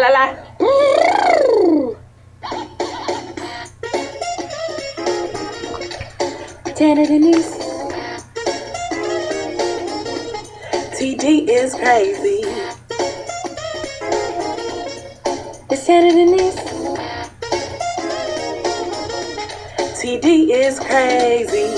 [0.00, 0.34] la la.
[7.06, 7.58] Denise.
[10.96, 12.40] TD is crazy.
[15.70, 16.56] It's Denise.
[20.00, 21.68] TD is crazy.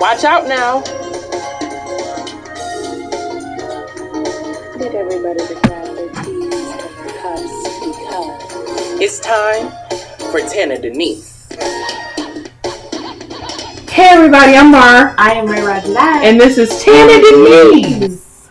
[0.00, 0.82] Watch out now.
[9.04, 9.68] It's time
[10.30, 11.48] for Tana Denise.
[13.90, 16.22] Hey everybody, I'm Mar, I am Ray Rajlat.
[16.22, 18.48] and this is Tana Denise.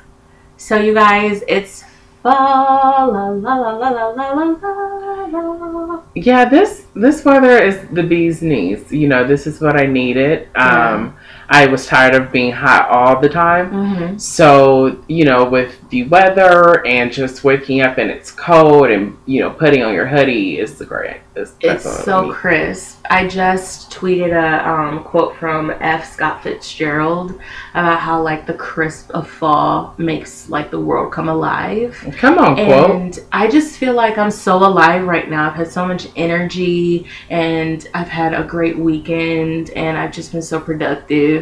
[0.58, 1.86] So you guys, it's
[2.22, 6.04] fall la la la la la la la la.
[6.16, 8.92] Yeah, this this weather is the bee's knees.
[8.92, 10.50] You know, this is what I needed.
[10.56, 11.16] Um,
[11.52, 13.72] I was tired of being hot all the time.
[13.72, 14.18] Mm-hmm.
[14.18, 19.42] So, you know, with the weather and just waking up and it's cold and, you
[19.42, 21.18] know, putting on your hoodie is the great.
[21.36, 23.06] It's, It's so crisp.
[23.10, 26.14] I just tweeted a um, quote from F.
[26.14, 27.40] Scott Fitzgerald
[27.72, 31.98] about how like the crisp of fall makes like the world come alive.
[32.18, 32.92] Come on, quote.
[32.92, 35.50] And I just feel like I'm so alive right now.
[35.50, 40.42] I've had so much energy and I've had a great weekend and I've just been
[40.42, 41.41] so productive.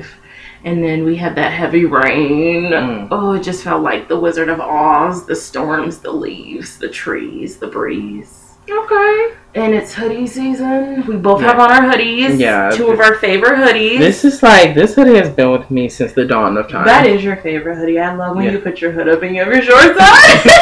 [0.65, 2.71] And then we had that heavy rain.
[2.71, 3.07] Mm.
[3.11, 7.57] Oh, it just felt like the Wizard of Oz the storms, the leaves, the trees,
[7.57, 8.35] the breeze.
[8.69, 9.33] Okay.
[9.55, 11.03] And it's hoodie season.
[11.07, 11.47] We both Yeah.
[11.47, 12.38] have on our hoodies.
[12.38, 12.69] Yeah.
[12.71, 13.97] Two of our favorite hoodies.
[13.99, 16.85] This is like, this hoodie has been with me since the dawn of time.
[16.85, 17.99] that is your favorite hoodie.
[17.99, 18.51] I love when Yeah.
[18.51, 20.51] you put your hood up and you have your shorts on.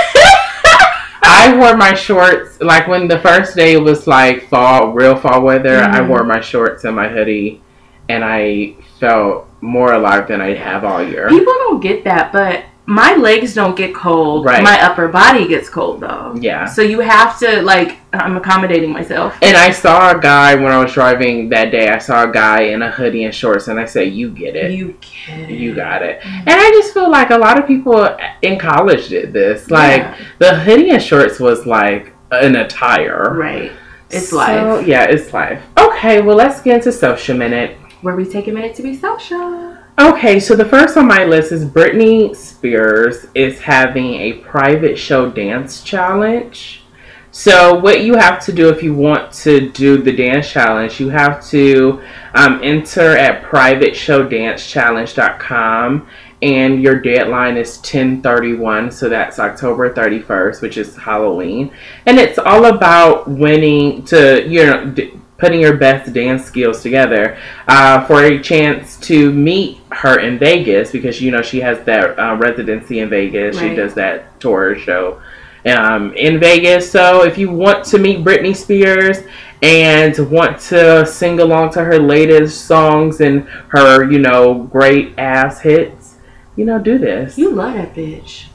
[1.24, 5.80] I wore my shorts like when the first day was like fall, real fall weather.
[5.84, 6.08] I Mhm.
[6.08, 7.62] wore my shorts and my hoodie,
[8.08, 11.30] and I felt more alive than I have all year.
[11.30, 14.46] People don't get that, but my legs don't get cold.
[14.46, 14.64] Right.
[14.64, 16.36] My upper body gets cold though.
[16.40, 16.66] Yeah.
[16.66, 19.36] So you have to like I'm accommodating myself.
[19.42, 21.90] And I saw a guy when I was driving that day.
[21.90, 24.72] I saw a guy in a hoodie and shorts, and I said, "You get it,
[24.72, 25.60] you, get it.
[25.60, 26.50] You got it." Mm-hmm.
[26.50, 29.70] And I just feel like a lot of people in college did this.
[29.70, 30.18] Like Yeah.
[30.40, 33.34] the hoodie and shorts was like an attire.
[33.34, 33.72] right.
[34.10, 34.88] It's So, life.
[34.88, 35.62] Yeah, it's life.
[35.78, 37.76] Okay, well let's get into social minute.
[38.02, 39.76] Where we take a minute to be social.
[40.00, 45.32] Okay, so the first on my list is Britney Spears is having a private show
[45.32, 46.84] dance challenge.
[47.32, 51.10] So what you have to do if you want to do the dance challenge, you
[51.10, 52.02] have to
[52.36, 56.08] um, enter at privateshowdancechallenge.com
[56.42, 61.72] and your deadline is 1031 so that's october 31st which is halloween
[62.06, 67.38] and it's all about winning to you know d- putting your best dance skills together
[67.68, 72.18] uh, for a chance to meet her in vegas because you know she has that
[72.18, 75.22] uh, residency in vegas she does that tour show
[75.66, 79.20] um, in vegas so if you want to meet britney spears
[79.62, 85.62] and want to sing along to her latest songs and her you know great ass
[85.62, 86.16] hits
[86.56, 88.48] you know do this You love that bitch.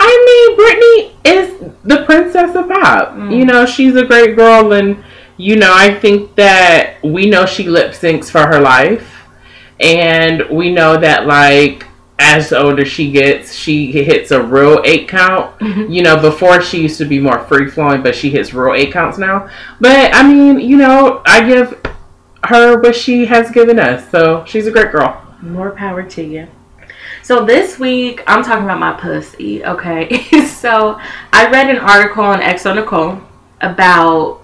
[0.00, 3.14] I mean, Britney is the princess of pop.
[3.14, 3.36] Mm.
[3.36, 5.02] You know, she's a great girl, and
[5.38, 9.22] you know, I think that we know she lip syncs for her life,
[9.80, 11.86] and we know that like
[12.18, 15.56] as older she gets, she hits a real eight count.
[15.60, 15.88] Mhm.
[15.88, 18.92] You know, before she used to be more free flowing, but she hits real eight
[18.92, 19.48] counts now.
[19.80, 21.78] But I mean, you know, I give
[22.44, 25.22] her what she has given us, so she's a great girl.
[25.40, 26.48] More power to you.
[27.22, 30.22] So this week I'm talking about my pussy, okay?
[30.46, 30.98] so
[31.32, 33.20] I read an article on xoNecole
[33.60, 34.37] about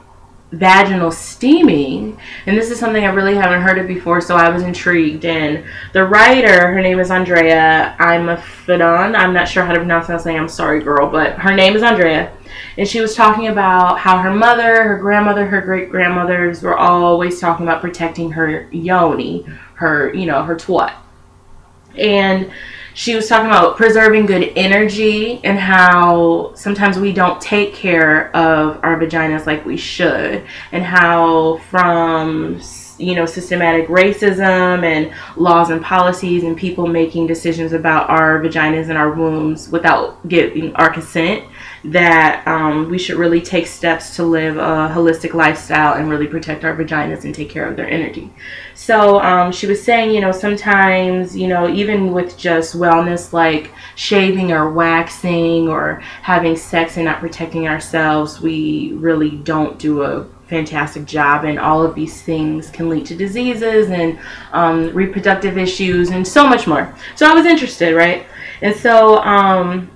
[0.59, 4.63] vaginal steaming, and this is something I really haven't heard of before, so I was
[4.63, 5.25] intrigued.
[5.25, 9.15] And the writer, her name is Andrea I'm a Fidon.
[9.17, 10.41] I'm not sure how to pronounce that name.
[10.41, 12.33] I'm sorry, girl, but her name is Andrea.
[12.77, 17.41] And she was talking about how her mother, her grandmother, her great grandmothers were always
[17.41, 20.95] talking about protecting her yoni, her, you know, her twat
[21.97, 22.51] and
[22.95, 28.79] she was talking about preserving good energy and how sometimes we don't take care of
[28.85, 32.61] our vaginas like we should and how from
[32.97, 38.89] you know systematic racism and laws and policies and people making decisions about our vaginas
[38.89, 41.45] and our wombs without giving our consent
[41.83, 46.65] that um, we should really take steps to live a holistic lifestyle and really protect
[46.65, 48.33] our vaginas and take care of their energy
[48.85, 53.71] so um, she was saying, you know, sometimes, you know, even with just wellness like
[53.97, 60.27] shaving or waxing or having sex and not protecting ourselves, we really don't do a
[60.49, 64.19] fantastic job, and all of these things can lead to diseases and
[64.53, 66.95] um, reproductive issues and so much more.
[67.17, 68.27] So I was interested, right?
[68.61, 69.91] And so um,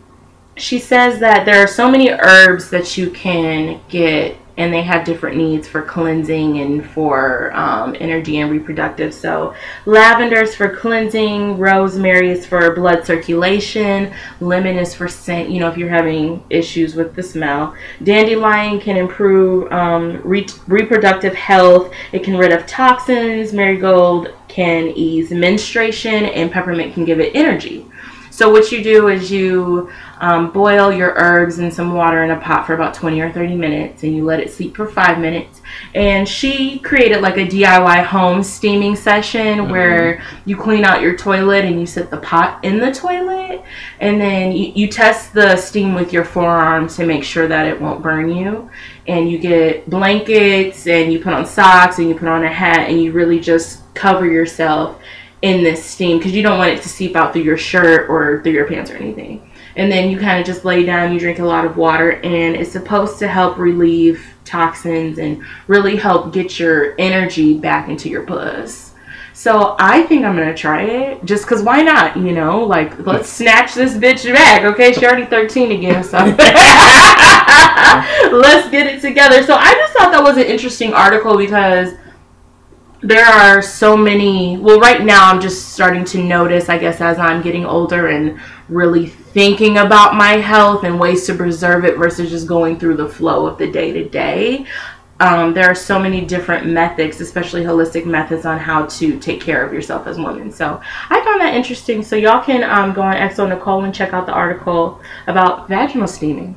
[0.56, 5.04] she says that there are so many herbs that you can get and they have
[5.04, 9.14] different needs for cleansing and for um, energy and reproductive.
[9.14, 9.54] So,
[9.86, 15.68] lavender is for cleansing, rosemary is for blood circulation, lemon is for scent, you know,
[15.68, 17.74] if you're having issues with the smell.
[18.02, 25.30] Dandelion can improve um, re- reproductive health, it can rid of toxins, marigold can ease
[25.30, 27.86] menstruation, and peppermint can give it energy.
[28.38, 29.90] So, what you do is you
[30.20, 33.56] um, boil your herbs in some water in a pot for about 20 or 30
[33.56, 35.60] minutes and you let it steep for five minutes.
[35.92, 39.72] And she created like a DIY home steaming session mm-hmm.
[39.72, 43.64] where you clean out your toilet and you set the pot in the toilet.
[43.98, 47.80] And then you, you test the steam with your forearm to make sure that it
[47.80, 48.70] won't burn you.
[49.08, 52.88] And you get blankets and you put on socks and you put on a hat
[52.88, 55.00] and you really just cover yourself
[55.42, 58.42] in this steam because you don't want it to seep out through your shirt or
[58.42, 59.50] through your pants or anything.
[59.76, 62.56] And then you kind of just lay down you drink a lot of water and
[62.56, 68.24] it's supposed to help relieve toxins and really help get your energy back into your
[68.24, 68.86] puss.
[69.34, 72.64] So i think i'm gonna try it just because why not you know?
[72.64, 74.92] Like let's snatch this bitch back okay?
[74.92, 76.18] She's already 13 again so
[78.36, 79.44] let's get it together.
[79.44, 81.94] So i just thought that was an interesting article because
[83.02, 87.16] there are so many well right now i'm just starting to notice i guess as
[87.18, 92.28] i'm getting older and really thinking about my health and ways to preserve it versus
[92.28, 94.66] just going through the flow of the day to day
[95.20, 99.72] there are so many different methods especially holistic methods on how to take care of
[99.72, 102.02] yourself as women so i found that interesting.
[102.02, 106.56] So y'all can um, go on xoNecole and check out the article about vaginal steaming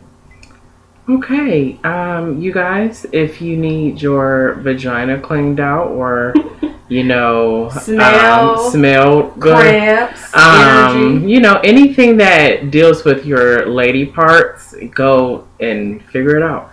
[1.09, 6.33] Okay, um, you guys, if you need your vagina cleaned out or
[6.89, 13.67] you know smell um, smell good, cramps, um, you know anything that deals with your
[13.67, 16.71] lady parts, go and figure it out.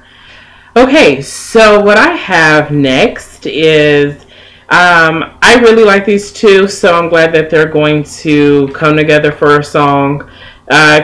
[0.76, 4.26] Okay, so what I have next is
[4.68, 9.32] um, I really like these two, so I'm glad that they're going to come together
[9.32, 10.30] for a song.
[10.70, 11.00] Uh,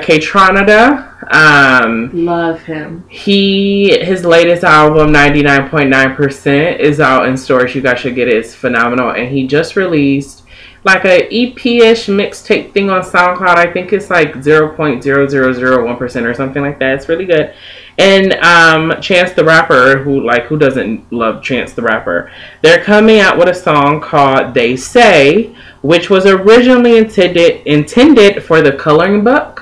[1.31, 3.05] um, Love him.
[3.09, 7.75] He his latest album, ninety nine point nine percent, is out in stores.
[7.75, 8.35] You guys should get it.
[8.35, 9.11] It's phenomenal.
[9.11, 10.43] And he just released
[10.85, 13.57] like a EP-ish mixtape thing on SoundCloud.
[13.57, 16.97] I think it's like zero point zero zero zero one percent or something like that.
[16.97, 17.55] It's really good.
[17.97, 22.31] And um, Chance the Rapper, who like who doesn't love Chance the Rapper?
[22.61, 28.61] They're coming out with a song called "They Say," which was originally intended intended for
[28.61, 29.54] the coloring book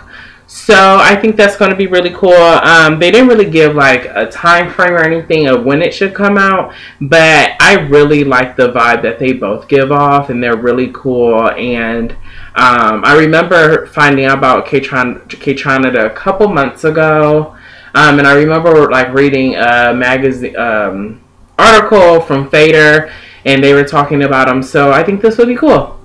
[0.55, 2.35] so I think that's going to be really cool.
[2.35, 6.15] Um, they didn't really give like a time frame or anything of when it should
[6.15, 10.59] come out, but I really like the vibe that they both give off, and they're
[10.59, 11.49] really cool.
[11.53, 12.13] And
[12.55, 17.57] um, I remember finding out about Kaytranada a couple months ago,
[17.95, 21.23] um, and I remember like reading a magazine um,
[21.59, 23.11] article from Fader,
[23.47, 24.63] and they were talking about them.
[24.63, 25.99] So I think this would be cool.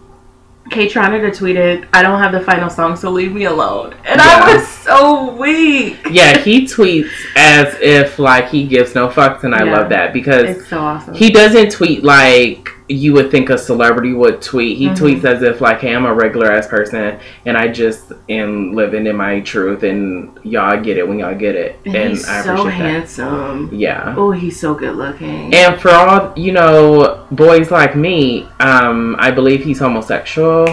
[0.69, 3.93] Kaytranada tweeted, I don't have the final song, so leave me alone.
[4.05, 4.41] And yeah.
[4.41, 5.97] I was so weak.
[6.11, 9.75] Yeah, he tweets as if like he gives no fucks and I yeah.
[9.75, 11.13] love that because it's so awesome.
[11.13, 14.77] He doesn't tweet like you would think a celebrity would tweet.
[14.77, 15.03] He mm-hmm.
[15.03, 19.07] tweets as if like, "Hey, I'm a regular ass person, and I just am living
[19.07, 22.43] in my truth, and y'all get it when y'all get it." And, and he's I
[22.43, 23.69] so handsome.
[23.69, 23.75] That.
[23.75, 24.15] Yeah.
[24.17, 25.53] Oh, he's so good looking.
[25.53, 30.67] And for all you know, boys like me, um, I believe he's homosexual.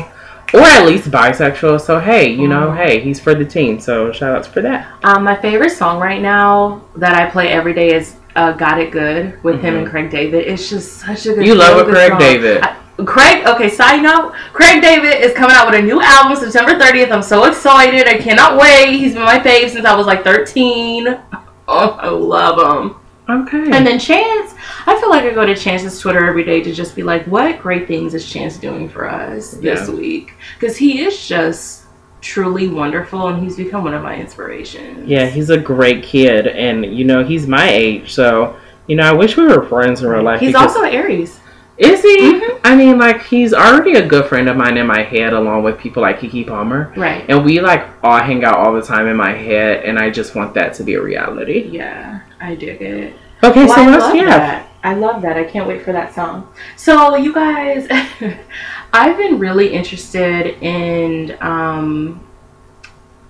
[0.52, 1.80] Or at least bisexual.
[1.80, 2.76] So hey, you know, mm.
[2.76, 3.80] hey, he's for the team.
[3.80, 4.86] So shout outs for that.
[5.02, 8.90] Um, my favorite song right now that I play every day is uh, "Got It
[8.90, 9.64] Good" with mm-hmm.
[9.64, 9.90] him and mm-hmm.
[9.90, 10.46] Craig David.
[10.46, 11.46] It's just such a good.
[11.46, 12.18] You love a Craig song.
[12.18, 12.62] David.
[12.62, 16.72] I, Craig, okay, side note, Craig David is coming out with a new album September
[16.78, 17.10] 30th.
[17.10, 18.06] I'm so excited.
[18.06, 18.96] I cannot wait.
[18.96, 21.20] He's been my fave since I was like 13.
[21.66, 22.96] Oh, I love him.
[23.26, 23.70] Okay.
[23.74, 24.54] And then Chance,
[24.86, 27.58] I feel like I go to Chance's Twitter every day to just be like, what
[27.58, 30.34] great things is Chance doing for us this week?
[30.60, 31.83] Because he is just
[32.24, 35.06] truly wonderful and he's become one of my inspirations.
[35.08, 39.12] Yeah, he's a great kid and you know, he's my age, so you know, I
[39.12, 40.40] wish we were friends in real life.
[40.40, 41.38] He's also Aries.
[41.76, 42.16] Is he?
[42.16, 42.58] Mm-hmm.
[42.64, 45.78] I mean, like he's already a good friend of mine in my head, along with
[45.78, 46.92] people like Keke Palmer.
[46.96, 47.24] Right.
[47.28, 50.34] And we like all hang out all the time in my head, and I just
[50.34, 51.68] want that to be a reality.
[51.72, 53.16] Yeah, I dig it.
[53.42, 54.66] Okay, well, so what else do you have?
[54.84, 55.38] I love that.
[55.38, 56.52] I can't wait for that song.
[56.76, 57.88] So you guys,
[58.92, 62.24] I've been really interested in um,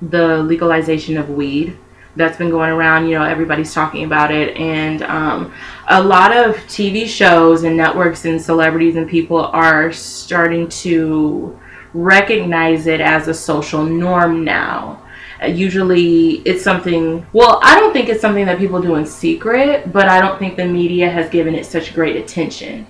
[0.02, 1.78] the legalization of weed
[2.16, 3.06] that's been going around.
[3.06, 5.52] You know, everybody's talking about it, and um,
[5.88, 11.58] a lot of TV shows and networks and celebrities and people are starting to
[11.92, 15.03] recognize it as a social norm now.
[15.44, 17.26] Uh, usually, it's something.
[17.32, 20.56] Well, I don't think it's something that people do in secret, but I don't think
[20.56, 22.86] the media has given it such great attention.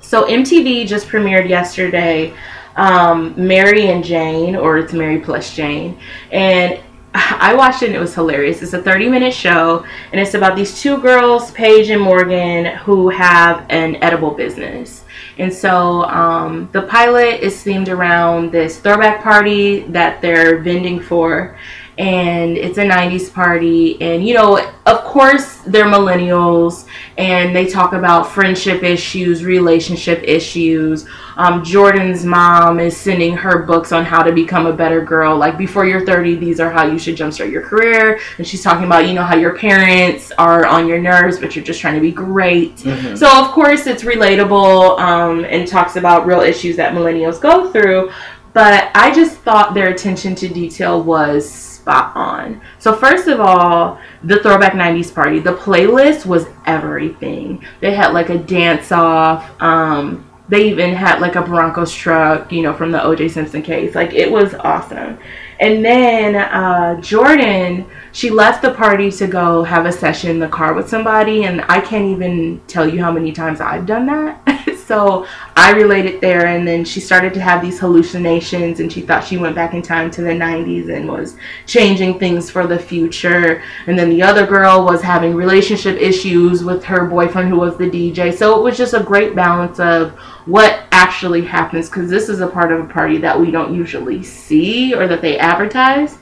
[0.00, 2.34] So MTV just premiered yesterday
[2.76, 5.98] um, Mary and Jane, or it's Mary plus Jane,
[6.32, 6.80] and
[7.14, 8.60] I watched it and it was hilarious.
[8.60, 13.08] It's a 30 minute show and it's about these two girls, Paige and Morgan, who
[13.08, 15.03] have an edible business.
[15.38, 21.56] And so um, the pilot is themed around this throwback party that they're vending for
[21.98, 26.86] and it's a 90s party and you know of course they're millennials
[27.18, 31.06] and they talk about friendship issues relationship issues.
[31.36, 35.36] Um, jordan's mom is sending her books on how to become a better girl.
[35.36, 38.18] Like before you're 30 these are how you should jumpstart your career.
[38.38, 41.64] And she's talking about you know how your parents are on your nerves but you're
[41.64, 42.76] just trying to be great.
[42.78, 43.14] Mm-hmm.
[43.14, 48.10] so of course it's relatable um, and talks about real issues that millennials go through.
[48.52, 52.62] But i just thought their attention to detail was spot on.
[52.78, 57.62] So first of all, the Throwback 90s party, the playlist was everything.
[57.80, 59.50] They had like a dance off.
[59.60, 63.94] Um, they even had like a Broncos truck, you know, from the OJ Simpson case.
[63.94, 65.18] Like it was awesome.
[65.60, 70.48] And then uh, Jordan, she left the party to go have a session in the
[70.48, 74.40] car with somebody, and I can't even tell you how many times I've done that.
[74.84, 79.24] So I related there, and then she started to have these hallucinations, and she thought
[79.24, 83.62] she went back in time to the 90s and was changing things for the future.
[83.86, 87.88] And then the other girl was having relationship issues with her boyfriend, who was the
[87.88, 88.36] DJ.
[88.36, 90.12] So it was just a great balance of
[90.46, 94.22] what actually happens, because this is a part of a party that we don't usually
[94.22, 96.18] see or that they advertise.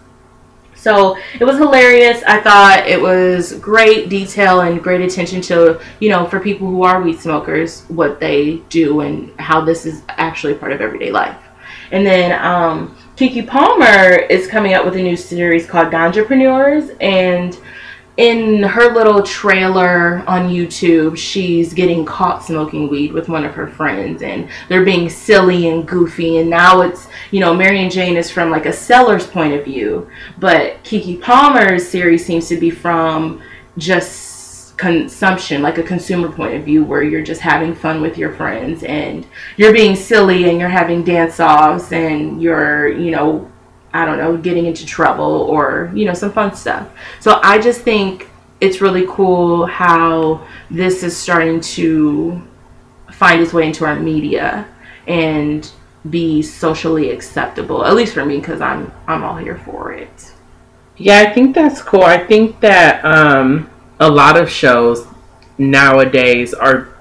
[0.74, 2.22] So it was hilarious.
[2.26, 6.82] I thought it was great detail and great attention to, you know, for people who
[6.82, 11.38] are weed smokers, what they do and how this is actually part of everyday life.
[11.92, 16.96] And then um, Keke Palmer is coming up with a new series called Ganjapreneurs.
[17.00, 17.56] And
[18.16, 23.66] in her little trailer on YouTube, she's getting caught smoking weed with one of her
[23.66, 26.38] friends, and they're being silly and goofy.
[26.38, 29.64] And now it's, you know, Mary and Jane is from like a seller's point of
[29.64, 33.40] view, but Keke Palmer's series seems to be from
[33.78, 38.34] just consumption, like a consumer point of view, where you're just having fun with your
[38.34, 39.26] friends and
[39.56, 43.50] you're being silly and you're having dance offs and you're, you know,
[43.94, 46.88] I don't know, getting into trouble or, you know, some fun stuff.
[47.20, 48.28] So I just think
[48.60, 52.40] it's really cool how this is starting to
[53.10, 54.66] find its way into our media
[55.06, 55.70] and
[56.10, 60.32] be socially acceptable at least for me because i'm i'm all here for it
[60.96, 63.70] yeah i think that's cool i think that um
[64.00, 65.06] a lot of shows
[65.58, 66.91] nowadays are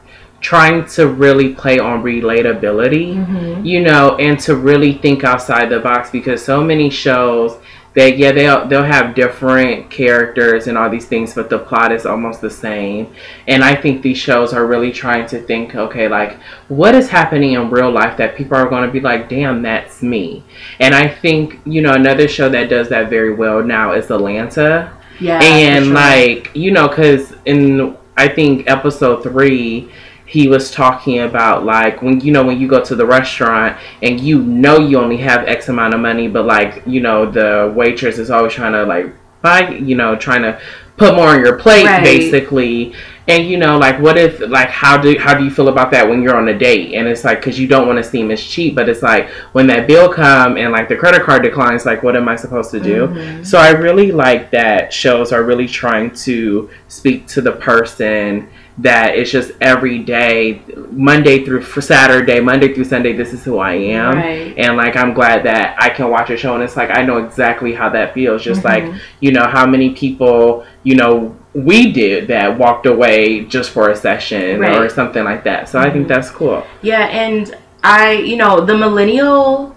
[0.42, 3.64] trying to really play on relatability, mm-hmm.
[3.66, 7.58] you know, and to really think outside the box because so many shows
[7.94, 12.06] they yeah they'll they'll have different characters and all these things but the plot is
[12.06, 13.14] almost the same
[13.48, 17.54] and i think these shows are really trying to think okay like what is happening
[17.54, 20.44] in real life that people are going to be like damn that's me
[20.80, 24.96] and i think you know another show that does that very well now is atlanta
[25.20, 25.94] yeah and sure.
[25.94, 29.92] like you know because in i think episode three
[30.32, 34.18] he was talking about like when you know when you go to the restaurant and
[34.22, 38.18] you know you only have X amount of money, but like you know the waitress
[38.18, 40.58] is always trying to like buy you know trying to
[40.96, 42.02] put more on your plate right.
[42.02, 42.94] basically
[43.28, 46.08] and you know like what if like how do how do you feel about that
[46.08, 48.44] when you're on a date and it's like because you don't want to seem as
[48.44, 52.02] cheap but it's like when that bill come and like the credit card declines like
[52.04, 53.44] what am i supposed to do mm-hmm.
[53.44, 59.16] so i really like that shows are really trying to speak to the person that
[59.16, 60.62] it's just every day,
[60.92, 64.16] Monday through Saturday, Monday through Sunday, this is who I am.
[64.16, 64.58] Right.
[64.58, 67.18] And like I'm glad that I can watch a show and it's like I know
[67.18, 68.42] exactly how that feels.
[68.42, 68.92] Just mm-hmm.
[68.92, 73.90] like, you know, how many people, you know, we did that walked away just for
[73.90, 74.78] a session right.
[74.78, 75.70] or something like that.
[75.70, 75.88] So mm-hmm.
[75.88, 76.14] I think mm-hmm.
[76.14, 76.66] that's cool.
[76.82, 79.76] Yeah, and I, you know, the millennial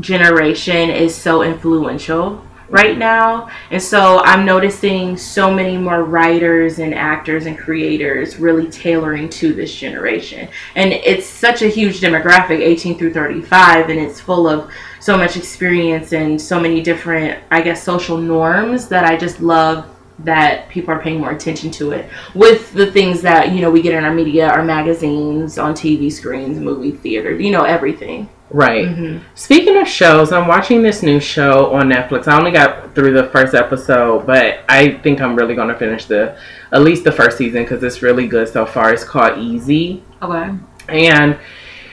[0.00, 3.48] generation is so influential right now.
[3.70, 9.52] And so I'm noticing so many more writers and actors and creators really tailoring to
[9.52, 10.48] this generation.
[10.74, 15.36] And it's such a huge demographic, 18 through 35, and it's full of so much
[15.36, 20.92] experience and so many different, I guess, social norms that I just love that people
[20.92, 24.04] are paying more attention to it with the things that you know we get in
[24.04, 28.86] our media our magazines on tv screens movie theater you know everything Right.
[28.86, 29.22] Mhm.
[29.34, 32.28] Speaking of shows, I'm watching this new show on Netflix.
[32.28, 36.04] I only got through the first episode, but I think I'm really going to finish
[36.04, 36.36] the
[36.70, 38.92] at least the first season because it's really good so far.
[38.92, 40.50] It's called Easy, okay
[40.88, 41.36] and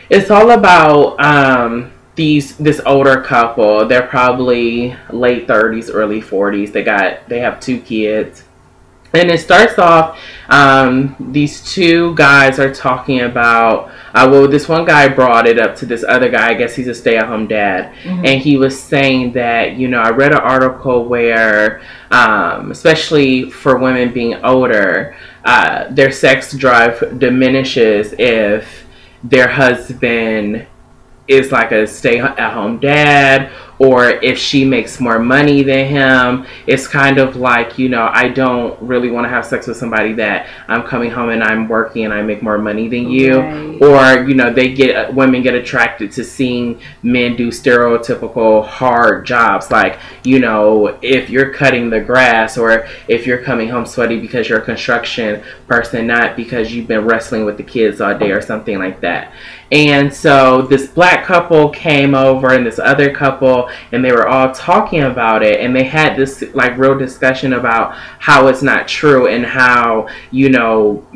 [0.09, 3.88] it's all about um, these this older couple.
[3.88, 6.72] They're probably late 30s, early 40s.
[6.72, 8.43] They got they have two kids.
[9.15, 10.17] And it starts off,
[10.50, 15.75] um, these two guys are talking about, uh, well, this one guy brought it up
[15.77, 16.50] to this other guy.
[16.50, 17.91] I guess he's a stay at home dad.
[18.03, 18.27] Mhm.
[18.27, 23.77] And he was saying that, you know, I read an article where, um, especially for
[23.77, 25.15] women being older,
[25.46, 28.84] uh, their sex drive diminishes if
[29.24, 30.65] their husband
[31.27, 33.49] is like a stay at home dad
[33.79, 38.27] or if she makes more money than him it's kind of like you know i
[38.27, 42.03] don't really want to have sex with somebody that i'm coming home and i'm working
[42.05, 43.81] and i make more money than you Right.
[43.81, 49.25] or you know they get uh, women get attracted to seeing men do stereotypical hard
[49.25, 54.19] jobs like you know if you're cutting the grass or if you're coming home sweaty
[54.19, 58.31] because you're a construction person not because you've been wrestling with the kids all day
[58.31, 59.31] or something like that
[59.73, 64.53] and so this black couple came over and this other couple and they were all
[64.53, 65.61] talking about it.
[65.61, 70.49] And they had this like real discussion about how it's not true and how you
[70.49, 71.07] know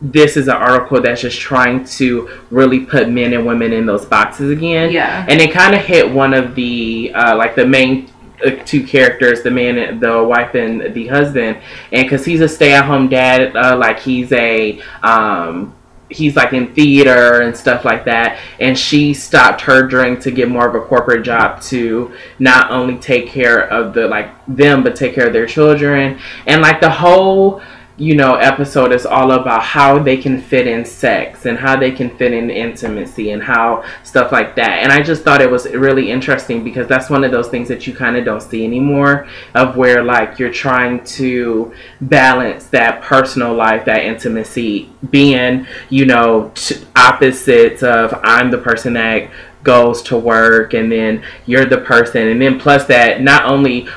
[0.00, 4.04] this is an article that's just trying to really put men and women in those
[4.04, 4.92] boxes again.
[4.92, 5.26] Yeah.
[5.28, 8.12] And it kind of hit one of the uh, like the main
[8.46, 11.58] uh, two characters the man and the wife and the husband.
[11.90, 15.74] And because he's a stay-at-home dad uh, like he's a um,
[16.10, 18.38] he's like in theater and stuff like that.
[18.60, 22.96] And she stopped her drink to get more of a corporate job to not only
[22.98, 26.18] take care of the like them but take care of their children.
[26.46, 27.62] And like the whole
[27.96, 31.92] you know episode is all about how they can fit in sex and how they
[31.92, 34.82] can fit in intimacy and how stuff like that.
[34.82, 37.86] And i just thought it was really interesting because that's one of those things that
[37.86, 43.54] you kind of don't see anymore of where like you're trying to balance that personal
[43.54, 49.30] life that intimacy being you know t- opposites of i'm the person that
[49.64, 52.28] goes to work and then you're the person.
[52.28, 53.88] And then plus that not only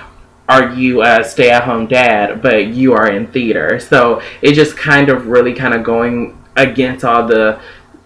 [0.50, 3.80] are you a stay at home dad, but you are in theater.
[3.80, 7.60] So it just kind of really kind of going against all the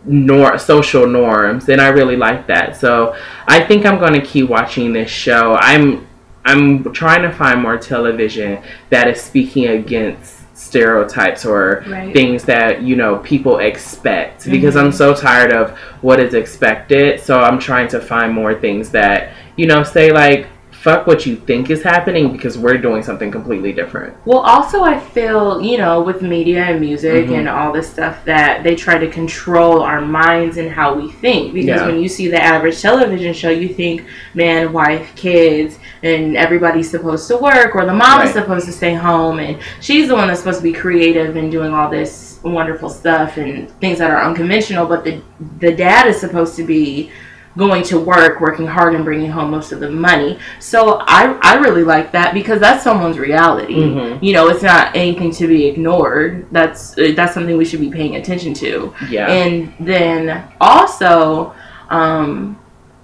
[0.03, 2.75] nor social norms and I really like that.
[2.75, 3.15] So
[3.47, 5.55] I think I'm going to keep watching this show.
[5.59, 6.07] I'm
[6.43, 12.11] I'm trying to find more television that is speaking against stereotypes or Right.
[12.13, 14.85] things that you know people expect because Mhm.
[14.85, 17.19] I'm so tired of what is expected.
[17.19, 20.47] So I'm trying to find more things that you know say like
[20.81, 24.15] fuck what you think is happening because we're doing something completely different.
[24.25, 27.37] Well, also, I feel, you know, with media and music Mhm.
[27.37, 31.53] and all this stuff, that they try to control our minds and how we think.
[31.53, 31.85] Because Yeah.
[31.85, 37.27] when you see the average television show, you think man, wife, kids, and everybody's supposed
[37.27, 40.39] to work, or the mom is supposed to stay home, and she's the one that's
[40.39, 44.87] supposed to be creative and doing all this wonderful stuff and things that are unconventional.
[44.87, 45.17] But the
[45.59, 47.11] the dad is supposed to be
[47.57, 50.39] going to work, working hard, and bringing home most of the money.
[50.59, 53.75] So I I really like that because that's someone's reality.
[53.75, 54.21] Mhm.
[54.21, 56.45] You know, it's not anything to be ignored.
[56.51, 58.93] That's uh, that's something we should be paying attention to.
[59.09, 59.27] Yeah.
[59.27, 61.53] And then also,
[61.89, 62.57] um,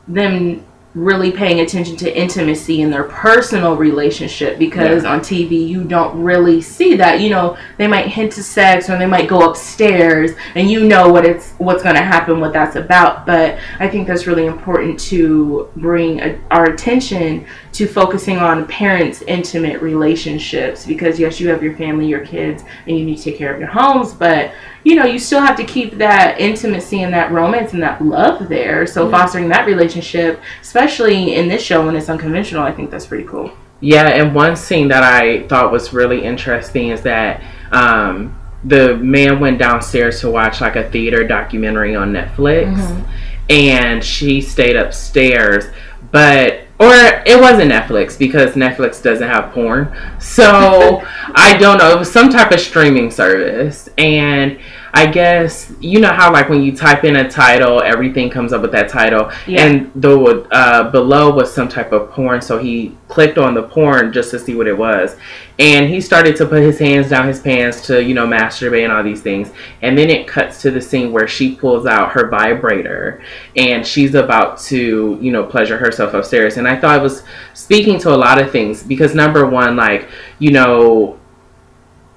[0.07, 0.63] them
[0.97, 6.59] really paying attention to intimacy in their personal relationship because on TV you don't really
[6.59, 7.21] see that.
[7.21, 11.09] You know, they might hint to sex or they might go upstairs and you know
[11.09, 13.27] what it's what's going to happen, what that's about.
[13.27, 19.21] But I think that's really important to bring a, our attention to focusing on parents'
[19.23, 23.37] intimate relationships because yes, you have your family, your kids, and you need to take
[23.37, 24.51] care of your homes, but
[24.83, 28.47] you know, you still have to keep that intimacy and that romance and that love
[28.47, 28.87] there.
[28.87, 33.25] So fostering that relationship, especially in this show when it's unconventional, I think that's pretty
[33.25, 33.51] cool.
[33.79, 39.39] Yeah, and one scene that I thought was really interesting is that um, the man
[39.39, 43.03] went downstairs to watch like a theater documentary on Netflix, Mhm.
[43.49, 45.65] and she stayed upstairs,
[46.11, 46.93] but or
[47.25, 51.03] it wasn't Netflix because Netflix doesn't have porn, so
[51.35, 51.91] I don't know.
[51.91, 54.57] It was some type of streaming service, and
[54.93, 58.61] I guess you know how like when you type in a title, everything comes up
[58.61, 59.65] with that title, Yeah.
[59.65, 62.41] and the uh, below was some type of porn.
[62.41, 65.15] So he clicked on the porn just to see what it was,
[65.59, 68.93] and he started to put his hands down his pants to you know masturbate and
[68.93, 69.51] all these things.
[69.81, 73.21] And then it cuts to the scene where she pulls out her vibrator,
[73.55, 76.57] and she's about to you know pleasure herself upstairs.
[76.57, 77.23] And I thought it was
[77.53, 81.19] speaking to a lot of things because number one, like you know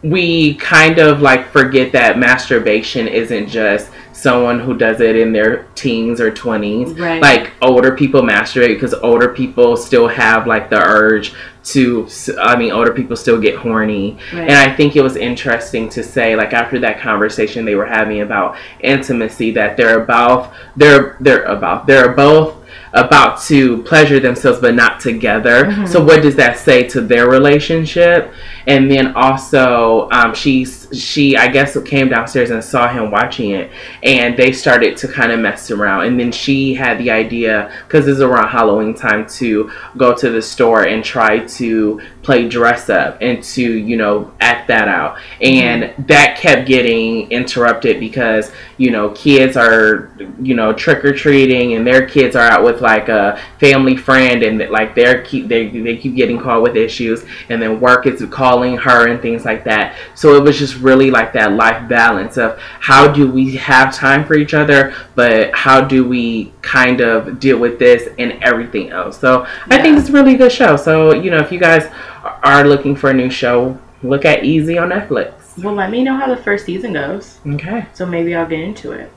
[0.03, 5.65] we kind of like forget that masturbation isn't just someone who does it in their
[5.75, 7.21] teens or 20s Right.
[7.23, 11.33] like older people masturbate because older people still have like the urge
[11.65, 12.09] to
[12.41, 14.43] i mean older people still get horny Right.
[14.49, 18.21] and i think it was interesting to say like after that conversation they were having
[18.23, 22.57] about intimacy that they're about they're they're about they're both
[22.93, 25.65] about to pleasure themselves but not together.
[25.65, 25.87] Mm-hmm.
[25.87, 28.33] so what does that say to their relationship?
[28.67, 33.71] And then also um, she's she i guess came downstairs and saw him watching it
[34.03, 36.07] and they started to kind of mess around.
[36.07, 40.43] And then she had the idea because it's around halloween time to go to the
[40.43, 45.19] store and try to play dress up and to you know act that out.
[45.41, 46.03] And mm-hmm.
[46.07, 52.37] that kept getting interrupted because you know kids are you know trick-or-treating and their kids
[52.37, 56.39] are out with like a family friend and like they're keep they, they keep getting
[56.39, 59.97] called with issues and then work is calling her and things like that.
[60.15, 64.25] So it was just really like that life balance of how do we have time
[64.25, 69.19] for each other but how do we kind of deal with this and everything else.
[69.19, 70.77] So i think it's a really good show.
[70.77, 71.91] So you know if you guys
[72.25, 76.17] are looking for a new show look at easy on netflix well, let me know
[76.17, 77.39] how the first season goes.
[77.47, 79.13] okay So maybe I'll get into it.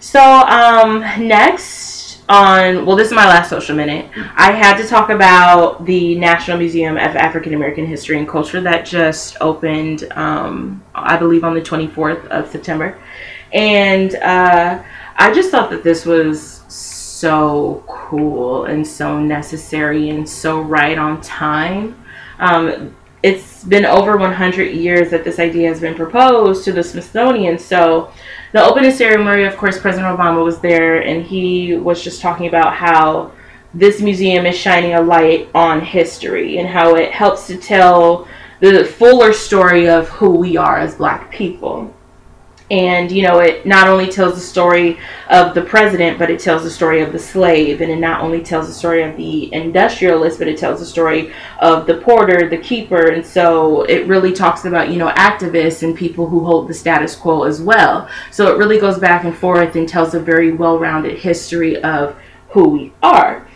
[0.00, 4.10] So um next on well this is my last social minute.
[4.36, 8.84] I had to talk about the National Museum of African American History and Culture that
[8.84, 12.98] just opened um I believe on the 24th of September.
[13.52, 14.82] And uh
[15.16, 21.20] I just thought that this was so cool and so necessary and so right on
[21.20, 22.04] time.
[22.38, 27.58] Um, it's been over 100 years that this idea has been proposed to the Smithsonian.
[27.58, 28.12] So,
[28.52, 32.74] the opening ceremony, of course, President Obama was there, and he was just talking about
[32.74, 33.32] how
[33.74, 38.26] this museum is shining a light on history and how it helps to tell
[38.60, 41.92] the fuller story of who we are as Black people.
[42.70, 44.98] And, you know, it not only tells the story
[45.30, 47.80] of the president, but it tells the story of the slave.
[47.80, 51.32] And it not only tells the story of the industrialist, but it tells the story
[51.60, 53.08] of the porter, the keeper.
[53.08, 57.16] And so it really talks about, you know, activists and people who hold the status
[57.16, 58.08] quo as well.
[58.30, 62.16] So it really goes back and forth and tells a very well rounded history of
[62.50, 63.48] who we are.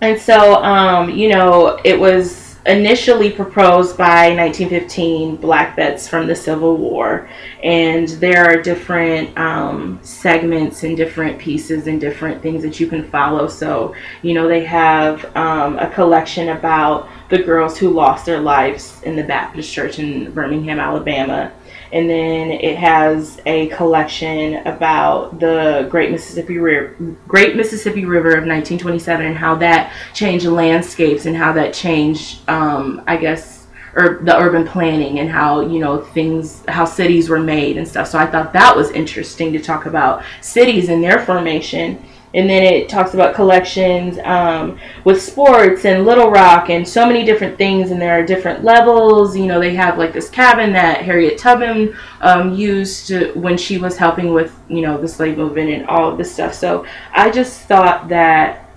[0.00, 6.34] And so, um, you know, it was initially proposed by 1915 black vets from the
[6.34, 7.28] Civil War.
[7.62, 13.08] And there are different um, segments and different pieces and different things that you can
[13.08, 13.46] follow.
[13.46, 19.00] So, you know, they have um, a collection about the girls who lost their lives
[19.02, 21.52] in the Baptist church in Birmingham, Alabama.
[21.96, 26.94] And then it has a collection about the Great Mississippi River,
[27.26, 33.02] Great Mississippi River of 1927, and how that changed landscapes and how that changed, um,
[33.06, 37.78] I guess, or the urban planning and how you know things, how cities were made
[37.78, 38.08] and stuff.
[38.08, 42.04] So I thought that was interesting to talk about cities and their formation.
[42.36, 47.24] And then it talks about collections um, with sports and Little Rock and so many
[47.24, 47.90] different things.
[47.90, 49.34] And there are different levels.
[49.34, 53.78] You know, they have like this cabin that Harriet Tubman um, used to, when she
[53.78, 56.52] was helping with, you know, the slave movement and all of this stuff.
[56.52, 58.70] So I just thought that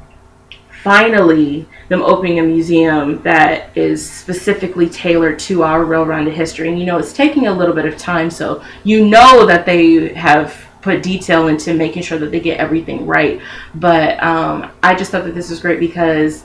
[0.81, 6.69] finally them opening a museum that is specifically tailored to our well-rounded history.
[6.69, 8.29] And you know, it's taking a little bit of time.
[8.29, 13.05] So you know that they have put detail into making sure that they get everything
[13.05, 13.41] right.
[13.75, 16.43] But um, I just thought that this was great because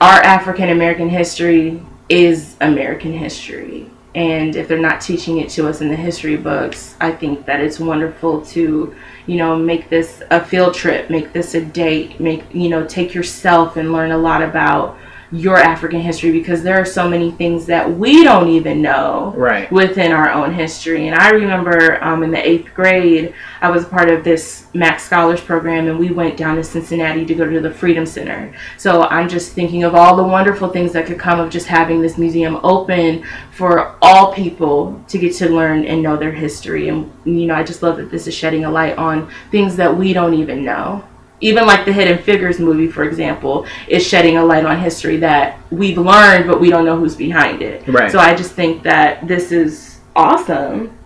[0.00, 3.90] our African American history is American history.
[4.14, 7.60] And if they're not teaching it to us in the history books, I think that
[7.60, 8.94] it's wonderful to,
[9.26, 13.14] you know, make this a field trip, make this a date, make, you know, take
[13.14, 14.98] yourself and learn a lot about
[15.30, 19.70] your African history because there are so many things that we don't even know Right.
[19.70, 21.06] within our own history.
[21.08, 25.40] And I remember um, in the eighth grade, I was part of this Max Scholars
[25.40, 28.52] program, and we went down to Cincinnati to go to the Freedom Center.
[28.76, 32.00] So I'm just thinking of all the wonderful things that could come of just having
[32.00, 36.88] this museum open for all people to get to learn and know their history.
[36.88, 39.96] And, you know, I just love that this is shedding a light on things that
[39.96, 41.04] we don't even know.
[41.40, 45.58] Even like the Hidden Figures movie, for example, is shedding a light on history that
[45.70, 47.86] we've learned, but we don't know who's behind it.
[47.86, 48.10] Right.
[48.10, 50.96] So I just think that this is awesome.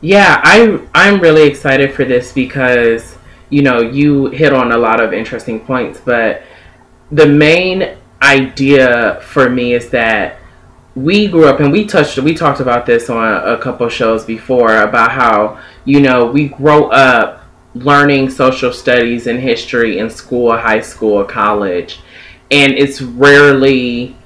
[0.00, 3.16] Yeah, I'm I'm really excited for this because
[3.50, 6.42] you know you hit on a lot of interesting points, but
[7.10, 10.38] the main idea for me is that
[10.94, 14.82] we grew up and we touched we talked about this on a couple shows before
[14.82, 17.41] about how you know we grow up
[17.74, 22.00] learning social studies and history in school, high school, college,
[22.50, 24.16] and it's rarely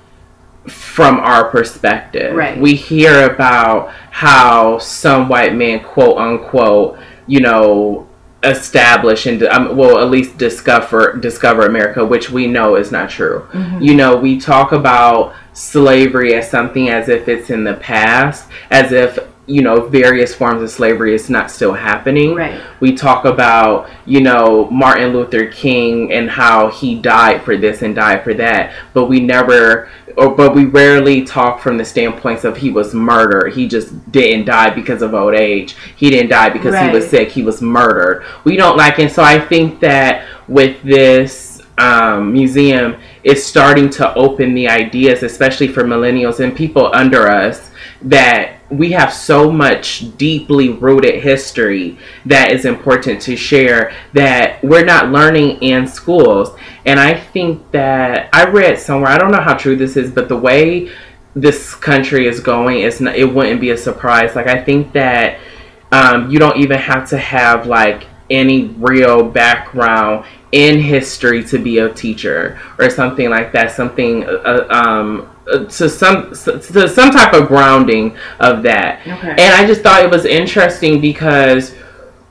[0.67, 2.35] from our perspective.
[2.35, 2.59] Right.
[2.59, 8.09] We hear about how some white man, quote unquote, you know,
[8.43, 13.47] establish and um, well at least discover discover America, which we know is not true.
[13.53, 13.83] Mm-hmm.
[13.83, 18.93] You know, we talk about slavery as something as if it's in the past, as
[18.93, 22.35] if you know various forms of slavery is not still happening.
[22.35, 22.61] Right.
[22.81, 27.95] We talk about you know Martin Luther King and how he died for this and
[27.95, 32.57] died for that, but we never or but we rarely talk from the standpoints of
[32.57, 33.53] he was murdered.
[33.53, 35.77] He just didn't die because of old age.
[35.97, 37.31] He didn't die because he was sick.
[37.31, 38.25] He was murdered.
[38.45, 44.15] We don't like and so I think that with this um, museum it's starting to
[44.15, 50.17] open the ideas, especially for millennials and people under us, that we have so much
[50.17, 56.51] deeply rooted history that is important to share that we're not learning in schools.
[56.85, 60.29] And I think that I read somewhere, I don't know how true this is, but
[60.29, 60.91] the way
[61.35, 64.35] this country is going is not, it wouldn't be a surprise.
[64.35, 65.39] Like I think that
[65.93, 71.79] um, you don't even have to have like any real background in history to be
[71.79, 73.71] a teacher or something like that.
[73.71, 79.01] Something uh, um, uh, to some to some type of grounding of that.
[79.07, 79.31] Okay.
[79.31, 81.75] And I just thought it was interesting because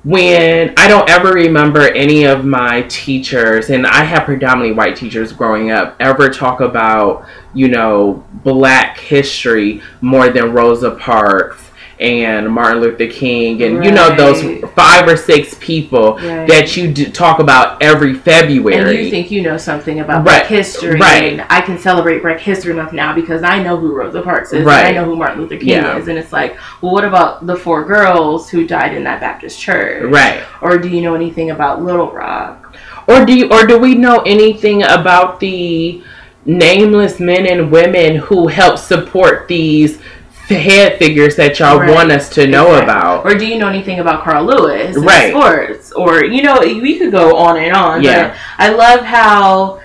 [0.04, 5.34] when I don't ever remember any of my teachers, and I had predominantly white teachers
[5.34, 7.26] growing up, ever talk about,
[7.56, 14.14] you know, black history more than Rosa Parks and Martin Luther King, and you know,
[14.16, 16.48] those five or six people Right.
[16.48, 18.96] that you d- talk about every February.
[18.98, 21.32] And you think you know something about Right, Black history, right.
[21.34, 24.66] and I can celebrate Black History Month now because I know who Rosa Parks is,
[24.66, 24.80] Right.
[24.86, 25.98] and I know who Martin Luther King Yeah.
[25.98, 29.60] is, and it's like, well, what about the four girls who died in that Baptist
[29.60, 30.04] church?
[30.12, 30.40] right.
[30.62, 32.76] Or do you know anything about Little Rock?
[33.08, 36.02] Or do you, or do we know anything about the
[36.46, 40.00] nameless men and women who help support these
[40.48, 41.94] head figures that y'all Right.
[41.94, 42.84] want us to know Exactly.
[42.84, 43.26] about?
[43.26, 45.32] Or do you know anything about Carl Lewis Right.
[45.32, 45.92] sports?
[45.94, 48.04] Or you know, we could go on and on.
[48.04, 48.28] Yeah.
[48.30, 49.80] But I love how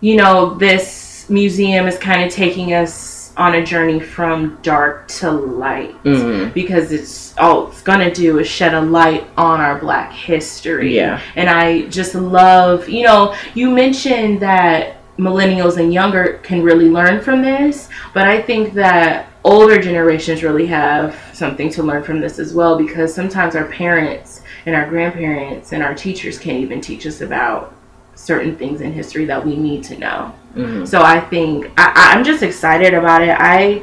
[0.00, 5.30] you know this museum is kind of taking us on a journey from dark to
[5.30, 6.52] light Mhm.
[6.52, 10.96] because it's all it's gonna do is shed a light on our black history.
[10.96, 11.18] Yeah.
[11.36, 17.20] And I just love, you know, you mentioned that millennials and younger can really learn
[17.20, 22.38] from this, but I think that older generations really have something to learn from this
[22.38, 27.06] as well because sometimes our parents and our grandparents and our teachers can't even teach
[27.06, 27.74] us about
[28.14, 30.32] certain things in history that we need to know.
[30.54, 30.86] Mhm.
[30.86, 33.30] So I think I, I'm just excited about it.
[33.38, 33.82] I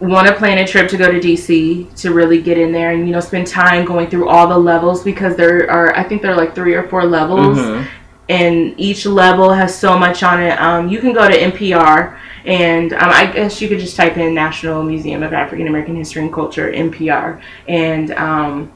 [0.00, 3.06] want to plan a trip to go to DC to really get in there and
[3.06, 6.32] you know spend time going through all the levels because there are I think there
[6.32, 7.84] are like three or four levels Mhm.
[8.28, 10.60] and each level has so much on it.
[10.60, 14.34] Um, you can go to NPR and um, I guess you could just type in
[14.34, 18.72] National Museum of African American History and Culture NPR and um,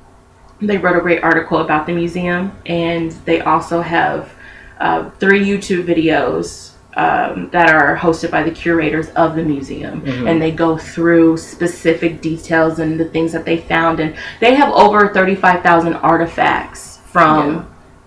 [0.61, 4.33] they wrote a great article about the museum and they also have
[4.81, 10.31] uh, three YouTube videos um, that are hosted by the curators of the museum Mhm.
[10.31, 14.73] and they go through specific details and the things that they found and they have
[14.73, 17.63] over 35,000 artifacts from Yeah.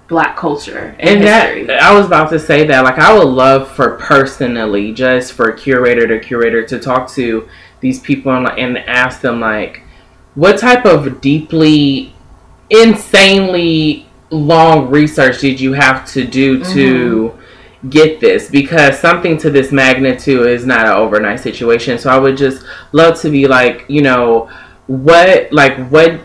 [0.07, 1.65] Black culture and, And history.
[1.65, 5.51] that I was about to say that like I would love for personally just for
[5.51, 7.47] curator to curator to talk to
[7.81, 9.81] these people and, and ask them like
[10.35, 12.13] what type of deeply
[12.69, 17.89] insanely long research did you have to do to mm-hmm.
[17.89, 18.49] get this?
[18.49, 21.97] Because something to this magnitude is not an overnight situation.
[21.97, 24.49] So i would just love to be like you know
[24.87, 26.21] what like what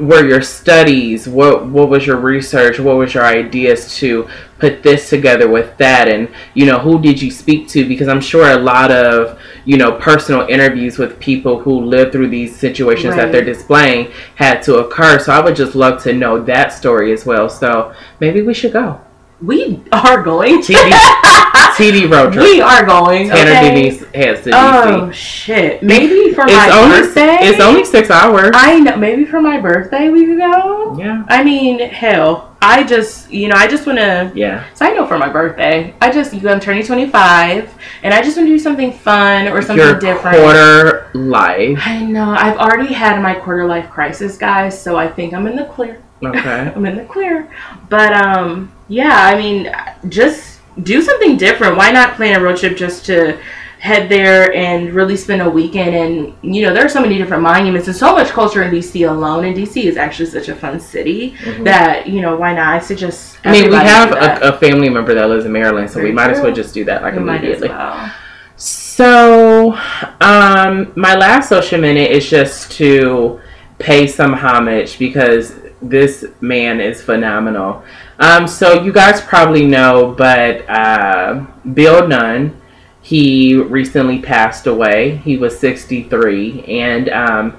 [0.00, 1.28] were your studies?
[1.28, 2.78] What what was your research?
[2.78, 6.08] What was your ideas to put this together with that?
[6.08, 7.86] And you know who did you speak to?
[7.86, 12.28] Because i'm sure a lot of you know personal interviews with people who lived through
[12.28, 15.18] these situations that they're displaying had to occur.
[15.18, 17.48] So i would just love to know that story as well.
[17.48, 19.00] So maybe we should go
[19.42, 20.72] we are going to.
[20.72, 20.90] td
[21.80, 23.28] td road trip we are going.
[23.28, 23.68] tanner okay?
[23.74, 25.82] denise heads to Oh dc shit!
[25.82, 27.38] Maybe for it's my only birthday.
[27.40, 28.96] it's only six hours I know.
[28.96, 30.96] Maybe for my birthday we could go.
[30.98, 34.30] yeah I mean, hell, I just you know I just want to.
[34.34, 37.72] yeah So I know for my birthday, I just you know, I'm turning 25,
[38.02, 40.36] and I just want to do something fun or something your different.
[40.36, 42.30] quarter life I know.
[42.30, 44.80] I've already had my quarter life crisis, guys.
[44.80, 46.02] So I think I'm in the clear.
[46.22, 47.50] okay I'm in the clear.
[47.88, 49.72] But um, yeah, I mean,
[50.10, 51.76] just do something different.
[51.76, 53.38] Why not plan a road trip just to
[53.78, 55.94] head there and really spend a weekend?
[55.94, 59.08] And you know, there are so many different monuments and so much culture in DC
[59.08, 59.44] alone.
[59.46, 61.64] And DC is actually such a fun city Mhm.
[61.64, 62.66] that you know, why not?
[62.74, 63.38] I suggest.
[63.44, 66.14] I mean, we have a, a family member that lives in Maryland, so we Very
[66.14, 67.68] might as well just do that like We immediately.
[67.68, 68.10] well.
[68.56, 69.72] So so
[70.20, 73.40] um, my last social minute is just to
[73.80, 77.82] pay some homage because this man is phenomenal.
[78.18, 82.60] Um, so you guys probably know, but uh, Bill Nunn,
[83.02, 85.16] he recently passed away.
[85.16, 87.58] He was 63, and um,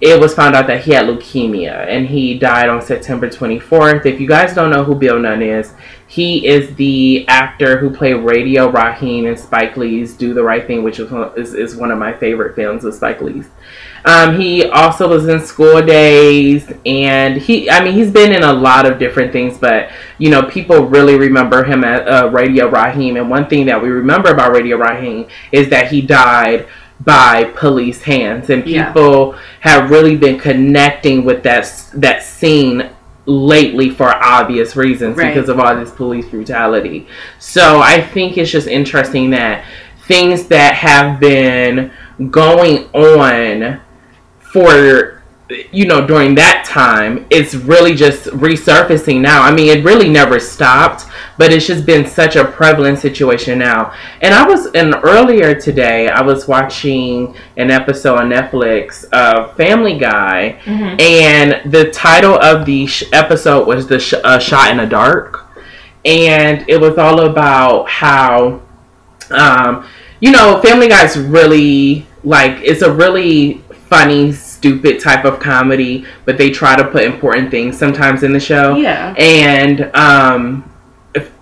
[0.00, 4.06] it was found out that he had leukemia, and he died on September 24th.
[4.06, 5.72] If you guys don't know who Bill Nunn is,
[6.06, 10.84] he is the actor who played Radio Raheem in Spike Lee's Do the Right Thing,
[10.84, 13.48] which is, is, one of my favorite films of Spike Lee's.
[14.06, 18.52] Um, he also was in School Daze, and he, I mean, he's been in a
[18.52, 23.16] lot of different things, but you know, people really remember him at uh, Radio Raheem.
[23.16, 26.68] And one thing that we remember about Radio Raheem is that he died
[27.00, 29.40] by police hands, and people yeah.
[29.60, 32.88] have really been connecting with that that scene
[33.26, 35.34] lately for obvious reasons right.
[35.34, 37.08] because of all this police brutality.
[37.40, 39.64] So I think it's just interesting that
[40.06, 41.90] things that have been
[42.30, 43.80] going on
[44.56, 45.22] for
[45.70, 49.42] you know during that time it's really just resurfacing now.
[49.42, 51.04] I mean it really never stopped
[51.36, 53.92] but it's just been such a prevalent situation now.
[54.22, 59.98] And i was and earlier today i was watching an episode on netflix of family
[59.98, 60.98] guy mm-hmm.
[60.98, 65.44] and the title of the sh- episode was the sh- uh, shot in the dark.
[66.06, 68.62] And it was all about how
[69.30, 69.86] um,
[70.20, 76.38] you know family guy's really like it's a really funny stupid type of comedy, but
[76.38, 78.76] they try to put important things sometimes in the show.
[78.76, 79.14] Yeah.
[79.18, 80.70] And um,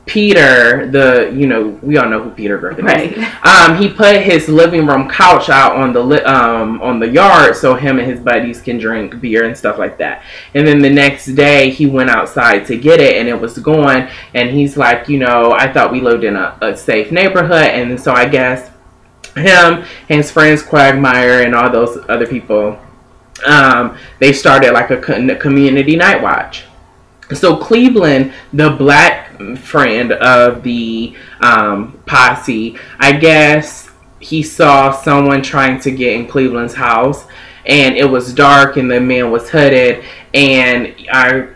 [0.07, 3.17] Peter, the you know we all know who Peter Griffin right.
[3.17, 3.25] is.
[3.43, 7.57] Um, he put his living room couch out on the li- um on the yard
[7.57, 10.23] so him and his buddies can drink beer and stuff like that.
[10.53, 14.11] And then the next day he went outside to get it and it was gone.
[14.35, 17.99] And he's like, you know, I thought we lived in a, a safe neighborhood, and
[17.99, 18.71] so I guess
[19.37, 22.79] him and his friends Quagmire and all those other people
[23.47, 26.65] um, they started like a community night watch.
[27.33, 35.81] So Cleveland, the black friend of the um, posse, I guess he saw someone trying
[35.81, 37.27] to get in Cleveland's house,
[37.67, 41.49] and it was dark, and the man was hooded, and I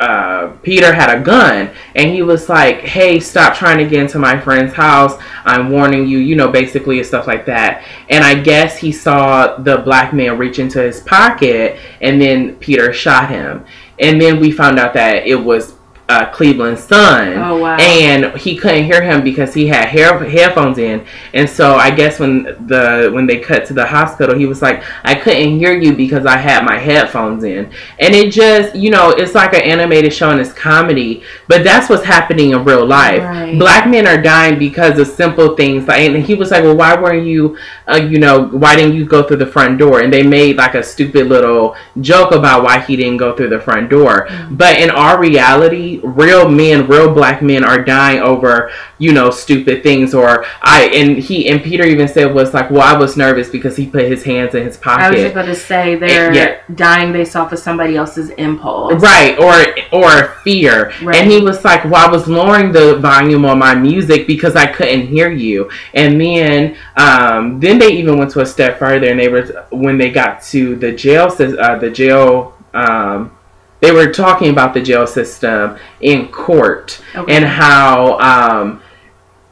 [0.00, 4.18] uh, Peter had a gun and he was like, Hey, stop trying to get into
[4.18, 5.20] my friend's house.
[5.44, 7.84] I'm warning you, you know, basically, and stuff like that.
[8.08, 12.92] And I guess he saw the black man reach into his pocket and then Peter
[12.92, 13.64] shot him.
[13.98, 15.74] And then we found out that it was
[16.08, 17.34] uh, Cleveland's son.
[17.34, 17.76] Oh, wow.
[17.76, 21.04] And he couldn't hear him because he had hair, headphones in.
[21.34, 24.82] And so I guess when the when they cut to the hospital, he was like,
[25.04, 27.70] I couldn't hear you because I had my headphones in.
[27.98, 31.90] And it just, you know, it's like an animated show and it's comedy, but that's
[31.90, 33.22] what's happening in real life.
[33.22, 33.58] Right.
[33.58, 35.86] Black men are dying because of simple things.
[35.86, 39.04] Like, and he was like, well, why weren't you, uh, you know, why didn't you
[39.04, 40.00] go through the front door?
[40.00, 43.60] And they made like a stupid little joke about why he didn't go through the
[43.60, 44.26] front door.
[44.26, 44.56] Mm-hmm.
[44.56, 49.82] But in our reality, real men, real black men are dying over, you know, stupid
[49.82, 50.14] things.
[50.14, 53.76] Or I and he and Peter even said was like, well, I was nervous because
[53.76, 55.04] he put his hands in his pocket.
[55.04, 56.60] I was just going to say they're and, yeah.
[56.74, 59.38] dying based off of somebody else's impulse, right?
[59.38, 60.92] Or or fear.
[61.02, 61.16] Right.
[61.16, 64.66] And he was like, well, I was lowering the volume on my music because I
[64.66, 65.70] couldn't hear you.
[65.94, 69.98] And then um, then they even went to a step further, and they were when
[69.98, 72.56] they got to the jail, uh, the jail.
[72.74, 73.36] Um,
[73.80, 77.36] they were talking about the jail system in court okay.
[77.36, 78.82] and how um,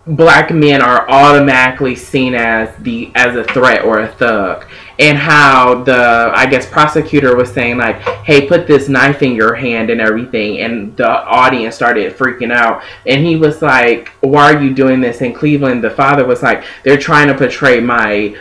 [0.06, 4.66] black men are automatically seen as the as a threat or a thug
[4.98, 9.54] and how the i guess prosecutor was saying like hey put this knife in your
[9.54, 12.82] hand and everything and the audience started freaking out.
[13.06, 15.82] And he was like why are you doing this in cleveland?
[15.82, 18.36] The father was like they're trying to portray my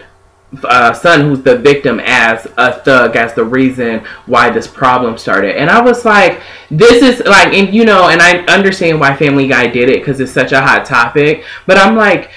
[0.64, 5.58] uh, son who's the victim as a thug as the reason why this problem started.
[5.58, 6.42] And i was like
[6.72, 10.20] this is like and you know and i understand why family guy did it because
[10.20, 12.32] it's such a hot topic but i'm like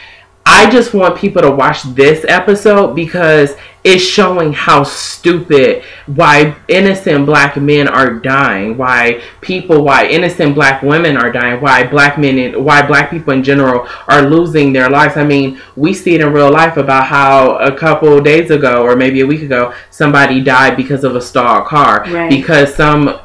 [0.50, 3.54] I just want people to watch this episode because
[3.84, 10.82] it's showing how stupid why innocent black men are dying, why people, why innocent black
[10.82, 14.90] women are dying, why black men and why black people in general are losing their
[14.90, 15.16] lives.
[15.16, 18.96] I mean, we see it in real life about how a couple days ago or
[18.96, 22.30] maybe a week ago somebody died because of a stalled car right.
[22.30, 23.20] because some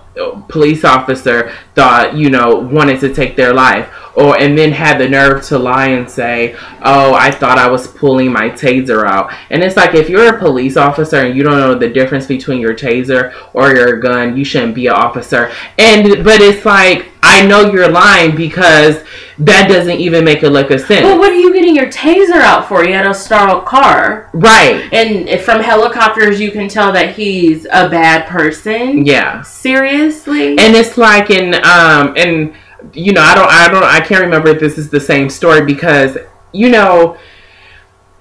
[0.48, 5.10] police officer thought, you know, wanted to take their life or and then had the
[5.10, 9.64] nerve to lie and say, "Oh, I thought I was pulling my taser out." And
[9.64, 12.76] it's like if you're a police officer and you don't know the difference between your
[12.76, 15.52] taser or your gun, you shouldn't be an officer.
[15.80, 19.04] And but it's like I know you're lying because
[19.40, 21.04] that doesn't even make a lick of sense.
[21.04, 24.30] Well, what are you your taser out for you at a stalled car.
[24.34, 24.92] Right.
[24.94, 29.06] And if from helicopters, you can tell that he's a bad person.
[29.06, 29.42] Yeah.
[29.42, 30.52] Seriously.
[30.52, 32.54] And it's like in um and
[32.94, 35.64] you know, I don't I don't I can't remember if this is the same story
[35.64, 36.18] because
[36.52, 37.18] you know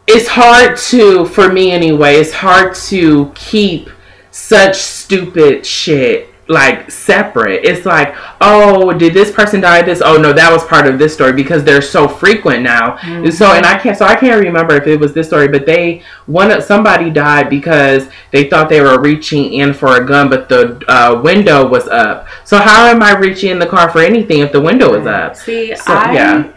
[0.06, 3.90] it's hard to for me anyway, it's hard to keep
[4.30, 7.64] such stupid shit like separate.
[7.64, 9.82] It's like, oh, did this person die?
[9.82, 12.96] This, oh no, that was part of this story because they're so frequent now.
[12.98, 13.30] Mm-hmm.
[13.30, 16.02] So, and I can't, so I can't remember if it was this story, but they
[16.26, 20.82] one somebody died because they thought they were reaching in for a gun, but the
[20.88, 22.26] uh, window was up.
[22.44, 25.36] So how am I reaching in the car for anything if the window is up?
[25.36, 26.52] See, So, I yeah.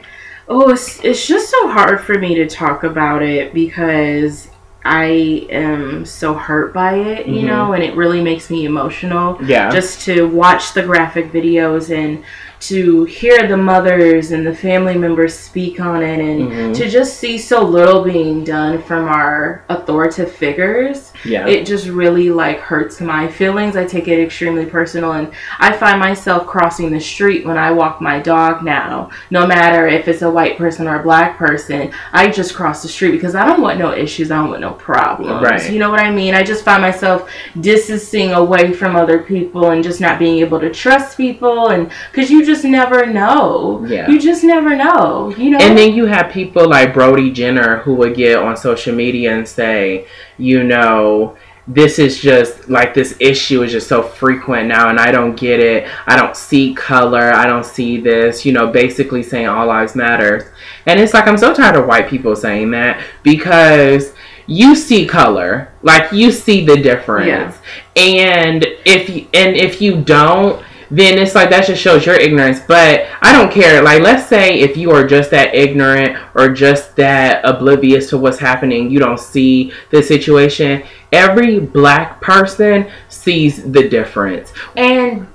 [0.47, 4.49] oh, it's, it's just so hard for me to talk about it because
[4.85, 7.47] I am so hurt by it, you Mhm.
[7.47, 9.39] know, and it really makes me emotional.
[9.43, 9.71] Yeah.
[9.71, 12.23] Just to watch the graphic videos and
[12.61, 16.75] to hear the mothers and the family members speak on it and Mhm.
[16.75, 21.45] to just see so little being done from our authoritative figures yeah.
[21.47, 23.75] it just really like hurts my feelings.
[23.75, 25.27] I take it extremely personal and
[25.59, 29.09] I find myself crossing the street when I walk my dog now.
[29.31, 32.87] No matter if it's a white person or a black person, I just cross the
[32.87, 34.31] street because I don't want no issues.
[34.31, 35.43] I don't want no problems.
[35.43, 35.71] Right.
[35.71, 36.33] You know what I mean?
[36.33, 37.29] I just find myself
[37.59, 42.29] distancing away from other people and just not being able to trust people and cuz
[42.29, 43.85] you just never know.
[43.87, 44.09] Yeah.
[44.09, 45.57] You just never know, you know?
[45.59, 49.47] And then you have people like Brody Jenner who would get on social media and
[49.47, 51.37] say, you know,
[51.67, 55.59] this is just like this issue is just so frequent now and I don't get
[55.59, 55.89] it.
[56.05, 57.33] I don't see color.
[57.33, 60.53] I don't see this, you know, basically saying all lives matter.
[60.85, 64.13] And it's like I'm so tired of white people saying that because
[64.47, 65.73] you see color.
[65.81, 67.27] Like you see the difference.
[67.27, 67.53] Yeah.
[67.95, 70.63] And if you, and if you don't
[70.95, 72.59] then it's like that just shows your ignorance.
[72.59, 73.81] But I don't care.
[73.81, 78.39] Like, let's say if you are just that ignorant or just that oblivious to what's
[78.39, 80.83] happening, you don't see the situation.
[81.11, 84.53] Every black person sees the difference.
[84.75, 85.27] And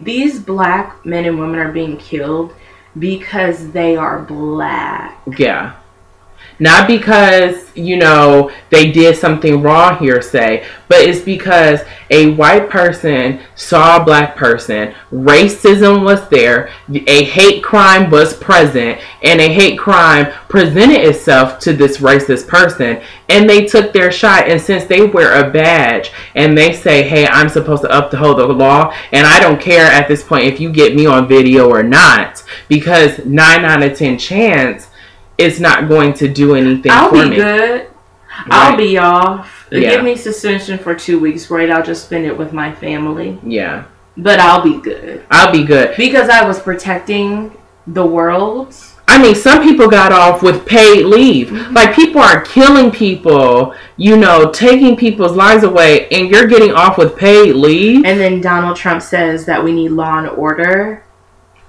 [0.00, 2.54] these black men and women are being killed
[2.98, 5.22] because they are black.
[5.38, 5.79] Yeah.
[6.60, 11.80] Not because, you know, they did something wrong here, say, but it's because
[12.10, 19.00] a white person saw a black person, racism was there, a hate crime was present,
[19.22, 23.00] and a hate crime presented itself to this racist person,
[23.30, 24.46] and they took their shot.
[24.46, 28.46] And since they wear a badge and they say, hey, I'm supposed to uphold the
[28.48, 31.82] law, and I don't care at this point if you get me on video or
[31.82, 34.89] not, because 9 out of 10 chance
[35.40, 37.36] it's not going to do anything I'll for be me.
[37.36, 37.88] good.
[38.50, 39.68] I'll be off.
[39.70, 39.90] Yeah.
[39.90, 41.70] Give me suspension for two weeks, right?
[41.70, 43.38] I'll just spend it with my family.
[43.42, 43.84] Yeah.
[44.16, 45.24] But I'll be good.
[45.30, 45.96] I'll be good.
[45.96, 48.74] Because I was protecting the world.
[49.08, 51.48] I mean, some people got off with paid leave.
[51.48, 51.74] Mm-hmm.
[51.74, 56.96] Like, people are killing people, you know, taking people's lives away, and you're getting off
[56.96, 61.02] with paid leave And then Donald Trump says that we need law and order.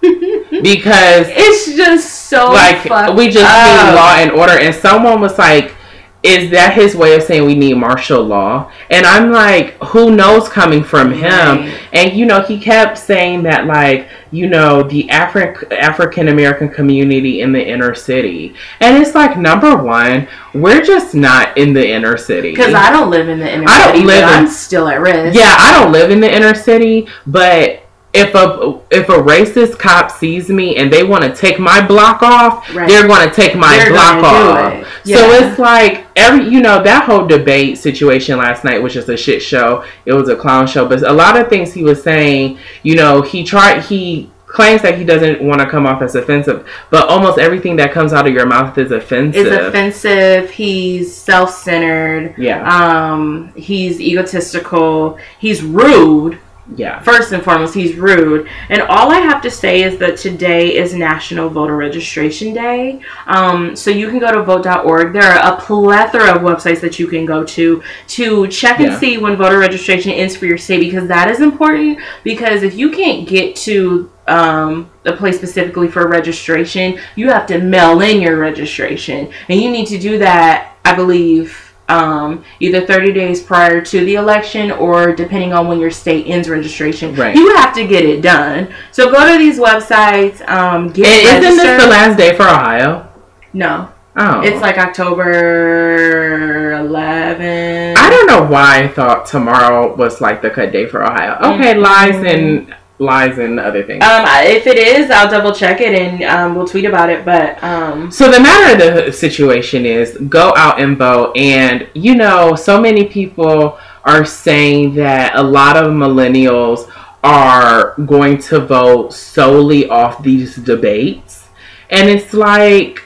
[0.01, 2.83] Because, It's just so like,
[3.15, 3.87] we just up.
[3.87, 4.53] need law and order.
[4.59, 5.75] And someone was like,
[6.23, 8.71] is that his way of saying we need martial law?
[8.91, 11.21] And I'm like, who knows coming from him?
[11.61, 11.79] Right.
[11.93, 17.41] And you know, he kept saying that like, you know, the Afri- African American community
[17.41, 18.53] in the inner city.
[18.81, 22.51] And it's like number one, we're just not in the inner city.
[22.51, 24.87] Because I don't live in the inner I don't city, live but in- I'm still
[24.89, 25.35] at risk.
[25.35, 27.80] yeah, I don't live in the inner city, but
[28.13, 32.21] if a if a racist cop sees me and they want to take my block
[32.21, 32.87] off, Right.
[32.87, 34.73] they're going to take my They're block off.
[34.73, 34.87] it.
[35.07, 39.15] So it's like every you know that whole debate situation last night was just a
[39.15, 39.85] shit show.
[40.05, 43.21] It was a clown show, but a lot of things he was saying, you know,
[43.21, 47.39] he tried he claims that he doesn't want to come off as offensive, but almost
[47.39, 49.47] everything that comes out of your mouth is offensive.
[49.47, 50.49] Is offensive.
[50.49, 52.35] He's self-centered.
[52.37, 55.17] yeah, Um, he's egotistical.
[55.39, 56.37] He's rude.
[56.75, 57.01] Yeah.
[57.01, 58.47] First and foremost, he's rude.
[58.69, 63.01] And all I have to say is that today is National Voter Registration Day.
[63.27, 65.11] Um, so you can go to vote.org.
[65.13, 68.99] There are a plethora of websites that you can go to to check and Yeah.
[68.99, 71.99] see when voter registration ends for your state because that is important.
[72.23, 77.57] Because if you can't get to um, a place specifically for registration, you have to
[77.57, 79.29] mail in your registration.
[79.49, 84.15] And you need to do that, I believe, um, either 30 days prior to the
[84.15, 87.13] election or depending on when your state ends registration.
[87.15, 87.35] Right.
[87.35, 88.73] You have to get it done.
[88.91, 93.07] So go to these websites, um, get And isn't this the last day for Ohio?
[93.53, 97.95] no, Oh, it's like October 11.
[97.97, 101.37] I don't know why I thought tomorrow was like the cut day for Ohio.
[101.53, 101.81] Okay, Mhm.
[101.81, 104.03] lies and lies and other things?
[104.03, 107.25] Um, if it is, I'll double check it and um, we'll tweet about it.
[107.25, 112.15] But um, So the matter of the situation is go out and vote and you
[112.15, 116.89] know so many people are saying that a lot of millennials
[117.23, 121.47] are going to vote solely off these debates
[121.89, 123.03] and it's like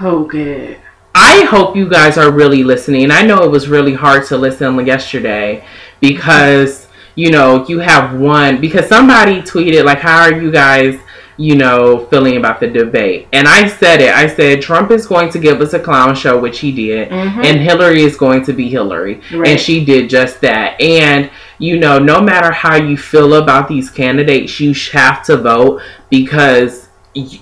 [0.00, 0.78] oh good.
[1.14, 3.12] I hope you guys are really listening.
[3.12, 5.64] I know it was really hard to listen yesterday
[6.00, 6.83] because
[7.14, 10.98] you know you have one because somebody tweeted like how are you guys
[11.36, 13.26] you know feeling about the debate?
[13.32, 14.14] And I said it.
[14.14, 17.44] I said Trump is going to give us a clown show which he did Mhm.
[17.44, 19.20] and Hillary is going to be Hillary.
[19.32, 19.48] Right.
[19.48, 20.80] and she did just that.
[20.80, 25.82] And you know no matter how you feel about these candidates you have to vote
[26.10, 26.88] because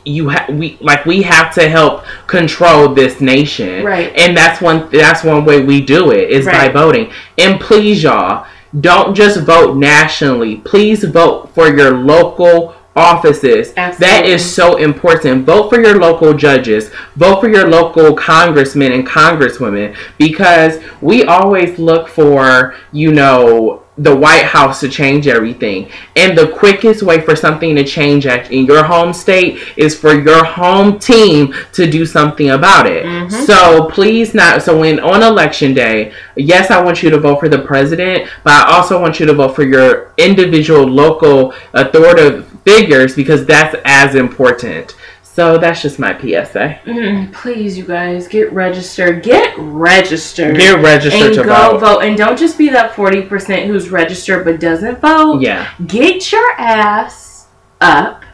[0.05, 3.85] you have we like we have to help control this nation.
[3.85, 4.12] Right.
[4.16, 7.11] and that's one that's one way we do it is by voting.
[7.39, 8.47] And please y'all
[8.81, 10.57] don't just vote nationally.
[10.57, 13.73] Please vote for your local offices.
[13.75, 14.33] That Absolutely.
[14.33, 15.47] is so important.
[15.47, 16.91] Vote for your local judges.
[17.16, 24.14] Vote for your local congressmen and congresswomen because we always look for you know the
[24.14, 25.90] White House to change everything.
[26.16, 30.45] And the quickest way for something to change in your home state is for your
[30.45, 33.05] home team to do something about it.
[33.05, 33.45] Mm-hmm.
[33.45, 34.62] So please not.
[34.62, 38.53] So when on election day, yes, I want you to vote for the president, but
[38.53, 44.14] I also want you to vote for your individual local authoritative figures because that's as
[44.14, 44.97] important.
[45.35, 46.80] So that's just my PSA.
[46.85, 49.22] Mm, please, you guys, get registered.
[49.22, 50.57] Get registered.
[50.57, 51.80] Get registered and to go vote.
[51.80, 51.99] vote.
[52.01, 55.41] And don't just be that 40% who's registered but doesn't vote.
[55.41, 55.72] Yeah.
[55.87, 57.47] Get your ass
[57.80, 58.24] up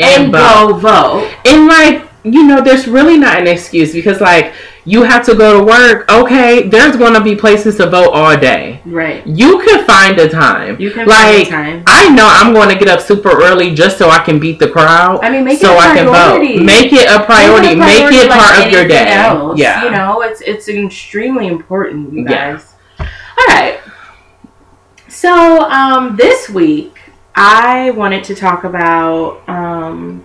[0.00, 0.72] And and, vote.
[0.72, 1.32] go vote.
[1.44, 4.52] And like, you know, there's really not an excuse because like
[4.86, 6.08] you have to go to work.
[6.10, 8.80] Okay, there's gonna be places to vote all day.
[8.86, 9.26] Right.
[9.26, 10.80] You can find a time.
[10.80, 11.84] You can like, find a time.
[11.88, 14.70] I know I'm going to get up super early just so I can beat the
[14.70, 15.24] crowd.
[15.24, 16.58] I mean, make it so a I can priority.
[16.58, 16.64] vote.
[16.64, 17.74] Make it a priority.
[17.74, 19.08] Make priority it like part of your day.
[19.08, 19.58] else.
[19.58, 19.84] Yeah.
[19.84, 22.52] You know, it's it's extremely important, you Yeah.
[22.52, 22.74] guys.
[23.00, 23.80] All right.
[25.08, 26.98] So, um, this week
[27.34, 30.24] I wanted to talk about um,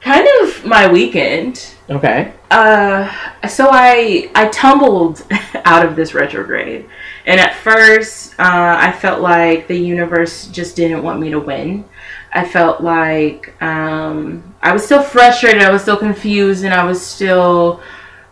[0.00, 1.73] kind of my weekend.
[1.90, 2.32] Okay.
[2.50, 3.12] Uh,
[3.46, 5.22] so I I tumbled
[5.66, 6.88] out of this retrograde,
[7.26, 11.84] and at first uh, I felt like the universe just didn't want me to win.
[12.32, 17.04] I felt like um, I was still frustrated, I was still confused, and I was
[17.04, 17.80] still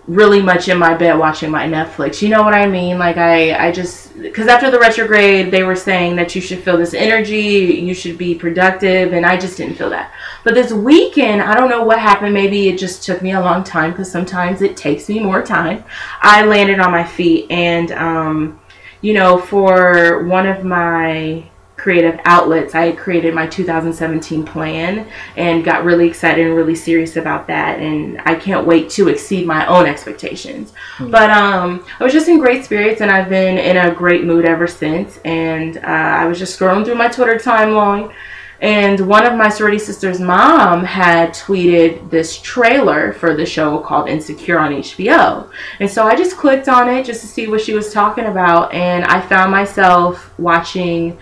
[0.09, 2.21] really much in my bed watching my Netflix.
[2.23, 2.99] You know what I mean?
[2.99, 6.77] Like I, I just because after the retrograde, they were saying that you should feel
[6.77, 10.13] this energy, you should be productive, and I just didn't feel that.
[10.45, 12.35] But this weekend, I don't know what happened.
[12.35, 15.85] Maybe it just took me a long time because sometimes it takes me more time.
[16.21, 18.61] I landed on my feet, and um,
[19.03, 21.45] you know, for one of my
[21.83, 27.17] creative outlets, I had created my 2017 plan and got really excited and really serious
[27.17, 27.81] about that.
[27.81, 30.73] And I can't wait to exceed my own expectations.
[31.01, 34.45] But um, I was just in great spirits, and I've been in a great mood
[34.45, 35.19] ever since.
[35.25, 38.15] And uh, I was just scrolling through my Twitter timeline.
[38.61, 44.09] And one of my sorority sister's mom had tweeted this trailer for the show called
[44.09, 45.51] Insecure on HBO.
[45.81, 48.73] And so I just clicked on it just to see what she was talking about.
[48.73, 51.19] And I found myself watching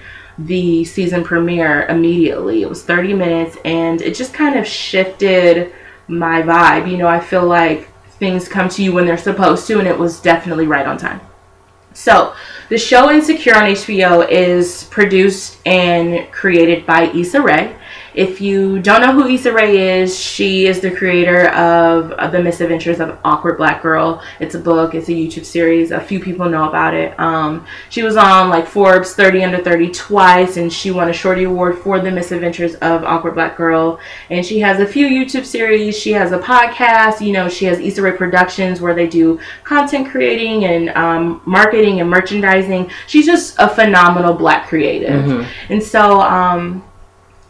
[0.46, 2.62] the season premiere immediately.
[2.62, 5.72] It was 30 minutes and it just kind of shifted
[6.08, 6.90] my vibe.
[6.90, 7.88] You know, I feel like
[8.18, 11.20] things come to you when they're supposed to, and it was definitely right on time.
[11.92, 12.34] So,
[12.68, 17.76] the show Insecure on HBO is produced and created by Issa Rae.
[18.14, 22.42] If you don't know who Issa Rae is, she is the creator of, of The
[22.42, 24.22] Misadventures of Awkward Black Girl.
[24.40, 25.92] It's a book, it's a YouTube series.
[25.92, 27.18] A few people know about it.
[27.20, 31.44] Um, she was on like Forbes 30 Under 30 twice, and she won a Shorty
[31.44, 34.00] Award for The Misadventures of Awkward Black Girl.
[34.28, 35.96] And she has a few YouTube series.
[35.98, 37.24] She has a podcast.
[37.24, 42.00] You know, she has Issa Rae Productions where they do content creating and um, marketing
[42.00, 42.90] and merchandising.
[43.06, 45.46] She's just a phenomenal black creative.
[45.68, 46.84] And so, um,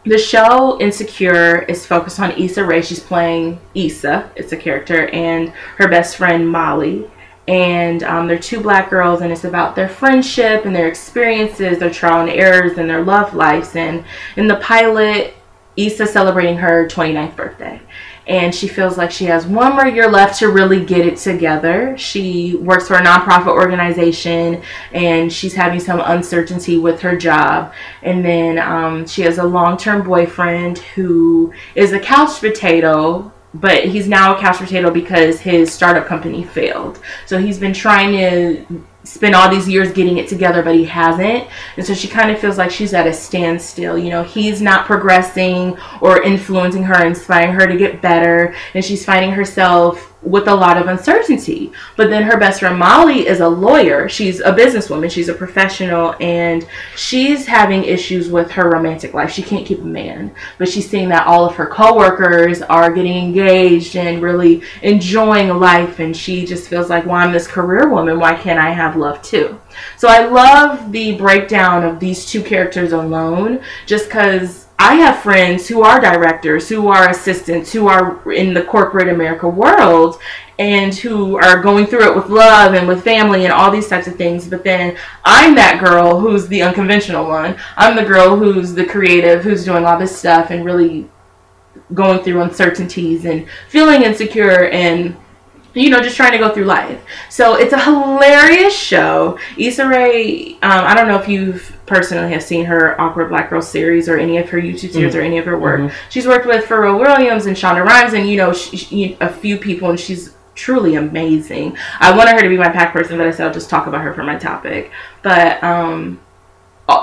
[0.04, 2.82] the show Insecure is focused on Issa Rae.
[2.82, 7.10] She's playing Issa, it's a character, and her best friend Molly.
[7.48, 11.90] And um, they're two black girls, and it's about their friendship and their experiences, their
[11.90, 13.74] trial and errors, and their love lives.
[13.74, 14.04] And
[14.36, 15.34] in the pilot,
[15.76, 17.80] Issa celebrating her 29th birthday.
[18.26, 21.96] And she feels like she has one more year left to really get it together.
[21.98, 24.62] She works for a nonprofit organization
[24.92, 27.72] and she's having some uncertainty with her job.
[28.02, 33.84] And then um, she has a long term boyfriend who is a couch potato, but
[33.84, 37.00] he's now a couch potato because his startup company failed.
[37.26, 41.48] So he's been trying to spent all these years getting it together, but he hasn't.
[41.76, 43.98] And so she kind of feels like she's at a standstill.
[43.98, 48.54] You know, he's not progressing or influencing her, inspiring her to get better.
[48.74, 51.72] And she's finding herself with a lot of uncertainty.
[51.96, 54.08] But then her best friend Molly is a lawyer.
[54.08, 55.10] She's a businesswoman.
[55.10, 59.30] She's a professional and she's having issues with her romantic life.
[59.30, 60.34] She can't keep a man.
[60.58, 65.98] But she's seeing that all of her coworkers are getting engaged and really enjoying life
[66.00, 68.18] and she just feels like, "Well, I'm this career woman.
[68.18, 69.58] Why can't I have love too?"
[69.96, 75.68] So I love the breakdown of these two characters alone just cuz I have friends
[75.68, 80.18] who are directors, who are assistants, who are in the corporate America world,
[80.58, 84.06] and who are going through it with love and with family and all these types
[84.06, 84.46] of things.
[84.46, 87.56] But then I'm that girl who's the unconventional one.
[87.76, 91.06] I'm the girl who's the creative, who's doing all this stuff and really
[91.92, 95.14] going through uncertainties and feeling insecure and
[95.74, 97.00] you know, just trying to go through life.
[97.28, 99.38] So it's a hilarious show.
[99.56, 103.62] Issa Rae, um, I don't know if you've personally have seen her Awkward Black Girl
[103.62, 105.18] series or any of her YouTube series mm-hmm.
[105.18, 105.80] or any of her work.
[105.80, 105.96] Mm-hmm.
[106.10, 109.56] She's worked with Pharrell Williams and Shonda Rhimes and, you know, she, she, a few
[109.58, 111.76] people, and she's truly amazing.
[112.00, 114.02] I wanted her to be my pack person, but I said I'll just talk about
[114.02, 114.90] her for my topic.
[115.22, 116.20] But um,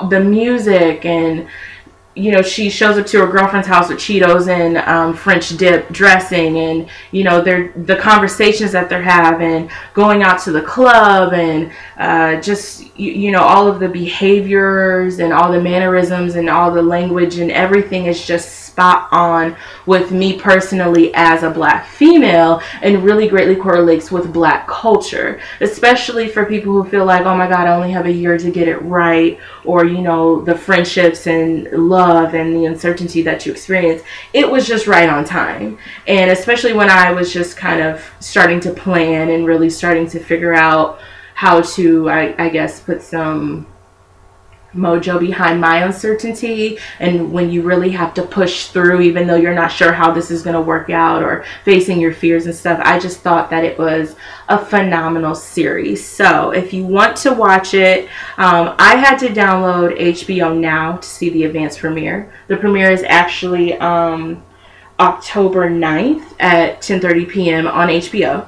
[0.08, 1.48] the music and
[2.18, 5.88] you know, she shows up to her girlfriend's house with Cheetos and um, French dip
[5.90, 11.32] dressing, and you know, they're the conversations that they're having, going out to the club,
[11.32, 16.50] and uh, just you, you know, all of the behaviors and all the mannerisms and
[16.50, 19.56] all the language and everything is just spot on
[19.86, 26.28] with me personally as a black female and really greatly correlates with black culture, especially
[26.28, 28.68] for people who feel like, oh my God, I only have a year to get
[28.68, 34.02] it right, or, you know, the friendships and love and the uncertainty that you experience.
[34.32, 35.76] It was just right on time.
[36.06, 40.20] And especially when I was just kind of starting to plan and really starting to
[40.20, 41.00] figure out
[41.34, 43.66] how to, I, I guess, put some
[44.74, 49.54] mojo behind my uncertainty and when you really have to push through even though you're
[49.54, 52.78] not sure how this is going to work out or facing your fears and stuff
[52.84, 54.14] i just thought that it was
[54.50, 56.02] a phenomenal series.
[56.04, 61.08] So if you want to watch it um, i had to download hbo now to
[61.08, 62.30] see the advanced premiere.
[62.48, 64.42] The premiere is actually um,
[65.00, 68.46] october 9th at 10.30 p.m on hbo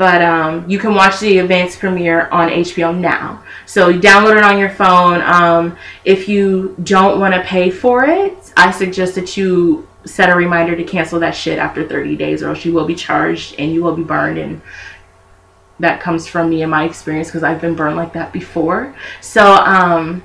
[0.00, 3.44] but um, you can watch the advanced premiere on HBO now.
[3.66, 5.20] So you download it on your phone.
[5.20, 5.76] Um,
[6.06, 10.74] if you don't want to pay for it, I suggest that you set a reminder
[10.74, 13.82] to cancel that shit after 30 days, or else you will be charged and you
[13.82, 14.38] will be burned.
[14.38, 14.62] And
[15.80, 18.96] that comes from me and my experience because I've been burned like that before.
[19.20, 20.22] So um,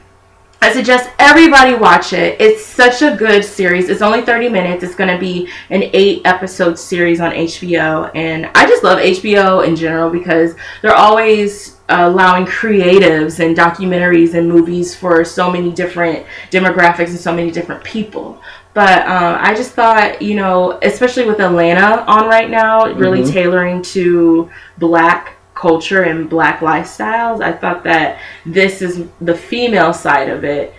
[0.65, 2.41] I suggest everybody watch it.
[2.41, 3.87] It's such a good series.
[3.87, 4.83] It's only 30 minutes.
[4.83, 8.09] It's going to be an eight episode series on HBO.
[8.15, 14.49] And I just love HBO in general because they're always allowing creatives and documentaries and
[14.49, 18.41] movies for so many different demographics and so many different people.
[18.73, 23.31] But um, I just thought, you know, especially with Atlanta on right now, really mm-hmm.
[23.31, 24.49] tailoring to
[24.79, 27.41] black culture and black lifestyles.
[27.41, 30.73] I thought that this is the female side of it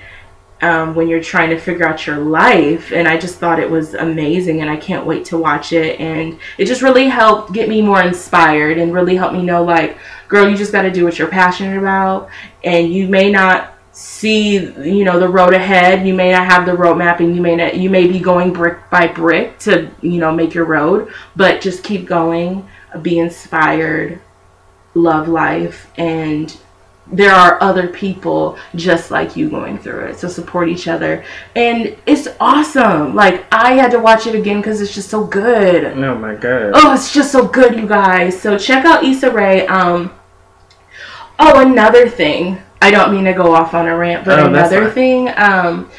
[0.62, 2.93] um, when you're trying to figure out your life.
[2.93, 6.01] And I just thought it was amazing and I can't wait to watch it.
[6.01, 9.99] And it just really helped get me more inspired and really helped me know, like,
[10.29, 12.29] girl, you just got to do what you're passionate about.
[12.64, 16.74] And you may not see you know the road ahead you may not have the
[16.74, 20.31] road mapping you may not you may be going brick by brick to you know
[20.31, 22.68] make your road but just keep going
[23.01, 24.20] be inspired
[24.97, 26.57] love life and
[27.07, 30.18] there are other people just like you going through it.
[30.18, 31.24] So support each other.
[31.55, 33.14] And it's awesome.
[33.14, 35.84] Like i had to watch it again because it's just so good.
[35.84, 36.72] Oh my god.
[36.74, 38.40] Oh it's just so good you guys.
[38.40, 39.66] So check out Issa Rae.
[39.66, 40.12] Um
[41.38, 42.59] oh another thing.
[42.82, 45.90] I don't mean to go off on a rant but oh, another thing um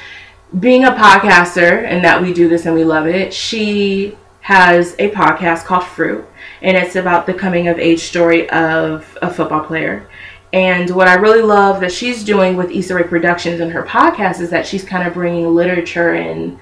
[0.59, 5.09] being a podcaster and that we do this and we love it she has a
[5.11, 6.25] podcast called fruit
[6.61, 10.07] and it's about the coming of age story of a football player.
[10.53, 14.39] And what I really love that she's doing with Issa Rae Productions and her podcast
[14.39, 16.59] is that she's kind of bringing literature and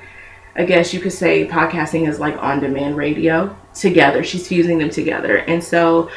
[0.58, 4.24] I guess you could say podcasting is like on demand radio together.
[4.24, 5.38] She's fusing them together.
[5.38, 6.10] And so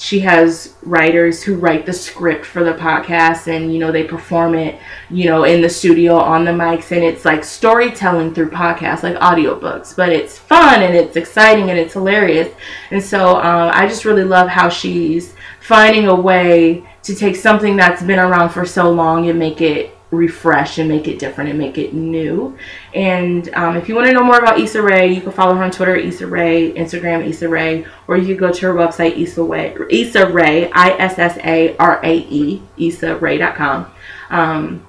[0.00, 4.54] she has writers who write the script for the podcast and you know they perform
[4.54, 4.80] it
[5.10, 6.90] you know in the studio on the mics.
[6.90, 9.94] And it's like storytelling through podcasts like audiobooks.
[9.94, 12.48] But it's fun and it's exciting and it's hilarious.
[12.90, 17.76] And so um, i just really love how she's finding a way to take something
[17.76, 21.58] that's been around for so long and make it refresh and make it different and
[21.58, 22.56] make it new.
[22.94, 25.62] And um, if you want to know more about Issa Rae, you can follow her
[25.62, 29.42] on Twitter, Issa Rae, Instagram, Issa Rae, or you can go to her website, Issa
[29.42, 33.92] Rae, Issa Rae, I S S A R A E, IssaRae.com.
[34.30, 34.86] Um,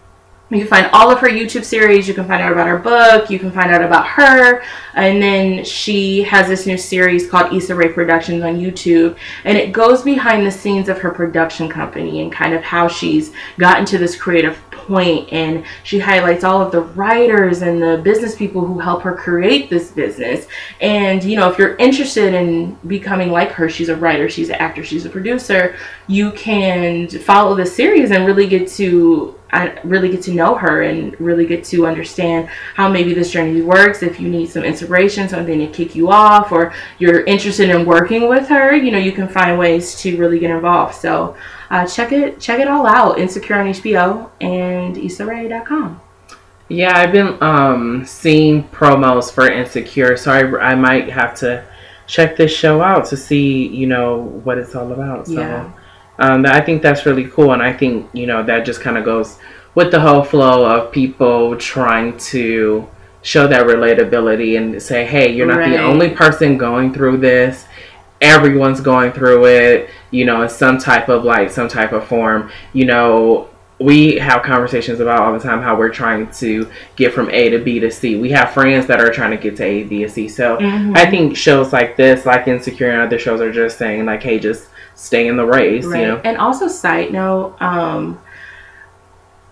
[0.51, 2.09] you can find all of her YouTube series.
[2.09, 3.29] You can find out about her book.
[3.29, 4.61] You can find out about her.
[4.95, 9.15] And then she has this new series called Issa Rae Productions on YouTube.
[9.45, 13.31] And it goes behind the scenes of her production company and kind of how she's
[13.57, 15.31] gotten to this creative point.
[15.31, 19.69] And she highlights all of the writers and the business people who help her create
[19.69, 20.47] this business.
[20.79, 24.55] And, you know, if you're interested in becoming like her, she's a writer, she's an
[24.55, 25.75] actor, she's a producer,
[26.07, 30.83] you can follow the series and really get to I really get to know her
[30.83, 34.01] and really get to understand how maybe this journey works.
[34.01, 38.29] If you need some inspiration, something to kick you off, or you're interested in working
[38.29, 40.95] with her, you know, you can find ways to really get involved.
[40.95, 41.35] So
[41.71, 43.17] uh, check it check it all out.
[43.17, 45.99] Insecure on HBO and IssaRae.com.
[46.67, 51.65] Yeah, I've been um, seeing promos for Insecure, so I, I might have to
[52.07, 55.27] check this show out to see, you know, what it's all about.
[55.27, 55.39] So.
[55.39, 55.71] Yeah.
[56.19, 59.03] Um, I think that's really cool, and I think you know that just kind of
[59.03, 59.37] goes
[59.73, 62.87] with the whole flow of people trying to
[63.23, 65.71] show that relatability and say, "Hey, you're not Right.
[65.71, 67.65] the only person going through this.
[68.21, 69.89] Everyone's going through it.
[70.11, 72.51] You know, in some type of like some type of form.
[72.73, 73.47] You know."
[73.79, 77.57] We have conversations about all the time how we're trying to get from A to
[77.57, 78.15] B to C.
[78.15, 80.27] We have friends that are trying to get to A, B, and C.
[80.27, 80.95] So Mhm.
[80.95, 84.37] I think shows like this, like Insecure and other shows, are just saying like, "Hey,
[84.37, 86.01] just stay in the race." Right.
[86.01, 86.21] You know.
[86.23, 88.19] And also, side note, um,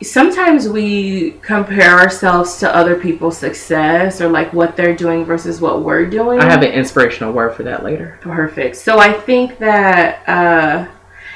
[0.01, 5.83] sometimes we compare ourselves to other people's success or like what they're doing versus what
[5.83, 6.39] we're doing.
[6.39, 8.17] I have an inspirational word for that later.
[8.21, 8.77] Perfect.
[8.77, 10.87] So I think that uh,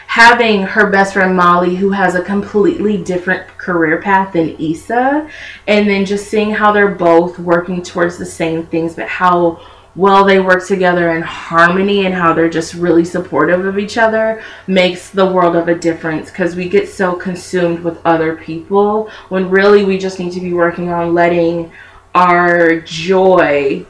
[0.08, 5.30] having her best friend Molly, who has a completely different career path than Issa,
[5.68, 9.60] and then just seeing how they're both working towards the same things, but how
[9.96, 14.42] well they work together in harmony and how they're just really supportive of each other
[14.68, 19.50] makes the world of a difference because we get so consumed with other people when
[19.50, 21.72] really we just need to be working on letting
[22.16, 23.86] our joy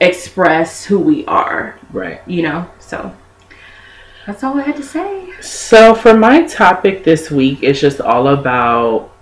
[0.00, 2.20] express who we are Right.
[2.26, 3.14] you know so
[4.26, 8.28] that's all i had to say So for my topic this week, it's just all
[8.28, 9.12] about.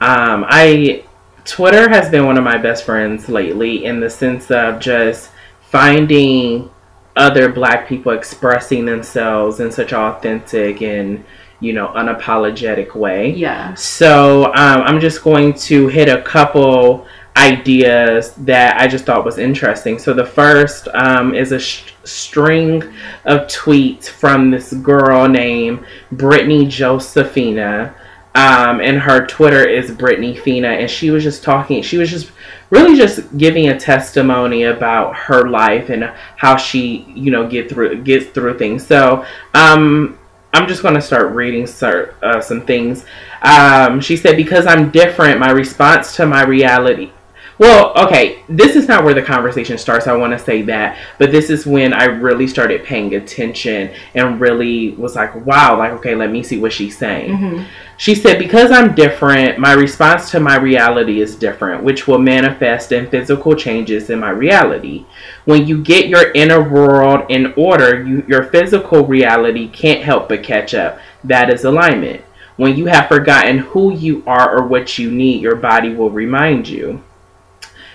[0.00, 1.04] Um, I
[1.46, 5.30] Twitter has been one of my best friends lately in the sense of just
[5.60, 6.70] finding
[7.14, 11.24] other Black people expressing themselves in such authentic and
[11.60, 13.30] you know unapologetic way.
[13.30, 19.24] yeah So um, I'm just going to hit a couple ideas that I just thought
[19.24, 19.98] was interesting.
[19.98, 22.82] So the first um, is a sh- string
[23.24, 27.94] of tweets from this girl named Brittany Josephina.
[28.36, 31.82] Um, and her Twitter is Brittany Fina, and she was just talking.
[31.82, 32.30] She was just
[32.68, 36.04] really just giving a testimony about her life and
[36.36, 38.86] how she, you know, get through gets through things.
[38.86, 39.24] So,
[39.54, 40.18] um,
[40.52, 43.06] I'm just going to start reading cer- uh, some things.
[43.40, 47.12] Um, she said, Because I'm different, my response to my reality.
[47.58, 50.06] Well, okay, this is not where the conversation starts.
[50.06, 50.98] I want to say that.
[51.18, 55.92] But this is when I really started paying attention and really was like, wow, like,
[55.92, 57.36] okay, let me see what she's saying.
[57.36, 57.62] hmm
[57.98, 62.92] She said, Because I'm different, my response to my reality is different, which will manifest
[62.92, 65.06] in physical changes in my reality.
[65.46, 70.42] When you get your inner world in order, you, your physical reality can't help but
[70.42, 70.98] catch up.
[71.24, 72.22] That is alignment.
[72.56, 76.68] When you have forgotten who you are or what you need, your body will remind
[76.68, 77.02] you.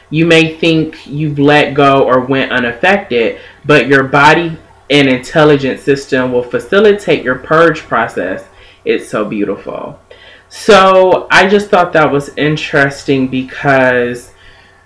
[0.09, 4.57] You may think you've let go or went unaffected, but your body
[4.89, 8.43] and intelligent system will facilitate your purge process.
[8.85, 9.99] It's so beautiful.
[10.49, 14.31] So I just thought that was interesting because,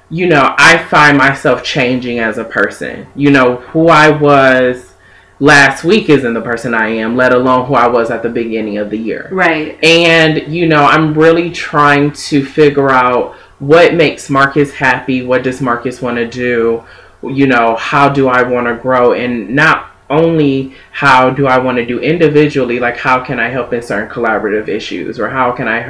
[0.10, 3.08] you know, I find myself changing as a person.
[3.16, 4.94] You know, who I was
[5.40, 8.78] last week isn't the person I am, let alone who I was at the beginning
[8.78, 9.28] of the year.
[9.32, 15.44] right And, you know, I'm really trying to figure out what makes Marcus happy, what
[15.44, 16.84] does Marcus want to do,
[17.24, 21.78] you know, how do I want to grow, and not only how do I want
[21.78, 25.68] to do individually, like how can I help in certain collaborative issues, or how can
[25.68, 25.82] I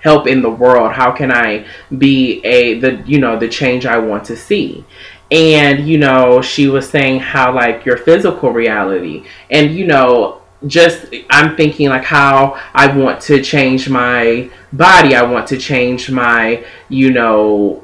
[0.00, 3.98] help in the world, how can I be a, the, you know, the change I
[3.98, 4.84] want to see.
[5.30, 11.12] And, you know, she was saying how, like, your physical reality, and, you know, just
[11.30, 15.16] I'm thinking like how I want to change my body.
[15.16, 17.82] I want to change my, you know,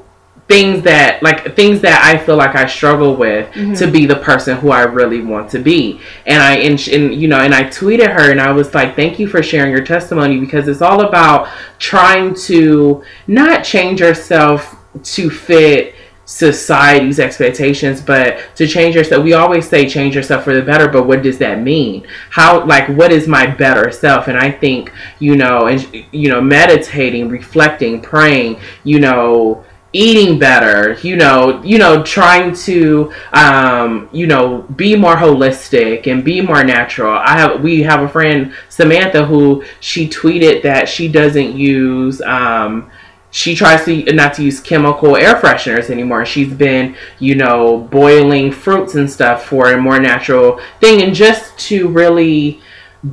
[0.49, 3.75] things that like things that I feel like I struggle with Mm-hmm.
[3.75, 6.01] to be the person who I really want to be.
[6.25, 9.19] And I and, and you know and I tweeted her and I was like, "Thank
[9.19, 11.47] you for sharing your testimony because it's all about
[11.77, 15.95] trying to not change yourself to fit
[16.25, 21.07] society's expectations but to change yourself we always say change yourself for the better but
[21.07, 25.35] what does that mean how like what is my better self and i think you
[25.35, 32.03] know and you know meditating reflecting praying you know eating better you know you know
[32.03, 37.81] trying to um you know be more holistic and be more natural i have we
[37.81, 42.89] have a friend samantha who she tweeted that she doesn't use um
[43.31, 46.25] she tries to not to use chemical air fresheners anymore.
[46.25, 51.57] She's been, you know, boiling fruits and stuff for a more natural thing, and just
[51.67, 52.61] to really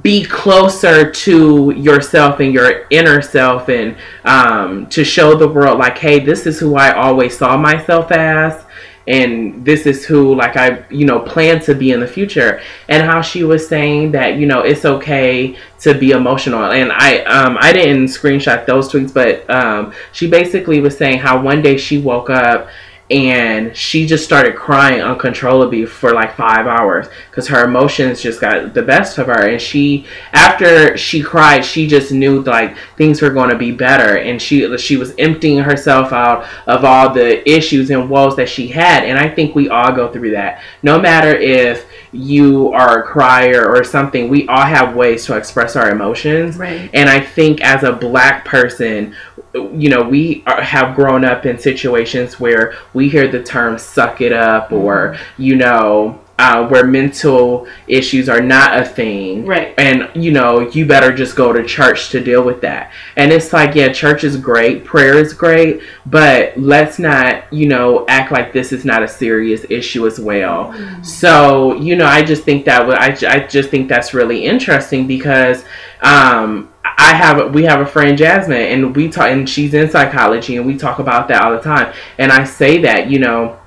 [0.02, 5.96] be closer to yourself and your inner self, and um, to show the world, like,
[5.98, 8.64] hey, this is who I always saw myself as,
[9.06, 12.60] and this is who, like, I, you know, plan to be in the future.
[12.88, 17.18] And how she was saying that, you know, it's okay to be emotional and i
[17.24, 21.76] um i didn't screenshot those tweets but um she basically was saying how one day
[21.76, 22.68] she woke up
[23.10, 28.74] and she just started crying uncontrollably for like five hours because her emotions just got
[28.74, 33.30] the best of her and she after she cried she just knew like things were
[33.30, 37.90] going to be better and she she was emptying herself out of all the issues
[37.90, 40.60] and woes that she had and i think we all go through that.
[40.82, 41.86] No matter if
[42.16, 46.90] you are a crier or something we all have ways to express our emotions Right.
[46.94, 49.14] and i think as a black person
[49.54, 54.20] you know we are, have grown up in situations where we hear the term suck
[54.20, 55.42] it up or mm-hmm.
[55.42, 59.46] you know uh, where mental issues are not a thing.
[59.46, 59.74] Right.
[59.78, 62.92] and you know you better just go to church to deal with that.
[63.16, 68.04] And it's like yeah church is great prayer is great but let's not you know
[68.08, 70.74] act like this is not a serious issue as well.
[71.02, 75.64] So you know i just think that I, I just think that's really interesting because
[76.02, 80.56] um I have we have a friend Jasmine and we talk and she's in psychology
[80.56, 81.92] and we talk about that all the time.
[82.18, 83.58] And I say that you know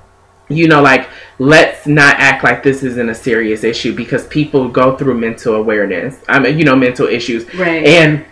[0.50, 4.96] you know like let's not act like this isn't a serious issue because people go
[4.96, 7.52] through mental awareness I mean you know mental issues.
[7.54, 7.84] Right.
[7.86, 8.24] and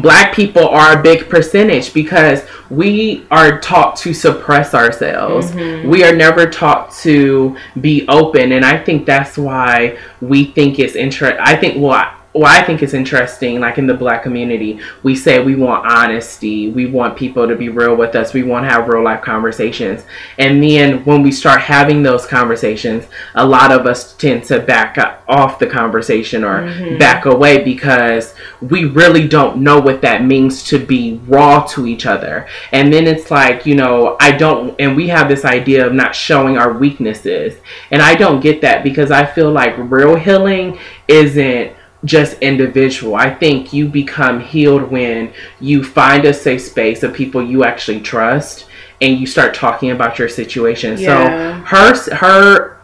[0.00, 5.50] black people are a big percentage because we are taught to suppress ourselves.
[5.50, 5.86] Mm-hmm.
[5.86, 8.52] We are never taught to be open.
[8.52, 12.64] And i think that's why we think it's interest i think well I- well, I
[12.64, 17.16] think it's interesting, like in the black community, we say we want honesty, we want
[17.16, 20.04] people to be real with us, we want to have real life conversations.
[20.38, 23.04] And then when we start having those conversations,
[23.34, 24.96] a lot of us tend to back
[25.28, 26.96] off the conversation or mm-hmm.
[26.96, 32.06] back away because we really don't know what that means to be raw to each
[32.06, 32.48] other.
[32.72, 36.14] And then it's like, you know, I don't, and we have this idea of not
[36.14, 37.58] showing our weaknesses.
[37.90, 40.78] And I don't get that because I feel like real healing
[41.08, 43.14] isn't just individual.
[43.14, 48.00] I think you become healed when you find a safe space of people you actually
[48.00, 48.66] trust
[49.00, 50.98] and you start talking about your situation.
[50.98, 51.58] Yeah.
[51.58, 52.82] So her her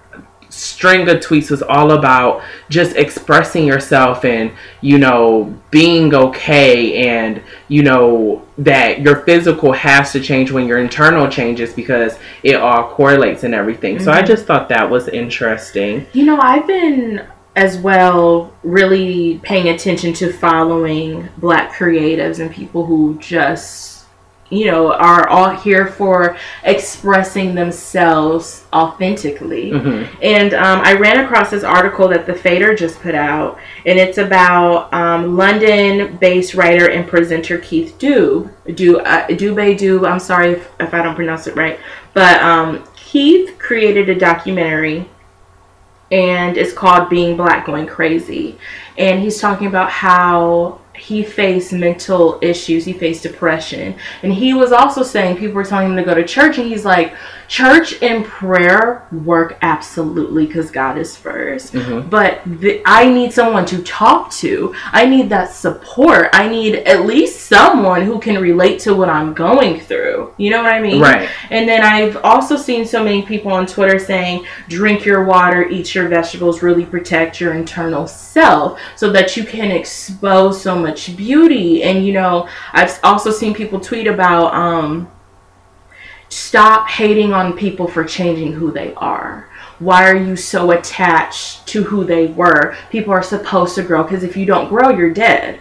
[0.51, 4.51] string of tweets was all about just expressing yourself and
[4.81, 10.79] you know being okay and you know that your physical has to change when your
[10.79, 14.27] internal changes because it all correlates and everything so i mm-hmm.
[14.27, 17.25] just thought that was interesting You know, I've been
[17.59, 24.05] as well really paying attention to following black creatives and people who just,
[24.49, 29.73] you know, are all here for expressing themselves authentically.
[29.73, 30.07] Mhm.
[30.23, 34.19] And um, I ran across this article that the Fader just put out, and it's
[34.19, 38.51] about um, London-based writer and presenter Keith Dube.
[38.77, 40.09] Du, uh, Dube Dube.
[40.09, 41.81] I'm sorry if, if I don't pronounce it right,
[42.15, 45.09] but um, Keith created a documentary
[46.11, 48.59] and it's called Being Black Going Crazy.
[48.97, 53.97] And he's talking about how he faced mental issues, he faced depression.
[54.23, 56.85] And he was also saying people were telling him to go to church, and he's
[56.85, 57.15] like,
[57.49, 62.11] Church and prayer work absolutely because God is 1st Mhm.
[62.11, 64.75] But the, I need someone to talk to.
[64.93, 66.29] I need that support.
[66.35, 70.31] I need at least someone who can relate to what I'm going through.
[70.37, 71.01] You know what I mean?
[71.01, 75.67] right And then I've also seen so many people on Twitter saying, drink your water,
[75.69, 81.17] eat your vegetables, really protect your internal self so that you can expose so much
[81.17, 81.83] beauty.
[81.83, 85.09] And, you know, I've also seen people tweet about, um,
[86.29, 89.49] stop hating on people for changing who they are.
[89.79, 92.77] Why are you so attached to who they were?
[92.91, 95.61] People are supposed to grow because if you don't grow, you're dead.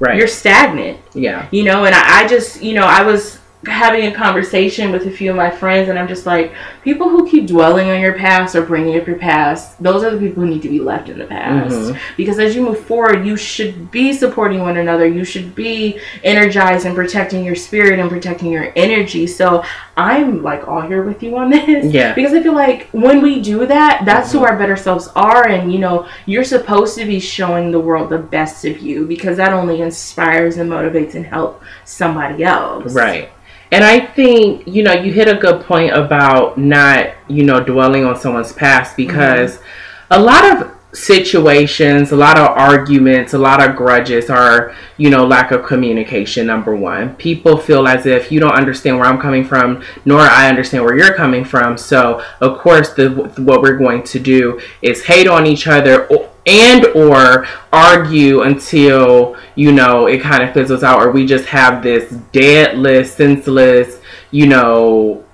[0.00, 4.06] right You're stagnant yeah you know and I, I just you know i was having
[4.06, 7.46] a conversation with a few of my friends, and I'm just like, people who keep
[7.46, 10.62] dwelling on your past or bringing up your past, those are the people who need
[10.62, 11.74] to be left in the past.
[11.74, 11.96] Mhm.
[12.16, 15.06] Because as you move forward, you should be supporting one another.
[15.06, 19.26] You should be energized and protecting your spirit and protecting your energy.
[19.26, 19.62] So
[19.96, 21.86] I'm like all here with you on this.
[21.86, 22.14] Yeah.
[22.14, 25.48] Because I feel like when we do that, that's who our better selves are.
[25.48, 29.36] And, you know, you're supposed to be showing the world the best of you because
[29.38, 32.92] that only inspires and motivates and helps somebody else.
[32.94, 33.30] Right.
[33.72, 38.04] And I think, you know, you hit a good point about not, you know, dwelling
[38.04, 40.14] on someone's past because mm-hmm.
[40.14, 45.26] a lot of situations, a lot of arguments, a lot of grudges are, you know,
[45.26, 47.14] lack of communication, number one.
[47.16, 50.96] People feel as if you don't understand where I'm coming from, nor I understand where
[50.96, 51.76] you're coming from.
[51.76, 56.30] So, of course, the, what we're going to do is hate on each other o-
[56.46, 61.82] and or argue until, you know, it kind of fizzles out or we just have
[61.82, 65.24] this deadless, senseless, you know,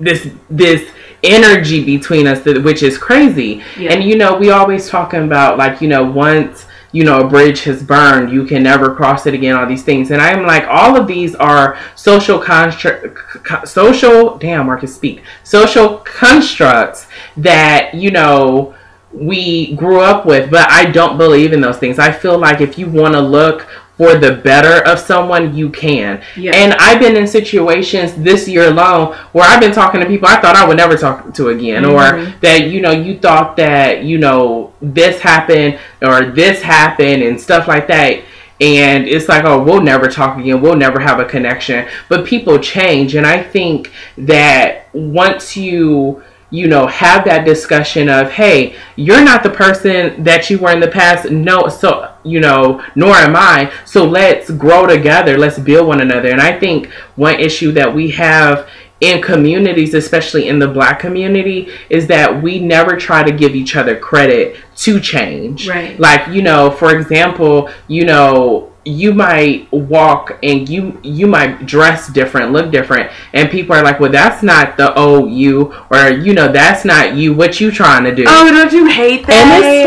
[0.00, 0.90] this this
[1.22, 3.62] energy between us that which is crazy.
[3.78, 3.92] Yeah.
[3.92, 7.62] and you know we always talking about like you know once you know a bridge
[7.62, 10.10] has burned you can never cross it again all these things.
[10.10, 15.22] And i'm like all of these are social construct social damn i can speak.
[15.44, 18.74] Social constructs that you know
[19.12, 22.78] we grew up with but i don't believe in those things i feel like if
[22.78, 23.66] you want to look
[23.98, 26.52] for the better of someone you can Yeah.
[26.56, 30.40] and I've been in situations this year alone where I've been talking to people I
[30.40, 32.40] thought I would never talk to again, or Mhm.
[32.40, 37.68] that you know you thought that you know this happened or this happened and stuff
[37.68, 38.20] like that.
[38.62, 40.60] And it's like, oh, we'll never talk again.
[40.62, 41.84] We'll never have a connection.
[42.08, 46.22] But people change, and I think that once you
[46.52, 50.78] you know have that discussion of hey you're not the person that you were in
[50.78, 51.30] the past.
[51.30, 53.72] No so you know nor am i.
[53.84, 55.36] So let's grow together.
[55.36, 56.30] Let's build one another.
[56.30, 56.86] And i think
[57.16, 58.68] one issue that we have
[59.00, 63.74] in communities especially in the black community is that we never try to give each
[63.74, 65.68] other credit to change.
[65.68, 65.98] Right.
[65.98, 72.08] like you know for example you know you might walk and you you might dress
[72.12, 76.34] different look different and people are like well that's not the old you or you
[76.34, 79.34] know that's not you what you trying to do Oh, don't you hate that?
[79.34, 79.86] and it's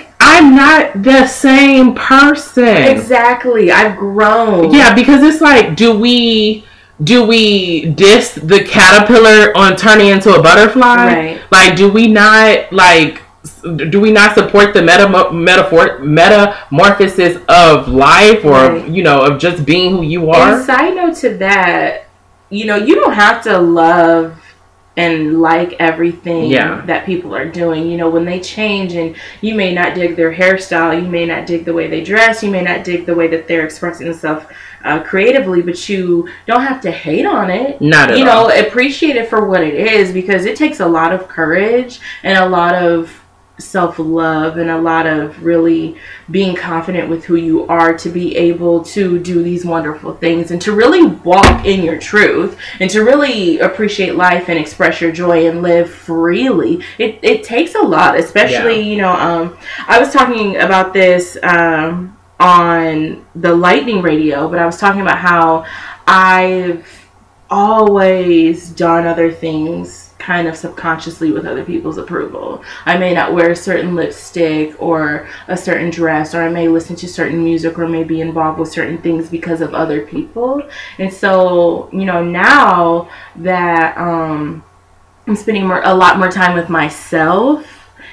[0.00, 3.70] like i'm not the same person exactly.
[3.70, 4.72] I've grown.
[4.72, 6.64] yeah because it's like do we
[7.02, 11.40] do we diss the caterpillar on turning into a butterfly Right.
[11.50, 13.22] like do we not like
[13.62, 18.88] do we not support the meta metaphor metamorphosis of life or Right.
[18.88, 22.06] you know of just being who you And are side note to that,
[22.50, 24.36] you know, you don't have to love
[24.96, 26.82] and like everything Yeah.
[26.86, 27.86] that people are doing.
[27.90, 31.46] You know, when they change and you may not dig their hairstyle, you may not
[31.46, 34.44] dig the way they dress, you may not dig the way that they're expressing themselves
[34.84, 37.80] uh, creatively, but you don't have to hate on it.
[37.80, 38.18] not at all.
[38.18, 41.28] you all know, appreciate it for what it is because it takes a lot of
[41.28, 43.19] courage and a lot of
[43.60, 45.96] self love and a lot of really
[46.30, 50.60] being confident with who you are to be able to do these wonderful things and
[50.62, 55.48] to really walk in your truth and to really appreciate life and express your joy
[55.48, 56.82] and live freely.
[56.98, 59.56] It, it takes a lot, especially, you know, um,
[59.86, 65.18] I was talking about this um, on the Lightning Radio, but I was talking about
[65.18, 65.66] how
[66.06, 66.86] I've
[67.50, 72.62] always done other things kind of subconsciously with other people's approval.
[72.84, 76.94] I may not wear a certain lipstick or a certain dress, or I may listen
[76.96, 80.62] to certain music or may be involved with certain things because of other people.
[80.98, 84.62] And so, you know, now that um,
[85.26, 87.66] I'm spending more, a lot more time with myself.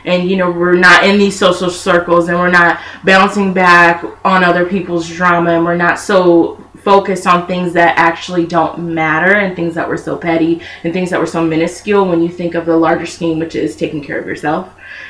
[0.05, 4.41] And you know we're not in these social circles, and we're not bouncing back on
[4.41, 9.55] other people's drama, and we're not so focused on things that actually don't matter and
[9.55, 12.65] things that were so petty and things that were so minuscule when you think of
[12.65, 14.69] the larger scheme, which is taking care of yourself.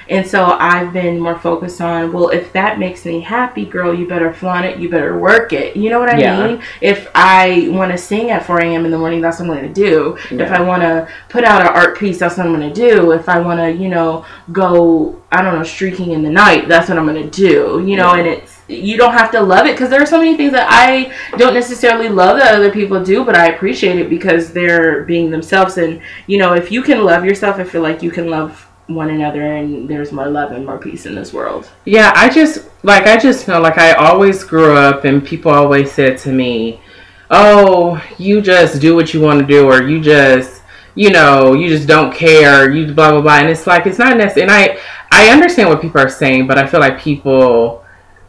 [0.10, 4.08] And so I've been more focused on, well, if that makes me happy, girl, you
[4.08, 5.76] better flaunt it, you better work it.
[5.76, 6.48] You know what I Yeah.
[6.48, 6.62] mean?
[6.82, 8.86] If I want to sing at 4 a.m.
[8.86, 10.18] in the morning, that's what I'm going to do.
[10.32, 13.12] If I want to put out an art piece, that's what I'm going to do.
[13.12, 16.90] If I want to, you know, go, I don't know, streaking in the night, that's
[16.90, 17.84] what I'm going to do.
[17.86, 18.20] You know, Yeah.
[18.20, 20.68] and it's, you don't have to love it because there are so many things that
[20.70, 25.32] I don't necessarily love that other people do, but I appreciate it because they're being
[25.32, 25.78] themselves.
[25.78, 29.10] And, you know, if you can love yourself, I feel like you can love one
[29.10, 31.70] another and there's more love and more peace in this world.
[31.86, 35.92] Yeah, I just like I just know like I always grew up and people always
[35.92, 36.80] said to me,
[37.30, 40.62] "Oh, you just do what you want to do or you just,
[40.96, 44.16] you know, you just don't care, you blah blah blah." And it's like it's not
[44.16, 44.80] necessary and I
[45.12, 47.84] I understand what people are saying, but I feel like people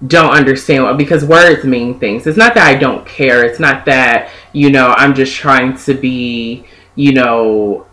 [0.06, 2.26] don't understand what because words mean things.
[2.26, 3.44] It's not that I don't care.
[3.44, 7.86] It's not that, you know, I'm just trying to be, you know,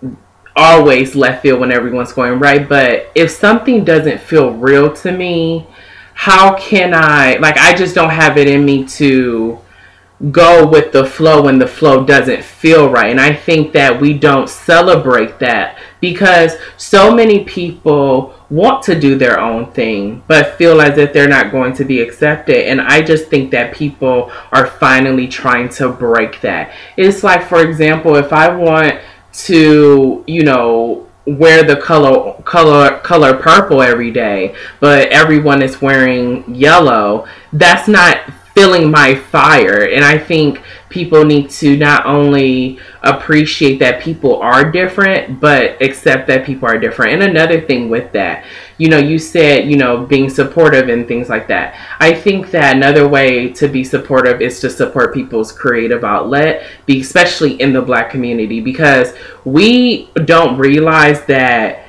[0.56, 2.68] always left field when everyone's going right.
[2.68, 5.68] But if something doesn't feel real to me,
[6.14, 9.60] how can I like I just don't have it in me to
[10.32, 13.12] go with the flow when the flow doesn't feel right.
[13.12, 19.18] And I think that we don't celebrate that because so many people want to do
[19.18, 22.68] their own thing but feel as if they're not going to be accepted.
[22.68, 26.72] And I just think that people are finally trying to break that.
[26.96, 29.02] It's like, for example, if I want
[29.48, 36.46] to, you know, wear the color color color purple every day but everyone is wearing
[36.54, 38.20] yellow that's not
[38.56, 39.90] filling my fire.
[39.90, 40.62] And I think
[40.96, 46.80] people need to not only appreciate that people are different, but accept that people are
[46.80, 47.12] different.
[47.12, 48.46] And another thing with that,
[48.78, 51.78] you know, you said, you know, being supportive and things like that.
[52.00, 57.60] I think that another way to be supportive is to support people's creative outlet, especially
[57.62, 61.88] in the black community, because we don't realize that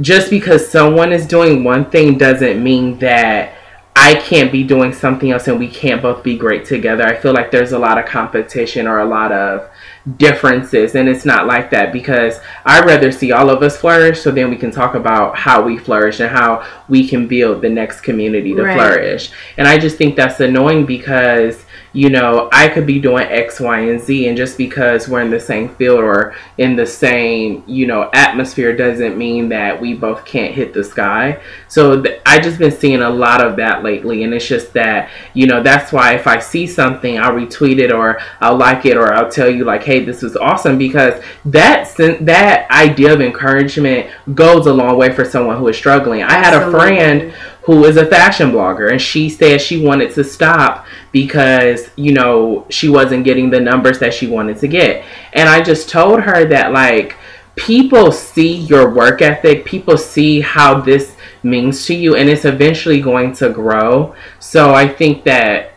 [0.00, 3.57] just because someone is doing one thing doesn't mean that
[4.00, 7.04] I can't be doing something else and we can't both be great together.
[7.04, 9.68] I feel like there's a lot of competition or a lot of
[10.16, 14.30] differences and it's not like that because I'd rather see all of us flourish so
[14.30, 18.02] then we can talk about how we flourish and how we can build the next
[18.02, 18.74] community to right.
[18.76, 19.32] flourish.
[19.56, 23.78] And I just think that's annoying because you know, I could be doing X, Y,
[23.80, 27.86] and Z, and just because we're in the same field or in the same, you
[27.86, 31.40] know, atmosphere doesn't mean that we both can't hit the sky.
[31.68, 35.10] So th- I just been seeing a lot of that lately, and it's just that,
[35.34, 38.96] you know, that's why if I see something, I'll retweet it or I'll like it
[38.96, 41.88] or I'll tell you like, hey, this is awesome because that
[42.20, 46.22] that idea of encouragement goes a long way for someone who is struggling.
[46.22, 47.34] I had a friend
[47.68, 52.66] who is a fashion blogger and she said she wanted to stop because you know
[52.70, 55.04] she wasn't getting the numbers that she wanted to get.
[55.34, 57.14] And i just told her that like
[57.56, 63.02] people see your work ethic people see how this means to you and it's eventually
[63.02, 64.14] going to grow.
[64.40, 65.74] So i think that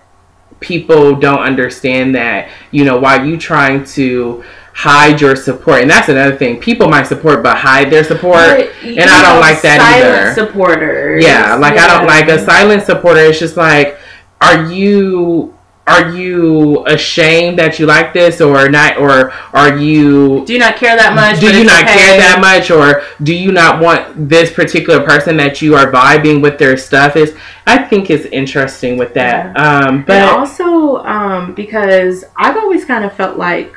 [0.62, 4.42] people don't understand that you know while you trying to
[4.82, 6.60] hide your support, and that's another thing.
[6.60, 10.34] People might support but hide their support, and I don't like that either.
[10.34, 11.86] Supporters, yeah, like yeah.
[11.86, 13.20] I don't like a silent supporter.
[13.20, 14.00] It's just like,
[14.42, 15.54] are you
[15.88, 20.76] are you ashamed that you like this or not or are you do you not
[20.76, 21.94] care that much do you not okay.
[21.96, 26.40] care that much or do you not want this particular person that you are vibing
[26.40, 29.80] with their stuff is i think is interesting with that yeah.
[29.80, 33.76] um but and also um because i've always kind of felt like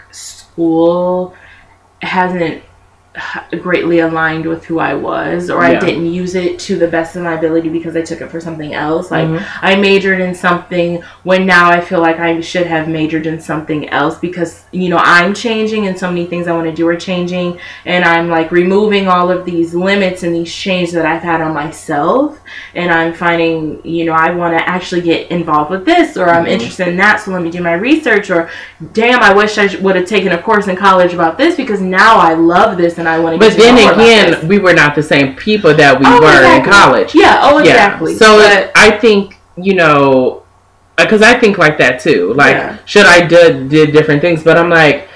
[0.54, 1.34] school
[2.00, 2.62] hasn't
[3.60, 5.70] greatly aligned with who I was, or yeah.
[5.70, 8.40] I didn't use it to the best of my ability because I took it for
[8.40, 9.10] something else.
[9.10, 9.64] Like mm-hmm.
[9.64, 13.88] I majored in something when now I feel like I should have majored in something
[13.90, 16.96] else because you know I'm changing and so many things I want to do are
[16.96, 21.40] changing, and I'm like removing all of these limits and these chains that I've had
[21.40, 22.40] on myself,
[22.74, 26.44] and I'm finding you know I want to actually get involved with this, or I'm
[26.44, 26.52] mm-hmm.
[26.52, 28.50] interested in that, so let me do my research, or
[28.92, 32.16] damn, I wish I would have taken a course in college about this because now
[32.16, 33.46] I love this and I want to.
[33.46, 36.56] But then again, we were not the same people that we oh, were exactly.
[36.56, 37.14] in college.
[37.14, 37.40] Yeah.
[37.42, 38.12] Oh, exactly.
[38.12, 38.18] Yeah.
[38.18, 40.42] So but, I think you know,
[40.96, 42.32] because I think like that too.
[42.34, 42.78] Like, yeah.
[42.84, 44.42] should I did did different things?
[44.42, 45.08] But I'm like.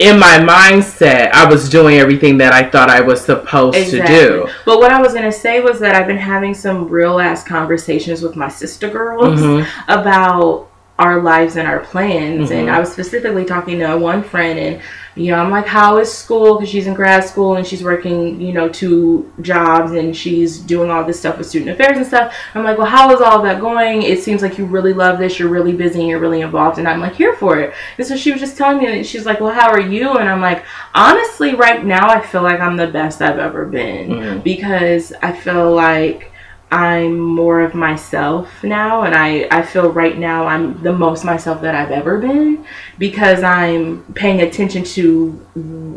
[0.00, 4.16] In my mindset, I was doing everything that I thought I was supposed exactly.
[4.16, 4.48] to do.
[4.66, 8.20] But what I was gonna say was that I've been having some real ass conversations
[8.20, 9.62] with my sister girls mm-hmm.
[9.88, 10.68] about
[10.98, 12.50] our lives and our plans.
[12.50, 12.58] Mm-hmm.
[12.58, 14.82] And I was specifically talking to one friend, and
[15.16, 16.56] you know, I'm like, how is school?
[16.56, 20.90] Because she's in grad school and she's working, you know, two jobs and she's doing
[20.90, 22.34] all this stuff with student affairs and stuff.
[22.54, 24.02] I'm like, well, how is all that going?
[24.02, 25.38] It seems like you really love this.
[25.38, 26.78] You're really busy and you're really involved.
[26.78, 27.74] And I'm like, here for it.
[27.96, 30.14] And so she was just telling me, and she's like, well, how are you?
[30.14, 34.10] And I'm like, honestly, right now, I feel like I'm the best I've ever been
[34.10, 34.40] mm-hmm.
[34.40, 36.32] because I feel like
[36.70, 41.60] I'm more of myself now, and I, I feel right now I'm the most myself
[41.62, 42.64] that I've ever been
[42.98, 45.30] because I'm paying attention to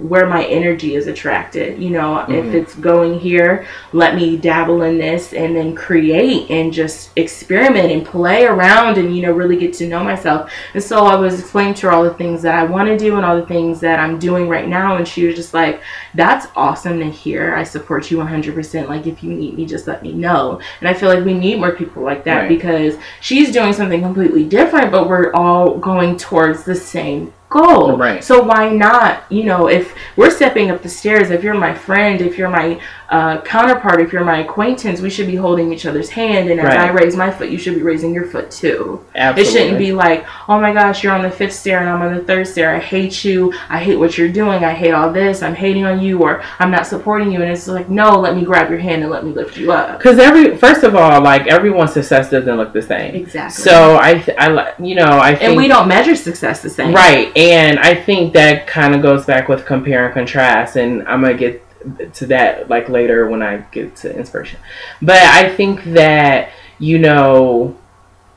[0.08, 1.82] where my energy is attracted.
[1.82, 2.34] You know, mm-hmm.
[2.34, 7.92] if it's going here, let me dabble in this and then create and just experiment
[7.92, 10.52] and play around and, you know, really get to know myself.
[10.74, 13.16] And so I was explaining to her all the things that I want to do
[13.16, 15.82] and all the things that I'm doing right now, and she was just like,
[16.14, 17.56] That's awesome to hear.
[17.56, 18.88] I support you 100%.
[18.88, 20.57] Like, if you need me, just let me know.
[20.80, 22.50] And I feel like we need more people like that right.
[22.50, 27.98] because she's doing something completely different, but we're all going towards the same goal.
[27.98, 28.24] Right.
[28.24, 32.22] So why not, you know, if we're stepping up the stairs, if you're my friend,
[32.22, 36.10] if you're my uh, counterpart, if you're my acquaintance, we should be holding each other's
[36.10, 36.50] hand.
[36.50, 36.78] And as Right.
[36.80, 39.06] I raise my foot, you should be raising your foot too.
[39.16, 39.42] Absolutely.
[39.42, 42.14] It shouldn't be like, oh my gosh, you're on the fifth stair and I'm on
[42.16, 42.76] the third stair.
[42.76, 43.54] I hate you.
[43.70, 44.66] I hate what you're doing.
[44.66, 45.42] I hate all this.
[45.42, 47.42] I'm hating on you or I'm not supporting you.
[47.42, 50.00] And it's like, no, let me grab your hand and let me lift you up.
[50.00, 53.16] Because every first of all, like everyone's success doesn't look the same.
[53.16, 53.64] Exactly.
[53.64, 56.94] So I, th- I, you know, I think and we don't measure success the same.
[56.94, 61.22] right, and I think that kind of goes back with compare and contrast, and I'm
[61.22, 61.64] gonna get
[62.14, 64.60] to that like later when I get to inspiration.
[65.02, 66.50] But I think that
[66.80, 67.76] you know.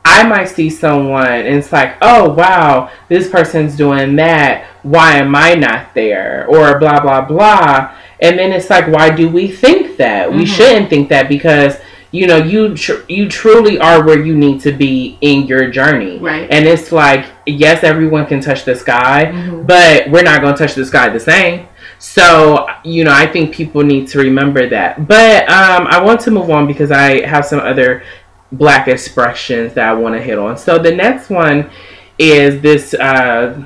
[0.02, 4.64] I might see someone and it's like, oh wow, this person's doing that.
[4.82, 6.46] Why am I not there?
[6.48, 7.94] Or blah blah blah.
[8.18, 10.32] And then it's like, why do we think that?
[10.32, 10.56] We Mhm.
[10.56, 11.76] shouldn't think that because
[12.12, 16.18] you know you tr- you truly are where you need to be in your journey.
[16.18, 16.48] Right.
[16.50, 19.66] And it's like, yes, everyone can touch the sky, Mhm.
[19.66, 21.66] but we're not going to touch the sky the same.
[22.02, 25.06] So, you know, I think people need to remember that.
[25.06, 28.02] But um, I want to move on because I have some other
[28.52, 30.56] black expressions that I want to hit on.
[30.56, 31.70] So the next one
[32.18, 33.64] is this uh,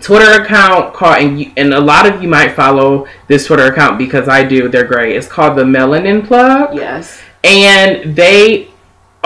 [0.00, 3.98] Twitter account called, and, you, and a lot of you might follow this Twitter account
[3.98, 4.68] because I do.
[4.68, 5.16] They're great.
[5.16, 7.20] It's called the Melanin Plug Yes.
[7.42, 8.70] and they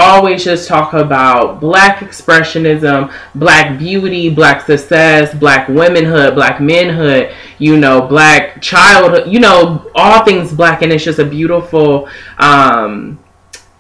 [0.01, 7.77] always just talk about black expressionism, black beauty, black success, black womanhood, black manhood, you
[7.77, 12.09] know, black childhood, you know, all things black and it's just a beautiful
[12.39, 13.19] um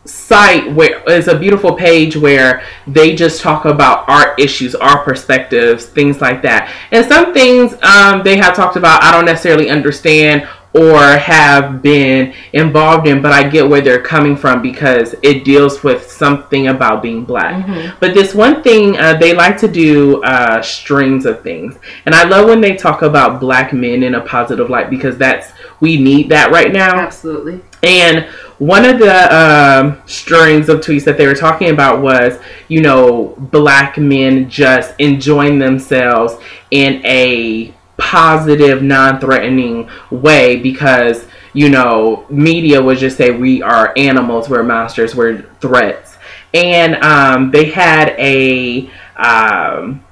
[0.05, 5.87] site where it's a beautiful page where they just talk about art issues, art perspectives,
[5.87, 6.73] things like that.
[6.91, 12.33] And some things um, they have talked about I don't necessarily understand or have been
[12.53, 17.03] involved in, but I get where they're coming from because it deals with something about
[17.03, 17.67] being black.
[17.67, 17.93] Mhm.
[17.99, 21.77] But this one thing uh, they like to do uh, strings of things,
[22.07, 25.53] and I love when they talk about black men in a positive light because that's
[25.81, 27.01] we need that right now.
[27.01, 27.61] Absolutely.
[27.83, 28.27] And
[28.59, 32.39] one of the um, strings of tweets that they were talking about was,
[32.69, 36.37] you know, black men just enjoying themselves
[36.71, 43.93] in a positive, non threatening way because, you know, media would just say we are
[43.97, 46.17] animals, we're monsters, we're threats.
[46.53, 48.91] And um, they had a.
[49.17, 50.05] Um,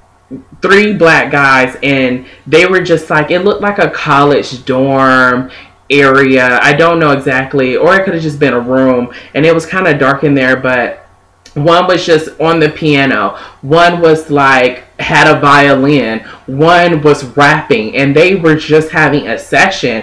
[0.60, 5.50] three black guys and they were just like it looked like a college dorm
[5.90, 9.54] area i don't know exactly or it could have just been a room and it
[9.54, 11.06] was kind of dark in there but
[11.54, 17.94] one was just on the piano one was like had a violin one was rapping
[17.96, 20.02] and they were just having a session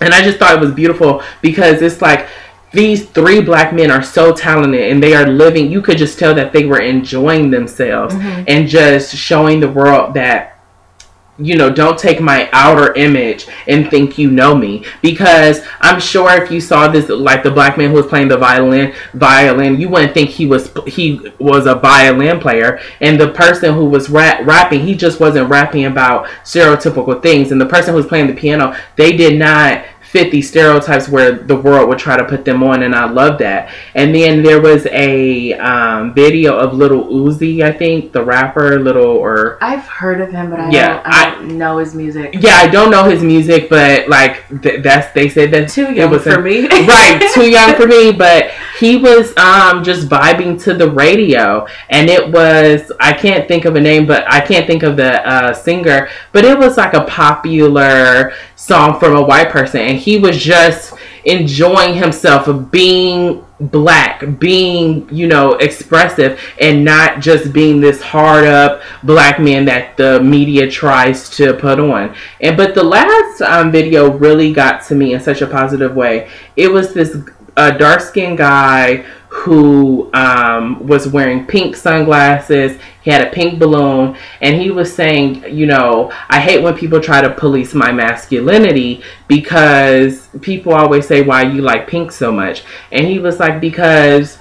[0.00, 2.28] and i just thought it was beautiful because it's like
[2.72, 6.34] these three black men are so talented and they are living you could just tell
[6.34, 8.44] that they were enjoying themselves Mhm.
[8.48, 10.51] and just showing the world that
[11.44, 14.84] you know don't take my outer image and think you know me.
[15.00, 18.36] Because i'm sure if you saw this like the black man who was playing the
[18.36, 22.80] violin violin you wouldn't think he was he was a violin player.
[23.00, 27.52] And the person who was rap, rapping he just wasn't rapping about stereotypical things.
[27.52, 31.32] And the person who was playing the piano they did not fit these stereotypes where
[31.32, 34.60] the world would try to put them on and i love that and then there
[34.60, 40.20] was a um, video of little uzi i think the rapper little or I've heard
[40.20, 42.34] of him, but I Yeah, don't, I don't know his music.
[42.40, 45.96] yeah, I don't know his music, but like th- that's they said that Too it
[45.96, 46.66] young was for a- me.
[46.68, 48.12] right, too young for me.
[48.12, 48.50] But
[48.82, 53.76] he was um just vibing to the radio, and it was I can't think of
[53.76, 57.04] a name, but I can't think of the uh, singer, but it was like a
[57.04, 60.94] popular song from a white person, and he was just
[61.24, 68.44] enjoying himself of being black being you know expressive and not just being this hard
[68.44, 72.12] up black man that the media tries to put on.
[72.40, 76.28] And but the last um, video really got to me in such a positive way.
[76.56, 77.16] It was this
[77.56, 82.78] uh, dark skinned guy who um, was wearing pink sunglasses.
[83.02, 84.16] He had a pink balloon.
[84.40, 89.02] And he was saying you know i hate when people try to police my masculinity
[89.28, 92.64] because people always say why you like pink so much?
[92.90, 94.38] And he was like because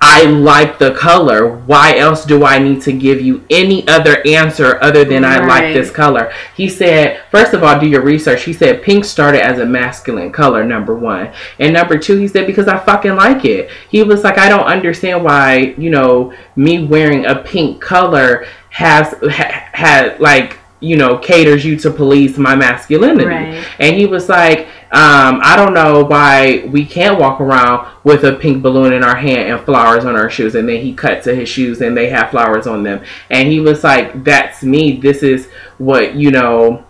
[0.00, 1.56] I like the color.
[1.56, 5.74] Why else do I need to give you any other answer other than I like
[5.74, 6.32] this color?
[6.54, 8.44] He said, first of all, do your research.
[8.44, 11.32] He said pink started as a masculine color, number one.
[11.58, 13.70] And number two, he said, because I fucking like it.
[13.90, 19.14] He was like, I don't understand why, you know, me wearing a pink color has,
[19.20, 23.26] ha, had, like, you know, caters you to police my masculinity.
[23.26, 23.66] Right.
[23.80, 28.32] And he was like, um, I don't know why we can't walk around with a
[28.32, 30.54] pink balloon in our hand and flowers on our shoes.
[30.54, 33.04] And then he cut to his shoes and they have flowers on them.
[33.28, 34.96] And he was like, That's me.
[34.96, 36.86] This is what, you know,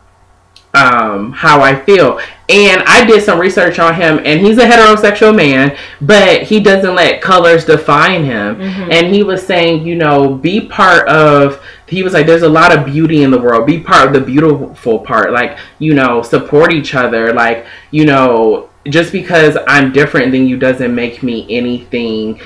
[0.74, 2.20] um, how I feel.
[2.48, 6.94] And I did some research on him, and he's a heterosexual man, but he doesn't
[6.94, 8.56] let colors define him.
[8.56, 8.90] Mm-hmm.
[8.90, 11.62] And he was saying, you know, be part of.
[11.88, 13.66] He was like, there's a lot of beauty in the world.
[13.66, 15.32] Be part of the beautiful part.
[15.32, 17.32] Like, you know, support each other.
[17.32, 22.40] Like, you know, just because I'm different than you doesn't make me anything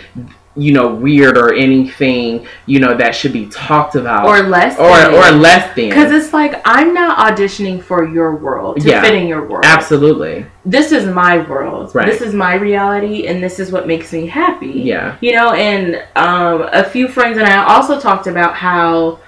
[0.55, 4.98] you know weird or anything you know that should be talked about Or less or
[4.98, 5.14] than.
[5.14, 9.01] or less than Because it's like I'm not auditioning for your world to Yeah.
[9.01, 9.64] fit in your world.
[9.64, 11.94] absolutely This is my world.
[11.94, 12.06] Right.
[12.06, 14.73] This is my reality, and this is what makes me happy.
[14.73, 19.20] yeah You know, and um, a few friends and I also talked about how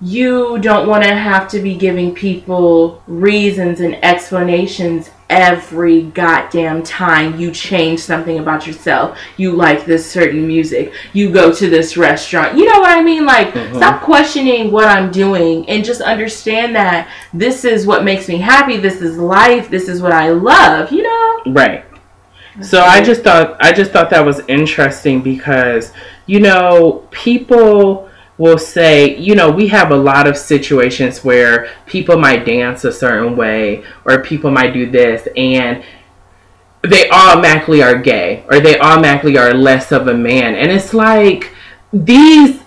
[0.00, 7.40] you don't want to have to be giving people reasons and explanations every goddamn time
[7.40, 9.18] you change something about yourself.
[9.38, 10.92] You like this certain music.
[11.12, 12.56] You go to this restaurant.
[12.56, 13.24] You know what I mean?
[13.24, 13.76] Like, Mhm.
[13.76, 18.76] stop questioning what I'm doing and just understand that this is what makes me happy.
[18.76, 19.70] This is life.
[19.70, 20.92] This is what I love.
[20.92, 21.52] You know?
[21.52, 21.84] right
[22.62, 25.92] so i just thought i just thought that was interesting because
[26.24, 32.18] you know people will say you know we have a lot of situations where people
[32.18, 35.82] might dance a certain way or people might do this and
[36.82, 40.54] they automatically are gay or they automatically are less of a man.
[40.54, 41.52] And it's like
[41.92, 42.60] these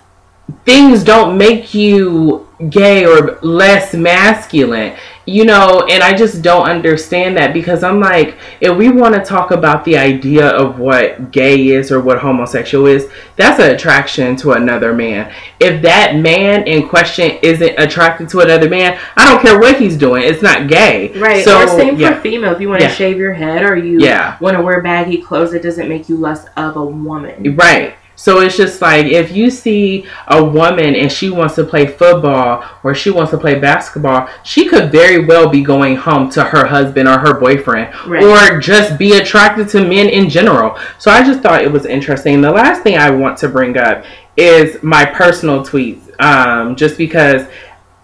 [0.64, 7.36] things don't make you gay or less masculine you know and i just don't understand
[7.36, 11.68] that because i'm like if we want to talk about the idea of what gay
[11.68, 16.86] is or what homosexual is that's an attraction to another man if that man in
[16.88, 21.08] question isn't attracted to another man i don't care what he's doing it's not gay
[21.18, 21.44] Right.
[21.44, 22.14] so or same yeah.
[22.14, 22.52] for female.
[22.52, 22.92] If you want to Yeah.
[22.94, 24.36] shave your head or you Yeah.
[24.40, 27.56] want to wear baggy clothes, it doesn't make you less of a woman.
[27.56, 27.94] Right.
[28.20, 32.62] So it's just like if you see a woman and she wants to play football
[32.84, 36.66] or she wants to play basketball, she could very well be going home to her
[36.66, 38.22] husband or her boyfriend Right.
[38.22, 40.78] or just be attracted to men in general.
[40.98, 42.42] So I just thought it was interesting.
[42.42, 44.04] The last thing I want to bring up
[44.36, 47.46] is my personal tweets um, just because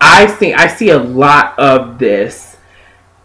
[0.00, 2.56] I see I see a lot of this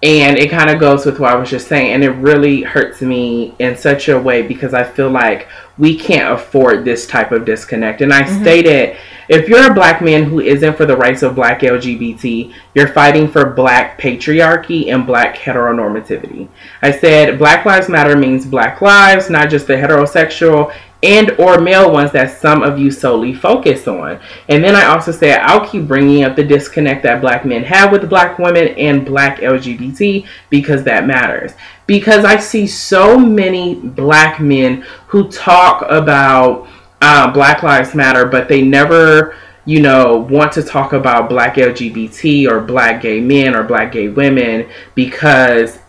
[0.03, 3.01] and it kind of goes with what I was just saying, and it really hurts
[3.01, 5.47] me in such a way because I feel like
[5.77, 8.01] we can't afford this type of disconnect.
[8.01, 8.41] And I mm-hmm.
[8.41, 8.97] stated
[9.29, 13.29] if you're a black man who isn't for the rights of black LGBT, you're fighting
[13.29, 16.49] for black patriarchy and black heteronormativity.
[16.81, 20.73] I said Black Lives Matter means black lives, not just the heterosexual
[21.03, 24.19] and or male ones that some of you solely focus on.
[24.49, 27.91] And then I also said I'll keep bringing up the disconnect that black men have
[27.91, 31.53] with black women and black LGBT because that matters.
[31.87, 36.67] Because I see so many black men who talk about
[37.01, 42.47] uh, Black Lives Matter, but they never, you know, want to talk about black LGBT
[42.49, 45.79] or black gay men or black gay women because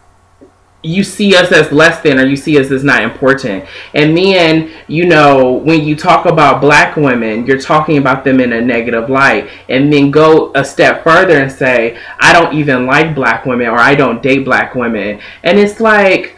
[0.83, 3.65] you see us as less than or you see us as not important.
[3.95, 8.53] And then, you know, when you talk about black women, you're talking about them in
[8.53, 9.49] a negative light.
[9.69, 13.79] And then go a step further and say, I don't even like black women or
[13.79, 15.21] I don't date black women.
[15.45, 16.37] And it's like,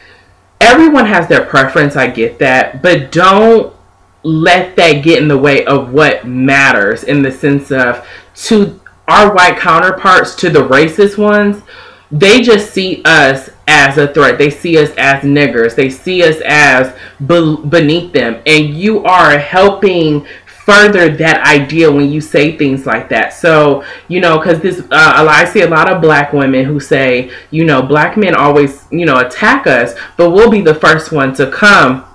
[0.60, 3.74] everyone has their preference, I get that, but don't
[4.22, 9.34] let that get in the way of what matters in the sense of to our
[9.34, 11.62] white counterparts, to the racist ones,
[12.10, 14.38] they just see us as a threat.
[14.38, 15.74] They see us as niggers.
[15.74, 16.94] They see us as
[17.26, 18.42] be- beneath them.
[18.46, 20.26] And you are helping
[20.64, 23.34] further that idea when you say things like that.
[23.34, 27.30] So, you know, because this, uh, I see a lot of black women who say,
[27.50, 31.34] you know, black men always, you know, attack us, but we'll be the first one
[31.34, 32.06] to come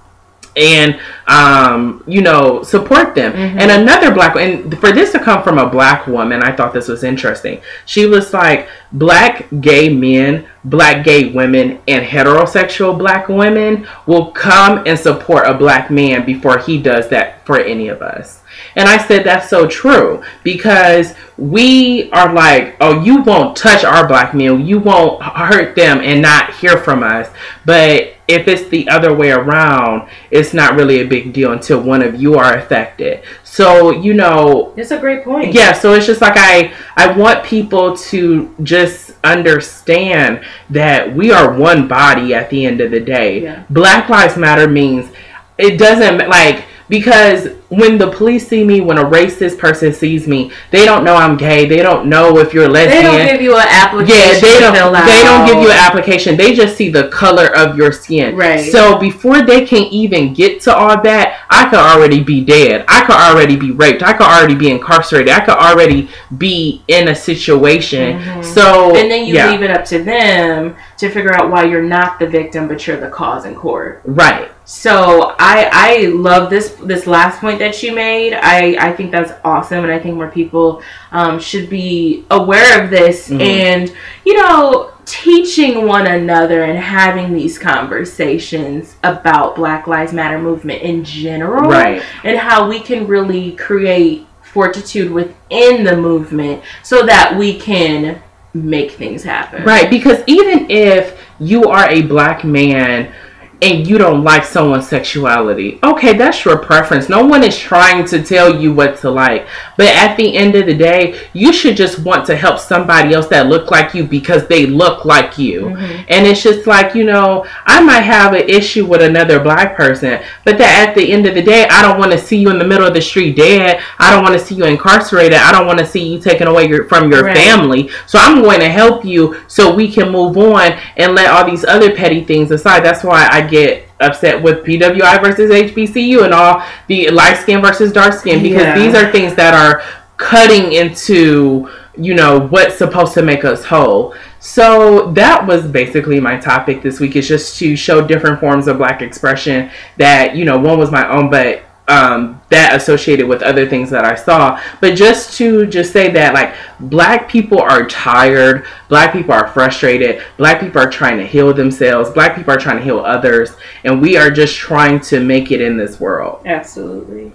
[0.60, 3.34] and um, you know support them.
[3.34, 6.88] And another black and for this to come from a black woman i thought this
[6.88, 7.62] was interesting.
[7.86, 14.84] She was like black gay men black gay women and heterosexual black women will come
[14.86, 18.42] and support a black man before he does that for any of us.
[18.76, 24.08] And i said that's so true because we are like oh you won't touch our
[24.08, 24.66] black men.
[24.66, 27.30] You won't hurt them and not hear from us.
[27.66, 32.02] But if it's the other way around, it's not really a big deal until one
[32.04, 33.24] of you are affected.
[33.44, 35.54] So, you know, It's a great point.
[35.54, 41.54] yeah, so it's just like I I want people to just understand that we are
[41.54, 43.42] one body at the end of the day.
[43.44, 43.64] Yeah.
[43.70, 45.10] Black Lives Matter means
[45.58, 50.52] it doesn't like because when the police see me, when a racist person sees me,
[50.72, 51.68] they don't know I'm gay.
[51.68, 53.04] They don't know if you're lesbian.
[53.04, 54.18] They don't give you an application.
[54.18, 54.94] Yeah, they don't.
[55.06, 56.36] They don't give you an application.
[56.36, 58.36] They just see the color of your skin.
[58.36, 58.72] Right.
[58.72, 62.86] So before they can even get to all that, I could already be dead.
[62.88, 64.02] I could already be raped.
[64.02, 65.30] I could already be incarcerated.
[65.30, 68.44] I could already be in a situation.
[68.44, 68.96] So Mm-hmm.
[68.98, 69.52] And then you yeah.
[69.52, 73.00] leave it up to them to figure out why you're not the victim but you're
[73.00, 74.02] the cause in court.
[74.06, 74.52] Right.
[74.66, 78.34] So I I love this this last point that you made.
[78.34, 80.82] I I think that's awesome, and I think more people
[81.12, 83.42] um, should be aware of this Mhm.
[83.42, 83.94] and
[84.26, 91.04] you know teaching one another and having these conversations about Black Lives Matter movement in
[91.04, 92.04] general, Right.
[92.24, 98.22] and how we can really create fortitude within the movement so that we can
[98.54, 99.64] make things happen.
[99.64, 103.14] Right, because even if you are a black man
[103.62, 107.10] and you don't like someone's sexuality, okay, that's your preference.
[107.10, 109.48] No one is trying to tell you what to like.
[109.80, 113.28] But at the end of the day, you should just want to help somebody else
[113.30, 115.62] that look like you because they look like you.
[115.74, 116.04] Mhm.
[116.10, 120.20] And it's just like, you know, I might have an issue with another black person,
[120.44, 122.60] but that at the end of the day, I don't want to see you in
[122.60, 123.80] the middle of the street dead.
[124.00, 125.38] I don't want to see you incarcerated.
[125.40, 127.38] I don't want to see you taken away your, from your Right.
[127.38, 127.90] family.
[128.06, 131.64] So I'm going to help you so we can move on and let all these
[131.64, 132.84] other petty things aside.
[132.84, 137.92] That's why I get upset with PWI versus HBCU and all the light skin versus
[137.92, 138.78] dark skin because Yeah.
[138.78, 139.82] these are things that are
[140.18, 146.38] cutting into you know what's supposed to make us whole so that was basically my
[146.38, 150.58] topic this week is just to show different forms of black expression that you know
[150.58, 154.96] one was my own but um, that associated with other things that I saw, but
[154.96, 160.62] just to just say that like black people are tired, black people are frustrated, black
[160.62, 164.16] people are trying to heal themselves, black people are trying to heal others, and we
[164.16, 166.42] are just trying to make it in this world.
[166.46, 167.32] Absolutely.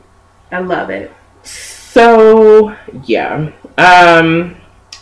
[0.50, 1.12] I love it.
[1.42, 4.56] So yeah, um,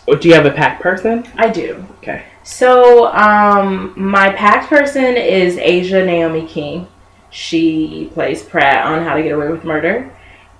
[0.07, 1.27] do you have a pack person?
[1.37, 1.85] I do.
[1.99, 2.25] Okay.
[2.45, 6.89] So, um, my packed person is Aja Naomi King.
[7.33, 10.15] She plays Pratt on How to Get Away with Murder.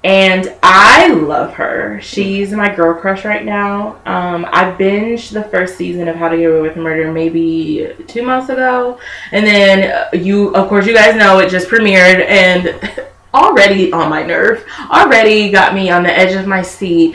[0.05, 2.01] And I love her.
[2.01, 4.01] She's my girl crush right now.
[4.05, 8.23] Um, I binged the first season of How to Get Away with Murder maybe two
[8.23, 8.99] months ago.
[9.31, 14.25] And then you, of course, you guys know it just premiered and already on my
[14.25, 14.65] nerve.
[14.91, 17.15] Already got me on the edge of my seat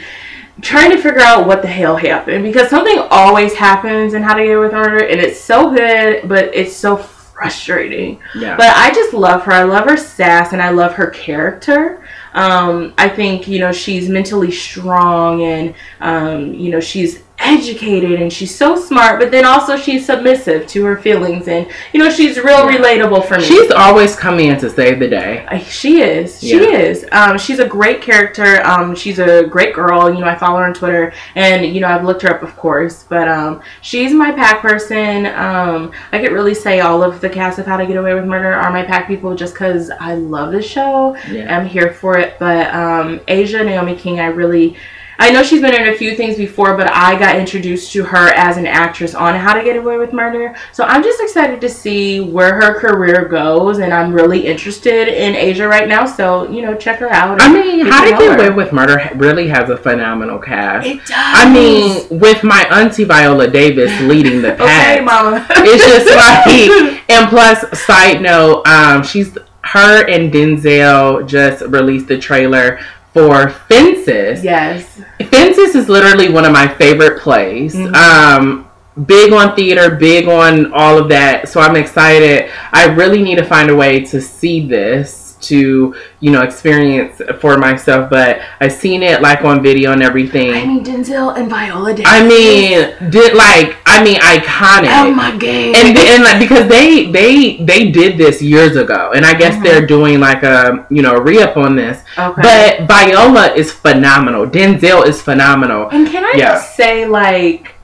[0.62, 4.44] trying to figure out what the hell happened because something always happens in How to
[4.44, 6.98] Get Away with Murder, and it's so good, but it's so
[7.38, 8.20] frustrating.
[8.36, 8.58] Yeah.
[8.58, 9.52] But I just love her.
[9.52, 12.04] I love her sass, and I love her character.
[12.34, 18.32] Um, I think you know she's mentally strong, and um, you know she's educated and
[18.34, 22.38] she's so smart, but then also she's submissive to her feelings, and you know she's
[22.38, 22.78] real Yeah.
[22.78, 23.44] relatable for me.
[23.44, 25.46] She's always coming in to save the day.
[25.70, 26.40] She is.
[26.42, 26.78] She Yeah.
[26.78, 27.06] is.
[27.12, 28.62] Um, she's a great character.
[28.66, 30.10] Um, she's a great girl.
[30.14, 32.56] You know, I follow her on Twitter, and you know, I've looked her up, of
[32.58, 33.06] course.
[33.08, 35.28] But um, she's my pack person.
[35.28, 38.26] Um, I could really say all of the cast of How to Get Away with
[38.26, 41.16] Murder are my pack people, just because I love the show.
[41.32, 41.56] Yeah.
[41.56, 42.36] I'm here for it.
[42.40, 44.76] But um, Aja Naomi King, I really.
[45.20, 48.30] I know she's been in a few things before, but I got introduced to her
[48.36, 50.56] as an actress on How to Get Away with Murder.
[50.74, 55.36] So I'm just excited to see where her career goes, and I'm really interested in
[55.36, 56.06] Aja right now.
[56.06, 57.42] So you know, check her out.
[57.42, 58.40] I mean, How to Get.
[58.40, 60.86] Away with Murder really has a phenomenal cast.
[60.86, 61.12] It does.
[61.12, 65.46] I mean, with my auntie Viola Davis leading the pack, okay, Mama.
[65.50, 72.18] it's just like, and plus, side note, um, she's her and Denzel just released the
[72.18, 72.80] trailer
[73.18, 74.44] for Fences.
[74.44, 75.02] yes.
[75.32, 77.74] Fences is literally one of my favorite plays.
[77.76, 77.96] Mhm.
[77.96, 78.68] Um,
[79.06, 81.50] big on theater, big on all of that.
[81.50, 82.50] So I'm excited.
[82.74, 87.58] I really need to find a way to see this to you know experience for
[87.58, 88.10] myself.
[88.10, 90.54] But I've seen it like on video and everything.
[90.54, 92.06] I mean, Denzel and Viola Davis.
[92.12, 94.90] I mean, did like I mean iconic.
[94.92, 95.44] oh my god.
[95.44, 99.64] and and like because they they they did this years ago, and I guess Mhm.
[99.64, 102.02] they're doing like a you know re up on this.
[102.18, 102.42] okay.
[102.42, 104.48] But Viola is phenomenal.
[104.48, 105.90] Denzel is phenomenal.
[105.90, 106.54] And can I Yeah.
[106.54, 107.76] just say, like,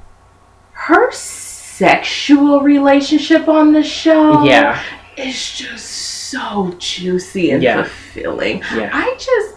[0.74, 4.80] her sexual relationship on the show Yeah,
[5.18, 5.90] is just
[6.34, 7.84] so juicy and Yeah.
[7.84, 8.64] fulfilling.
[8.76, 8.90] yeah.
[8.94, 9.56] I just,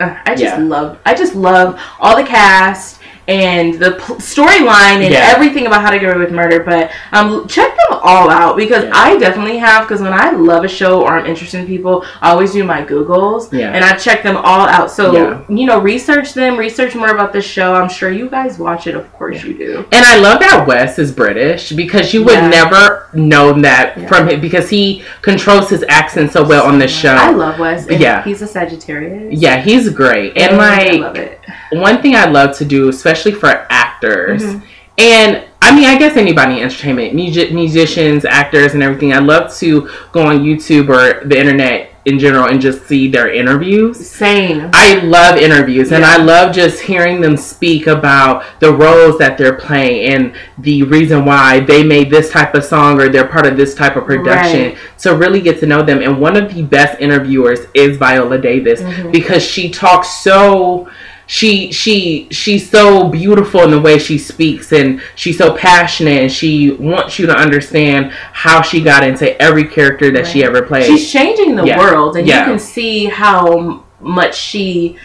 [0.00, 0.58] uh, I just Yeah.
[0.58, 5.32] love, I just love all the cast and the pl- storyline and Yeah.
[5.34, 6.60] everything about how to get away with murder.
[6.62, 8.90] But um, check them all out because Yeah.
[8.94, 9.86] I definitely have.
[9.88, 12.82] Because when I love a show or I'm interested in people, I always do my
[12.82, 13.70] Googles Yeah.
[13.72, 14.90] and I check them all out.
[14.90, 17.74] So you know, research them, research more about the show.
[17.74, 18.94] I'm sure you guys watch it.
[18.94, 19.84] Of course you do.
[19.92, 24.40] And I love that Wes is British because you would never know that from him
[24.40, 27.14] because he controls his accent so well on the show.
[27.14, 27.86] I love Wes.
[27.86, 28.22] and Yeah.
[28.22, 29.32] he's a Sagittarius.
[29.40, 30.36] yeah, he's great.
[30.36, 31.40] And I like love it.
[31.72, 34.62] one thing I love to do, especially for actors, Mhm.
[34.98, 39.14] and I mean, I guess anybody in entertainment, music, musicians, actors, and everything.
[39.14, 43.32] I love to go on YouTube or the internet in general and just see their
[43.32, 43.96] interviews.
[44.10, 44.68] Same.
[44.74, 49.54] I love interviews and I love just hearing them speak about the roles that they're
[49.54, 53.56] playing and the reason why they made this type of song or they're part of
[53.56, 54.76] this type of production Right.
[54.98, 56.02] to really get to know them.
[56.02, 59.10] And one of the best interviewers is Viola Davis Mm-hmm.
[59.10, 60.86] because she talks so
[61.26, 66.30] she she she's so beautiful in the way she speaks and she's so passionate and
[66.30, 70.84] she wants you to understand how she got into every character that she ever played.
[70.86, 71.78] She's changing the Yeah.
[71.78, 72.40] world, and Yeah.
[72.40, 74.96] you can see how much she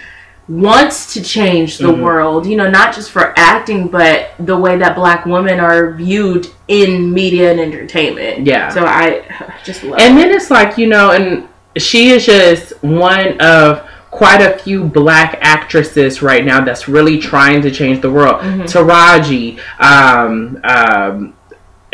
[0.50, 2.02] wants to change the Mhm.
[2.02, 2.46] world.
[2.48, 7.14] You know, not just for acting, but the way that Black women are viewed in
[7.14, 8.46] media and entertainment.
[8.48, 8.70] Yeah.
[8.70, 9.22] So I
[9.64, 10.00] just love.
[10.00, 11.44] And then it's like, you know, and
[11.78, 17.62] she is just one of quite a few black actresses right now that's really trying
[17.62, 18.42] to change the world.
[18.42, 18.62] Mm-hmm.
[18.64, 21.36] Taraji, um, um,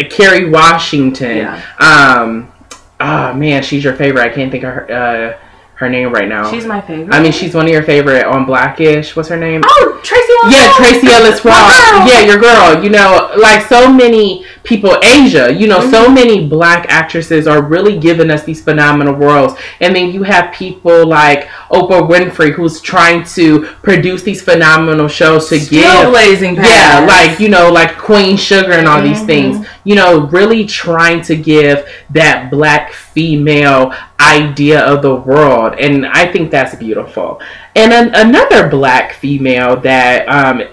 [0.10, 1.62] Kerry Washington, Yeah.
[1.80, 2.52] um,
[3.00, 4.22] oh man, she's your favorite.
[4.24, 5.45] I can't think of her, uh,
[5.76, 6.50] her name right now.
[6.50, 7.14] she's my favorite.
[7.14, 9.16] I mean, she's one of your favorite on Blackish.
[9.16, 9.62] What's her name?
[9.66, 10.36] oh Tracee.
[10.44, 11.74] Ellis Yeah, Tracee Ellis Ross.
[12.08, 12.84] Yeah, your girl.
[12.84, 16.14] You know, like so many people, Aja, you know, so mm-hmm.
[16.14, 19.58] many black actresses are really giving us these phenomenal roles.
[19.80, 25.50] And then you have people like Oprah Winfrey who's trying to produce these phenomenal shows
[25.50, 26.12] to Still give.
[26.12, 29.26] blazing Yeah, like, you know, like Queen Sugar and all these mm-hmm.
[29.26, 29.68] things.
[29.84, 35.76] You know, really trying to give that black female idea of the world.
[35.80, 37.42] And I think that's beautiful.
[37.76, 40.64] And an, another black female that um,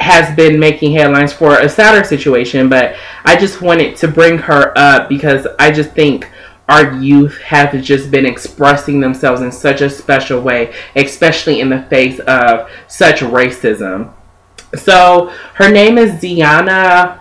[0.00, 4.72] has been making headlines for a sadder situation, but I just wanted to bring her
[4.76, 6.30] up because I just think
[6.68, 11.82] our youth have just been expressing themselves in such a special way, especially in the
[11.84, 14.12] face of such racism.
[14.76, 17.20] So her name is Zianna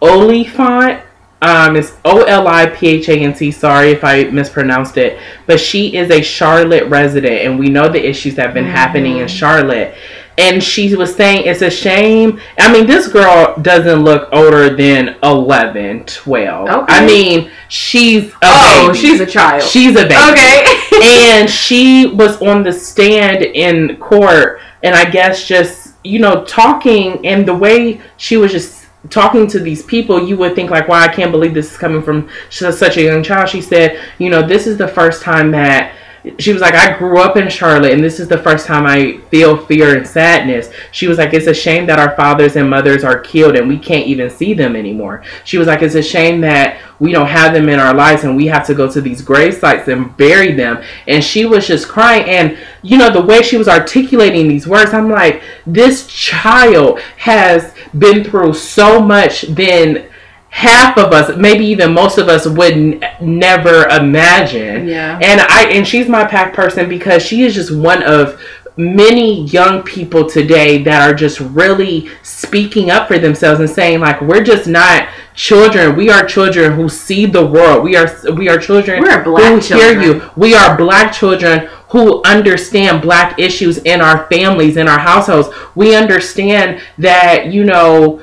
[0.00, 1.02] Oliphant.
[1.44, 3.50] Um, it's O L I P H A N T.
[3.50, 8.02] Sorry if I mispronounced it, but she is a Charlotte resident, and we know the
[8.02, 9.94] issues that have been happening in Charlotte.
[10.36, 12.40] And she was saying it's a shame.
[12.58, 16.68] I mean, this girl doesn't look older than 11, 12.
[16.68, 16.84] Okay.
[16.88, 18.98] I mean, she's a Oh, baby.
[18.98, 19.62] she's a child.
[19.62, 20.64] she's a baby okay.
[21.04, 27.24] and she was on the stand in court and i guess just you know talking
[27.26, 31.00] and the way she was just talking to these people you would think like wow
[31.00, 33.48] i can't believe this is coming from such a young child.
[33.48, 35.94] She said you know this is the first time that
[36.38, 39.18] she was like i grew up in charlotte and this is the first time i
[39.34, 40.70] feel fear and sadness.
[40.92, 43.76] She was like it's a shame that our fathers and mothers are killed and we
[43.76, 45.24] can't even see them anymore.
[45.44, 48.36] She was like it's a shame that we don't have them in our lives and
[48.36, 50.84] we have to go to these grave sites and bury them.
[51.08, 54.92] And she was just crying and you know the way she was articulating these words
[54.92, 60.06] i'm like this child has been through so much then
[60.54, 64.86] half of us maybe even most of us would n- never imagine.
[64.86, 65.18] Yeah.
[65.20, 68.40] and i and she's my pack person because she is just one of
[68.76, 74.20] many young people today that are just really speaking up for themselves and saying like
[74.20, 75.96] we're just not children.
[75.96, 77.82] We are children who see the world.
[77.84, 80.02] We are we are children We're black who hear children.
[80.02, 85.48] you we are black children who understand black issues in our families in our households.
[85.74, 88.22] We understand that you know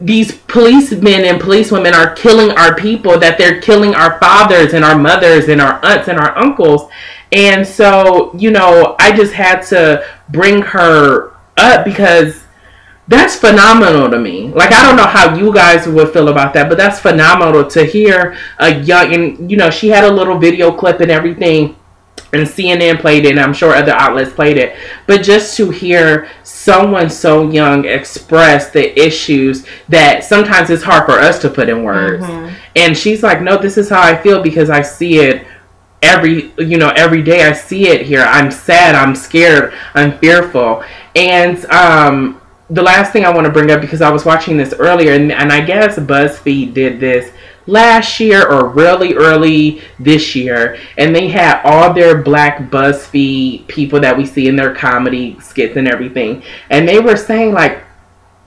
[0.00, 4.98] these policemen and policewomen are killing our people, that they're killing our fathers and our
[4.98, 6.90] mothers and our aunts and our uncles.
[7.32, 12.42] And so, you know, I just had to bring her up because
[13.08, 14.48] that's phenomenal to me.
[14.48, 17.84] Like I don't know how you guys would feel about that, but that's phenomenal to
[17.84, 21.76] hear a young and you know, she had a little video clip and everything
[22.32, 24.76] and CNN played it, and I'm sure other outlets played it.
[25.06, 31.18] But just to hear someone so young express the issues that sometimes it's hard for
[31.18, 32.22] us to put in words.
[32.76, 35.46] And she's like, No, this is how I feel because I see it
[36.02, 40.82] every you know every day i see it here i'm sad i'm scared i'm fearful
[41.14, 42.40] and um
[42.70, 45.30] the last thing i want to bring up because i was watching this earlier and,
[45.30, 47.32] and i guess buzzfeed did this
[47.70, 54.00] last year or really early this year and they had all their black buzzfeed people
[54.00, 57.82] that we see in their comedy skits and everything and they were saying like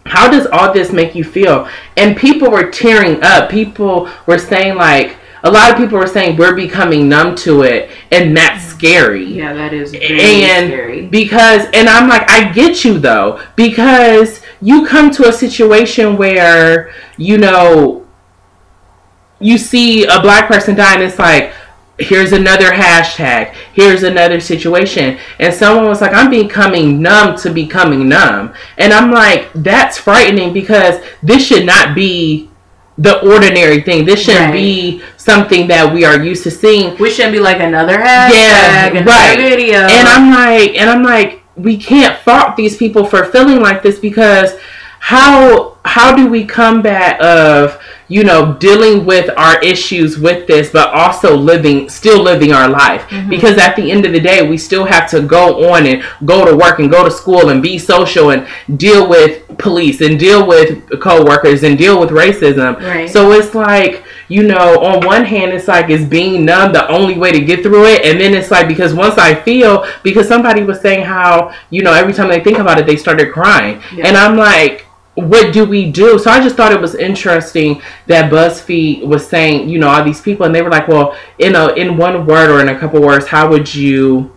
[0.06, 1.68] how does all this make you feel?
[1.95, 3.50] And people were tearing up.
[3.50, 7.91] People were saying like a lot of people were saying we're becoming numb to it
[8.12, 9.26] and that's scary.
[9.26, 11.06] Yeah, that is very and scary.
[11.08, 16.94] because and i'm like i get you though because you come to a situation where
[17.18, 18.03] you know
[19.44, 21.53] you see a black person and it's like
[21.99, 28.10] here's another hashtag here's another situation and someone was like i'm becoming numb to becoming
[28.10, 32.49] numb and i'm like that's frightening because this should not be
[32.95, 34.06] the ordinary thing.
[34.06, 34.53] This shouldn't Right.
[34.53, 36.95] be something that we are used to seeing.
[36.99, 39.36] We shouldn't be like another hashtag, Yeah, another right.
[39.36, 39.80] video.
[39.80, 43.98] And I'm like, and I'm like, we can't fault these people for feeling like this
[43.98, 44.53] because
[44.99, 50.94] how how do we combat of you know dealing with our issues with this but
[50.94, 53.02] also living still living our life?
[53.10, 53.30] Mm-hmm.
[53.30, 56.46] Because at the end of the day we still have to go on and go
[56.46, 58.48] to work and go to school and be social and
[58.80, 62.80] deal with police and deal with co-workers and deal with racism.
[62.80, 63.10] Right.
[63.10, 67.18] so it's like you know on one hand it's like it's being numb the only
[67.18, 68.06] way to get through it.
[68.06, 71.94] And then it's like because once i feel because somebody was saying how you know
[71.94, 73.82] every time they think about it they started crying.
[73.94, 74.08] Yeah.
[74.08, 76.18] and i'm like what do we do?
[76.18, 80.22] So i just thought it was interesting that buzzfeed was saying you know all these
[80.22, 83.02] people and they were like well in a in one word or in a couple
[83.02, 84.31] words how would you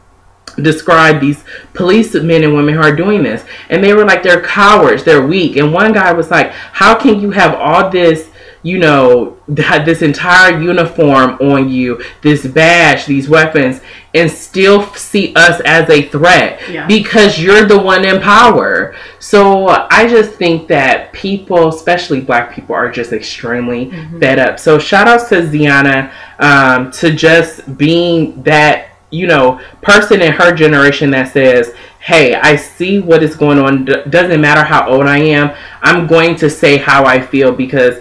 [0.62, 1.44] describe these
[1.74, 3.44] police men and women who are doing this?
[3.68, 5.56] And they were like they're cowards they're weak.
[5.56, 8.30] And one guy was like how can you have all this
[8.70, 11.88] you know th- this entire uniform on you
[12.22, 13.80] this badge these weapons
[14.14, 16.86] and still see us as a threat Yeah.
[16.86, 19.68] because you're the one in power so
[20.01, 23.82] i just think that people especially black people are just extremely
[24.20, 26.10] fed up so shout outs to zianna
[26.48, 32.56] um, to just being that you know, person in her generation that says, "Hey, I
[32.56, 33.84] see what is going on.
[34.10, 35.55] Doesn't matter how old I am.
[35.80, 37.94] I'm going to say how I feel because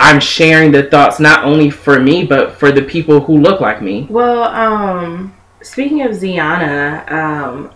[0.00, 3.80] I'm sharing the thoughts not only for me but for the people who look like
[3.82, 7.70] me." Well, um, speaking of Zianna, um,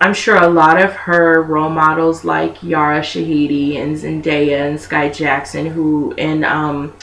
[0.00, 5.14] I'm sure a lot of her role models like Yara Shahidi and Zendaya and Skai
[5.14, 6.94] Jackson, who and um,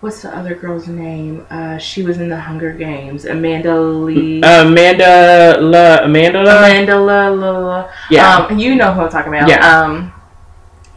[0.00, 1.46] what's the other girl's name?
[1.48, 3.24] Uh, she was in the Hunger Games.
[3.24, 4.40] Amanda Lee.
[4.42, 7.92] Amanda La Amanda La Amanda La, La, La.
[8.10, 8.38] Yeah.
[8.38, 9.48] Um, you know who I'm talking about.
[9.48, 9.82] Yeah.
[9.82, 10.12] Um,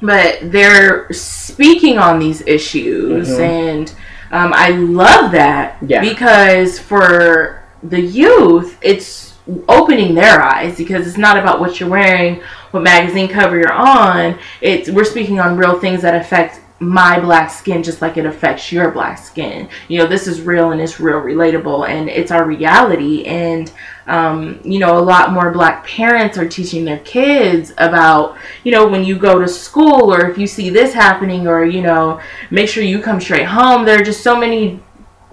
[0.03, 3.39] but they're speaking on these issues, Mhm.
[3.39, 3.93] and
[4.31, 6.01] um, I love that Yeah.
[6.01, 9.33] because for the youth, it's
[9.67, 14.35] opening their eyes because it's not about what you're wearing, what magazine cover you're on.
[14.61, 18.71] It's we're speaking on real things that affect my black skin just like it affects
[18.71, 19.69] your black skin.
[19.87, 23.71] You know, this is real and it's real relatable and it's our reality and
[24.07, 28.85] um, you know, a lot more black parents are teaching their kids about, you know,
[28.85, 32.19] when you go to school or if you see this happening or, you know,
[32.51, 33.85] make sure you come straight home.
[33.85, 34.81] There are just so many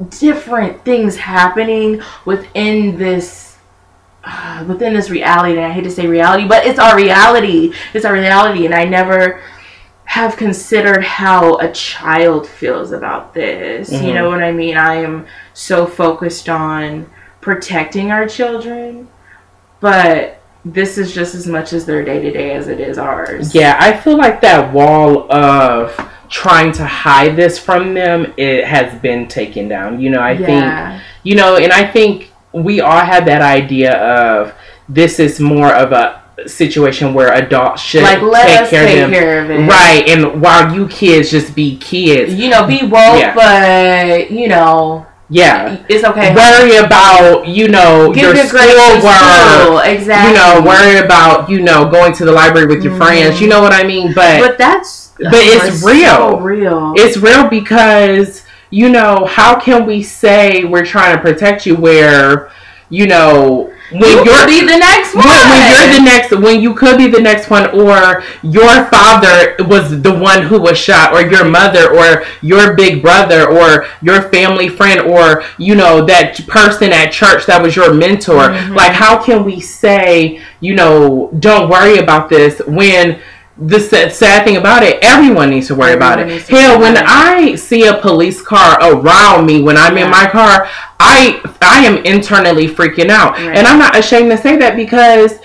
[0.08, 3.58] different things happening within this
[4.22, 7.72] uh, within this reality and I hate to say reality, but it's our reality.
[7.94, 9.42] It's our reality and I never
[10.10, 13.92] have considered how a child feels about this.
[13.92, 14.14] You Mhm.
[14.14, 14.76] know what I mean?
[14.76, 15.24] I am
[15.54, 17.06] so focused on
[17.40, 19.06] protecting our children,
[19.80, 23.54] but this is just as much as their day to day as it is ours.
[23.54, 25.96] Yeah, I feel like that wall of
[26.28, 30.00] trying to hide this from them it has been taken down.
[30.00, 30.64] You know, I think
[31.22, 34.54] you know, and I think we all have that idea of
[34.88, 38.94] this is more of a situation where adults should like let take us care take
[38.96, 39.12] of them.
[39.12, 39.58] care of it.
[39.68, 42.34] Right, and while you kids just be kids.
[42.34, 43.34] You know, be woke, Yeah.
[43.34, 45.76] but you know, Yeah.
[45.88, 46.34] it's okay.
[46.34, 49.00] Worry about, you know, Give your your schoolwork.
[49.02, 49.78] school.
[49.80, 50.30] Exactly.
[50.32, 52.98] You know, worry about, you know, going to the library with your Mhm.
[52.98, 53.40] friends.
[53.40, 54.12] You know what I mean?
[54.12, 56.38] But, But that's But it's so real.
[56.40, 56.94] real.
[56.96, 62.48] it's real because, you know, how can we say we're trying to protect you where,
[62.88, 65.24] you know, when you you're could be the next one.
[65.26, 69.56] when, when you're the next when you could be the next one or your father
[69.60, 74.22] was the one who was shot or your mother or your big brother or your
[74.30, 78.74] family friend or you know that person at church that was your mentor Mhm.
[78.76, 83.18] like how can we say you know don't worry about this when
[83.60, 86.42] the sad, sad thing about it, everyone needs to worry about it.
[86.48, 90.04] Hell, when I see a police car around me when I'm Yeah.
[90.06, 90.66] in my car,
[90.98, 93.56] I I am internally freaking out, Right.
[93.56, 95.38] and I'm not ashamed to say that because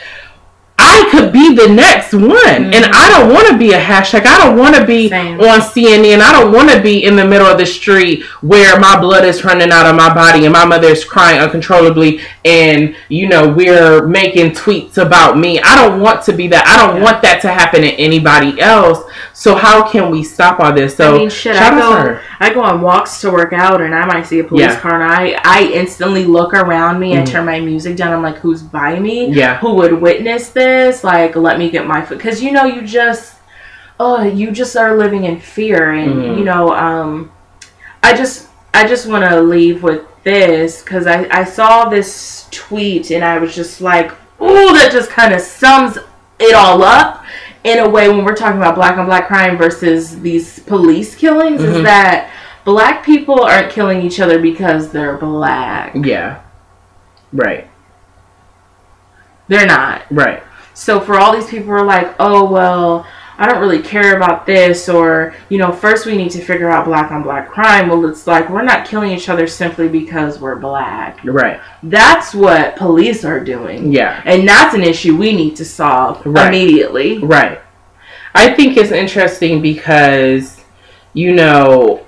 [0.78, 2.30] I could be the next one,
[2.74, 2.92] and Mhm.
[2.94, 4.26] I don't want to be a hashtag.
[4.26, 5.40] I don't want to be Same.
[5.40, 6.22] on CNN.
[6.22, 9.46] I don't want to be in the middle of the street where my blood is
[9.46, 14.06] running out of my body and my mother is crying uncontrollably, and you know we're
[14.06, 15.62] making tweets about me.
[15.62, 16.68] I don't want to be that.
[16.68, 17.04] I don't Yeah.
[17.04, 19.00] want that to happen to anybody else.
[19.32, 20.96] So how can we stop all this?
[20.98, 21.56] So I mean, shit.
[21.56, 22.18] I shout out to go.
[22.42, 24.76] I go on walks to work out, and I might see a police Yeah.
[24.76, 27.18] car, and I, I instantly look around me.
[27.18, 27.32] I Mhm.
[27.32, 28.12] turn my music down.
[28.14, 29.28] I'm like, who's by me?
[29.32, 29.56] Yeah.
[29.58, 30.65] Who would witness this?
[31.04, 33.36] Like, let me get my foot, because you know, you just,
[34.00, 36.38] oh, you just are living in fear, and Mhm.
[36.38, 37.32] you know, um,
[38.04, 43.12] I just, I just want to leave with this because I, I saw this tweet,
[43.12, 45.98] and I was just like, oh, that just kind of sums
[46.40, 47.24] it all up
[47.64, 51.62] in a way when we're talking about black on black crime versus these police killings
[51.64, 51.84] is Mhm.
[51.84, 52.30] that
[52.64, 55.94] black people aren't killing each other because they're black.
[55.96, 56.38] Yeah.
[57.32, 57.68] Right.
[59.48, 60.02] They're not.
[60.12, 60.44] Right.
[60.76, 63.08] So for all these people who are like, oh well,
[63.38, 66.86] I don't really care about this, or you know, first we need to figure out
[66.86, 67.90] black on black crime.
[67.90, 71.24] Well, it's like we're not killing each other simply because we're black.
[71.24, 71.60] Right.
[71.84, 73.92] That's what police are doing.
[73.92, 74.22] Yeah.
[74.26, 76.48] And that's an issue we need to solve Right.
[76.48, 77.18] immediately.
[77.20, 77.60] Right.
[78.34, 80.62] I think it's interesting because,
[81.14, 82.06] you know,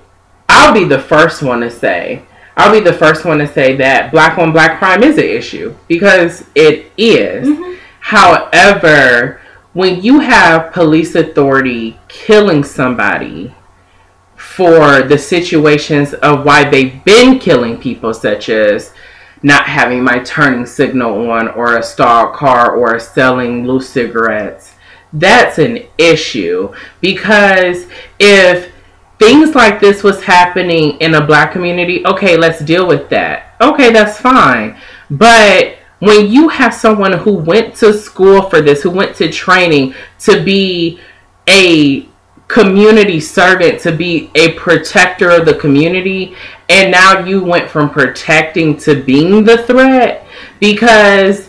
[0.48, 2.22] I'll be the first one to say,
[2.56, 5.74] I'll be the first one to say that black on black crime is an issue
[5.88, 7.48] because it is.
[7.48, 7.74] Mm-hmm.
[8.08, 9.38] However,
[9.74, 13.54] when you have police authority killing somebody
[14.34, 18.94] for the situations of why they've been killing people, such as
[19.42, 24.72] not having my turning signal on, or a stalled car, or selling loose cigarettes,
[25.12, 26.72] that's an issue
[27.02, 28.72] because if
[29.18, 33.54] things like this was happening in a black community, okay, let's deal with that.
[33.60, 34.78] Okay, that's fine.
[35.10, 39.94] But when you have someone who went to school for this, who went to training
[40.20, 41.00] to be
[41.48, 42.08] a
[42.46, 46.34] community servant, to be a protector of the community,
[46.68, 50.26] and now you went from protecting to being the threat
[50.60, 51.47] because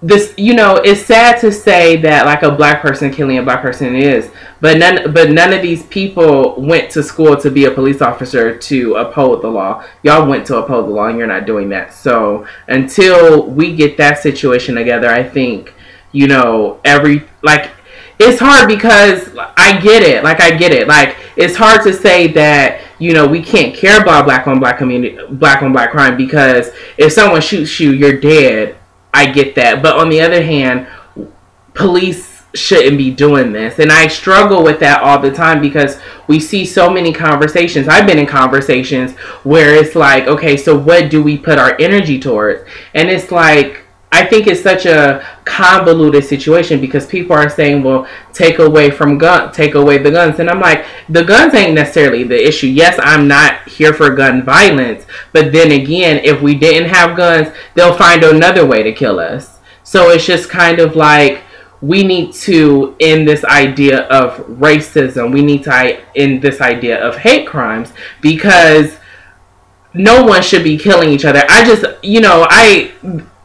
[0.00, 3.60] this you know it's sad to say that like a black person killing a black
[3.60, 4.30] person is
[4.60, 8.56] but none but none of these people went to school to be a police officer
[8.56, 11.92] to uphold the law y'all went to uphold the law and you're not doing that
[11.92, 15.74] so until we get that situation together i think
[16.12, 17.72] you know every like
[18.18, 20.24] it's hard because I get it.
[20.24, 20.88] Like I get it.
[20.88, 24.78] Like it's hard to say that you know we can't care about black on black
[24.78, 28.77] community, black on black crime because if someone shoots you, you're dead.
[29.18, 29.82] I get that.
[29.82, 30.86] But on the other hand,
[31.74, 33.78] police shouldn't be doing this.
[33.78, 37.88] And I struggle with that all the time because we see so many conversations.
[37.88, 42.18] I've been in conversations where it's like, okay, so what do we put our energy
[42.18, 42.68] towards?
[42.94, 48.06] And it's like I think it's such a convoluted situation because people are saying, "Well,
[48.32, 52.24] take away from gun, take away the guns," and I'm like, the guns ain't necessarily
[52.24, 52.68] the issue.
[52.68, 57.48] Yes, I'm not here for gun violence, but then again, if we didn't have guns,
[57.74, 59.58] they'll find another way to kill us.
[59.82, 61.42] So it's just kind of like
[61.80, 65.32] we need to end this idea of racism.
[65.32, 68.96] We need to end this idea of hate crimes because
[69.94, 71.44] no one should be killing each other.
[71.48, 72.92] I just, you know, I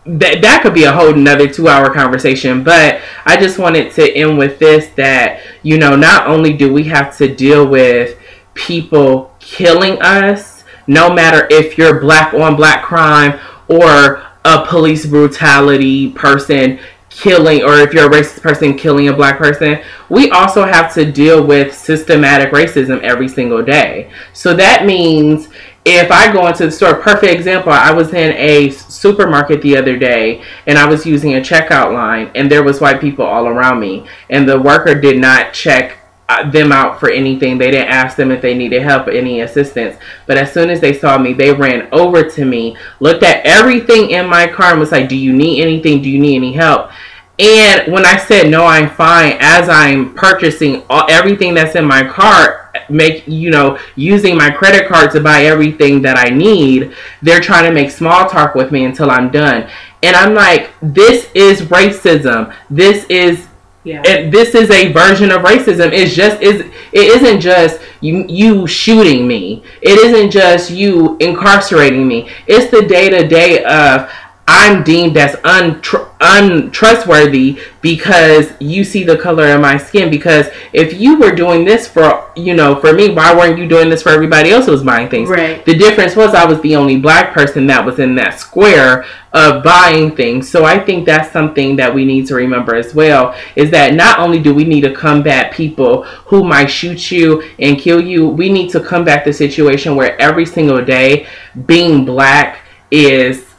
[0.06, 4.12] that that could be a whole another two hour conversation but i just wanted to
[4.14, 8.20] end with this that you know not only do we have to deal with
[8.54, 13.40] people killing us no matter if you're black on black crime
[13.70, 16.78] or a police brutality person
[17.10, 19.82] killing or if you're a racist person killing a black person
[20.14, 24.12] we also have to deal with systematic racism every single day.
[24.34, 25.50] So that means
[25.86, 29.98] if I go into the store, perfect example, I was in a supermarket the other
[29.98, 33.80] day and I was using a checkout line and there was white people all around
[33.80, 35.98] me and the worker did not check
[36.30, 37.58] uh, them out for anything.
[37.58, 39.98] They didn't ask them if they needed help or any assistance.
[40.26, 44.12] But as soon as they saw me, they ran over to me, looked at everything
[44.12, 46.02] in my car and was like, "Do you need anything?
[46.02, 46.92] Do you need any help?"
[47.40, 52.08] And when I said no, I'm fine, as I'm purchasing all, everything that's in my
[52.08, 57.42] cart, make you know using my credit card to buy everything that I need, they're
[57.42, 59.70] trying to make small talk with me until I'm done.
[60.02, 62.54] And I'm like, this is racism.
[62.70, 63.48] This is
[63.86, 64.02] Yeah.
[64.06, 65.92] it, this is a version of racism.
[65.92, 66.62] It's just is
[66.94, 69.62] it isn't just you you shooting me.
[69.82, 72.30] It isn't just you incarcerating me.
[72.48, 74.10] It's the day to day of
[74.46, 80.10] I'm deemed as untr- untrustworthy because you see the color of my skin.
[80.10, 83.90] Because if you were doing this for you know for me, why weren't you doing
[83.90, 85.30] this for everybody else who was buying things?
[85.30, 85.66] Right.
[85.66, 89.64] The difference was I was the only black person that was in that square of
[89.64, 90.50] buying things.
[90.50, 94.20] So I think that's something that we need to remember as well is that not
[94.20, 98.52] only do we need to combat people who might shoot you and kill you, we
[98.52, 101.28] need to combat the situation where every single day
[101.66, 102.60] being black
[102.92, 103.53] is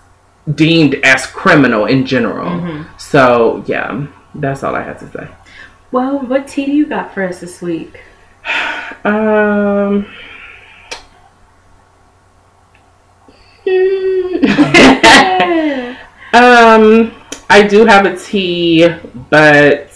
[0.54, 2.84] deemed as criminal in general.
[2.98, 5.28] So yeah, that's all I have to say.
[5.92, 8.00] Well, what tea do you got for us this week?
[9.04, 10.06] Um
[16.34, 17.12] Um,
[17.48, 18.88] I do have a tea,
[19.30, 19.88] but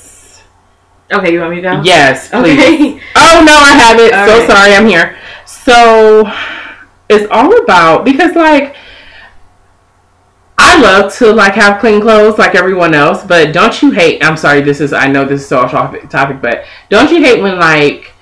[1.13, 1.83] Okay, you want me to go?
[1.83, 2.59] yes, please.
[2.61, 3.01] Okay.
[3.17, 4.13] Oh no, I have it.
[4.15, 4.49] All so right.
[4.49, 5.17] sorry, I'm here.
[5.47, 6.31] So
[7.09, 8.77] it's all about because like
[10.59, 14.23] I love to like have clean clothes like everyone else, but don't you hate?
[14.25, 17.41] I'm sorry, this is I know this is so off topic, but don't you hate
[17.41, 18.13] when like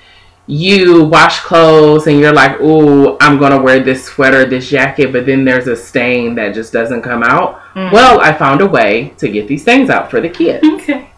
[0.45, 5.25] you wash clothes and you're like, oh, I'm gonna wear this sweater, this jacket," but
[5.25, 7.59] then there's a stain that just doesn't come out.
[7.73, 7.91] Mm.
[7.91, 10.65] Well, I found a way to get these things out for the kids.
[10.77, 11.09] Okay.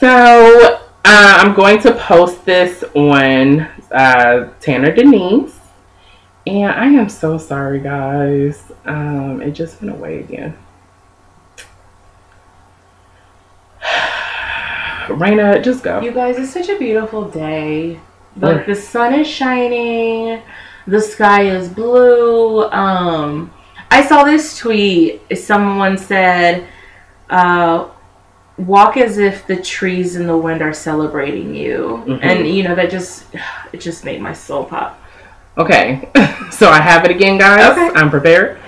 [0.00, 3.60] So uh, I'm going to post this on
[3.92, 5.58] uh, Tanner Denise.
[6.46, 8.63] And I am so sorry, guys.
[8.86, 10.56] Um, it just went away again.
[15.08, 16.00] Raina, just go.
[16.00, 18.00] You guys, it's such a beautiful day.
[18.36, 20.42] Like the sun is shining,
[20.88, 22.64] the sky is blue.
[22.70, 23.52] Um,
[23.90, 25.22] I saw this tweet.
[25.38, 26.66] Someone said,
[27.30, 27.86] uh,
[28.58, 32.18] "Walk as if the trees in the wind are celebrating you," Mhm.
[32.22, 33.26] and you know that just
[33.72, 35.00] it just made my soul pop.
[35.56, 36.08] Okay,
[36.50, 37.70] so I have it again, guys.
[37.78, 37.90] Okay.
[37.94, 38.58] I'm prepared.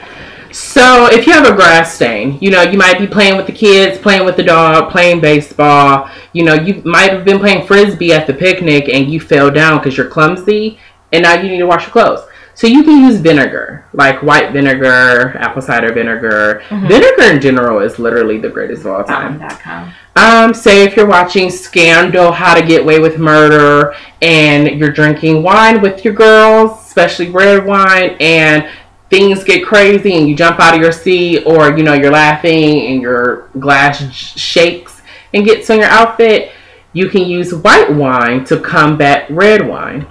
[0.52, 3.52] So, if you have a grass stain, you know, you might be playing with the
[3.52, 6.08] kids, playing with the dog, playing baseball.
[6.32, 9.78] You know, you might have been playing frisbee at the picnic and you fell down
[9.78, 10.78] because you're clumsy
[11.12, 12.26] and now you need to wash your clothes.
[12.54, 16.62] So, you can use vinegar, like white vinegar, apple cider vinegar.
[16.70, 16.88] Mhm.
[16.88, 19.38] Vinegar in general is literally the greatest of all time.
[19.38, 19.92] Bomb.com.
[20.16, 25.42] Um, say if you're watching Scandal, How to Get Away with Murder, and you're drinking
[25.42, 28.64] wine with your girls, especially red wine, and
[29.10, 32.86] things get crazy and you jump out of your seat, or you know you're laughing
[32.86, 35.00] and your glass shakes
[35.32, 36.52] and gets on your outfit,
[36.92, 40.06] you can use white wine to combat red wine.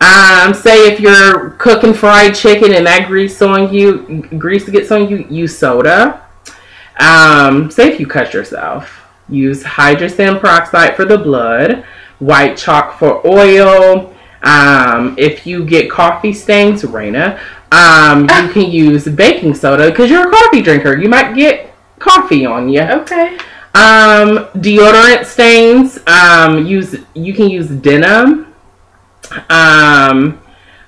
[0.00, 5.08] Um, say if you're cooking fried chicken and that grease on you, grease gets on
[5.08, 6.24] you, use soda.
[7.00, 11.84] Um, say if you cut yourself, use hydrogen peroxide for the blood,
[12.20, 14.14] white chalk for oil.
[14.42, 17.40] Um, if you get coffee stains, Raina,
[17.70, 20.96] um, you can use baking soda because you're a coffee drinker.
[20.96, 22.80] You might get coffee on you.
[22.80, 23.36] Okay.
[23.74, 25.98] Um, deodorant stains.
[26.06, 28.54] Um, use you can use denim.
[29.50, 30.40] Um,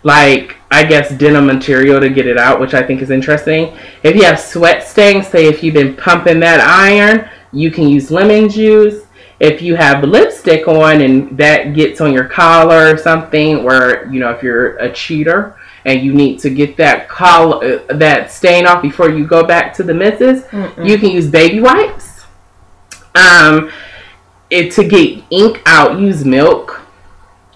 [0.03, 3.77] like I guess denim material to get it out, which I think is interesting.
[4.03, 8.11] If you have sweat stains, say if you've been pumping that iron, you can use
[8.11, 9.05] lemon juice.
[9.41, 14.21] If you have lipstick on and that gets on your collar or something, where you
[14.21, 18.67] know if you're a cheater and you need to get that collar uh, that stain
[18.67, 20.89] off before you go back to the missus, Mm-mm.
[20.89, 22.25] you can use baby wipes.
[23.15, 23.71] Um,
[24.51, 26.81] it to get ink out, use milk,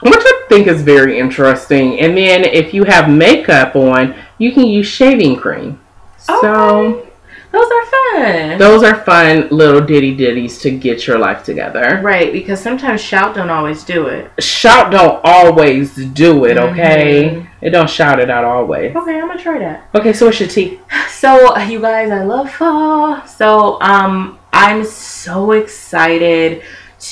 [0.02, 2.00] which I think is very interesting.
[2.00, 5.80] And then if you have makeup on, you can use shaving cream.
[6.18, 7.10] So Okay.
[7.54, 8.58] Those are fun.
[8.58, 12.00] those are fun little ditty ditties to get your life together.
[12.02, 14.30] Right, because sometimes shout don't always do it.
[14.42, 17.30] Shout don't always do it, okay?
[17.30, 17.46] Mhm.
[17.62, 18.94] It don't shout it out always.
[18.96, 19.88] Okay, I'm gonna try that.
[19.94, 20.80] Okay, so what's your tea?
[21.24, 23.24] So, you guys, I love fall.
[23.26, 26.62] So, um, I'm so excited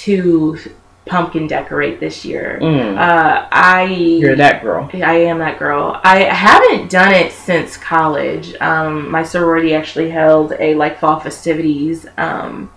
[0.03, 0.59] to
[1.05, 2.59] pumpkin decorate this year.
[2.63, 4.89] Mm, Uh, I you're that girl.
[4.95, 6.01] I am that girl.
[6.05, 8.55] I haven't done it since college.
[8.61, 12.71] Um, my sorority actually held a like fall festivities um,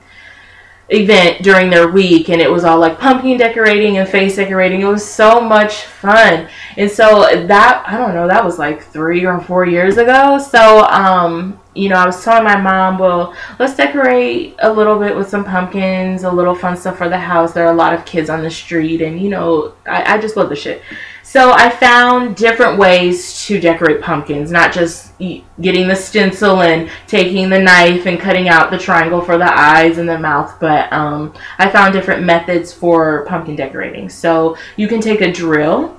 [0.90, 4.82] event during their week, and it was all like pumpkin decorating and face decorating.
[4.82, 6.48] It was so much fun,
[6.78, 10.38] and so that I don't know that was like three or four years ago.
[10.38, 15.16] So um, you know, I was telling my mom, well, let's decorate a little bit
[15.16, 17.54] with some pumpkins, a little fun stuff for the house.
[17.54, 20.38] There are a lot of kids on the street, and you know, I, I just
[20.38, 20.82] love the shit.
[21.28, 27.50] So I found different ways to decorate pumpkins, not just getting the stencil and taking
[27.50, 31.34] the knife and cutting out the triangle for the eyes and the mouth, but um,
[31.58, 34.08] I found different methods for pumpkin decorating.
[34.08, 35.98] So you can take a drill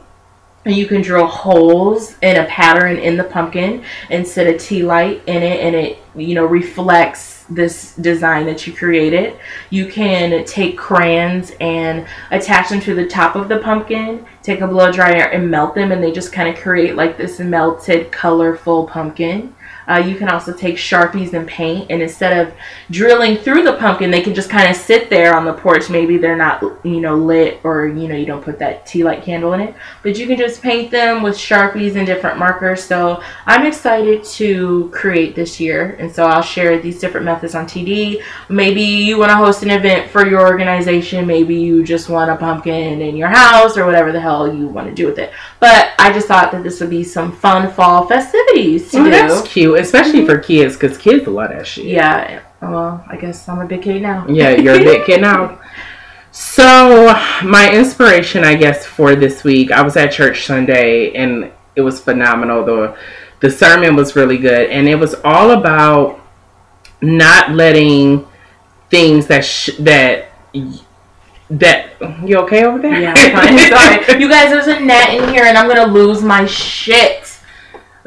[0.65, 4.85] and you can drill holes in a pattern in the pumpkin and set a tea
[4.85, 9.39] light in it and it you know reflects this design that you created.
[9.70, 14.66] You can take crayons and attach them to the top of the pumpkin take a
[14.66, 18.86] blow dryer and melt them and they just kind of create like this melted colorful
[18.86, 19.52] pumpkin
[19.88, 22.52] uh, you can also take sharpies and paint and instead of
[22.90, 25.88] drilling through the pumpkin they can just kind of sit there on the porch.
[25.90, 29.22] Maybe they're not you know lit or you know you don't put that tea light
[29.22, 29.74] candle in it.
[30.02, 32.82] But you can just paint them with sharpies and different markers.
[32.82, 37.66] So i'm excited to create this year and so i'll share these different methods on
[37.66, 41.26] td maybe you want to host an event for your organization.
[41.26, 44.88] Maybe you just want a pumpkin in your house or whatever the hell you want
[44.88, 45.32] to do with it.
[45.60, 49.10] But i just thought that this would be some fun fall festivities to Oh, do.
[49.10, 51.85] that's cute, especially for kids, because kids love that shit.
[51.86, 55.59] yeah well i guess i'm a big kid now Yeah, you're a big kid now.
[56.39, 61.81] So, my inspiration, I guess, for this week, I was at church Sunday and it
[61.81, 62.62] was phenomenal.
[62.62, 62.94] The
[63.40, 66.20] the sermon was really good, and it was all about
[67.01, 68.27] not letting
[68.90, 70.28] things that sh- that
[71.51, 71.90] that
[72.28, 73.01] you okay over there?
[73.01, 74.05] Yeah, I'm fine.
[74.07, 74.20] Sorry.
[74.20, 77.26] You guys, there's a net in here and I'm gonna lose my shit.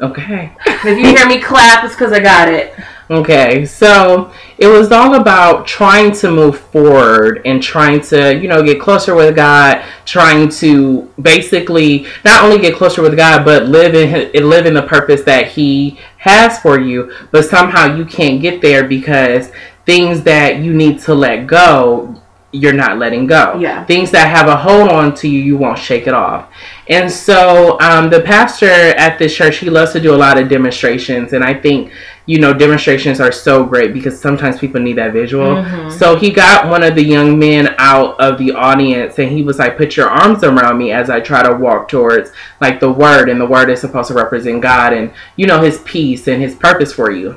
[0.00, 0.52] Okay.
[0.66, 2.74] If you hear me clap, it's because I got it.
[3.10, 8.62] Okay, so it was all about trying to move forward and trying to, you know,
[8.62, 13.96] get closer with God, trying to basically not only get closer with God, but live
[13.96, 17.12] in live in the purpose that He has for you.
[17.32, 19.50] But somehow you can't get there because
[19.86, 22.22] things that you need to let go,
[22.52, 23.56] you're not letting go.
[23.60, 23.84] Yeah.
[23.84, 26.48] Things that have a hold on to you, you won't shake it off.
[26.88, 30.48] And so um, the pastor at this church, he loves to do a lot of
[30.48, 31.92] demonstrations, and I think
[32.26, 35.56] you know demonstrations are so great because sometimes people need that visual.
[35.56, 35.92] Mhm.
[35.92, 39.58] So he got one of the young men out of the audience, and he was
[39.58, 43.28] like, "Put your arms around me as I try to walk towards like the word,
[43.28, 46.54] and the word is supposed to represent God and you know His peace and His
[46.56, 47.36] purpose for you."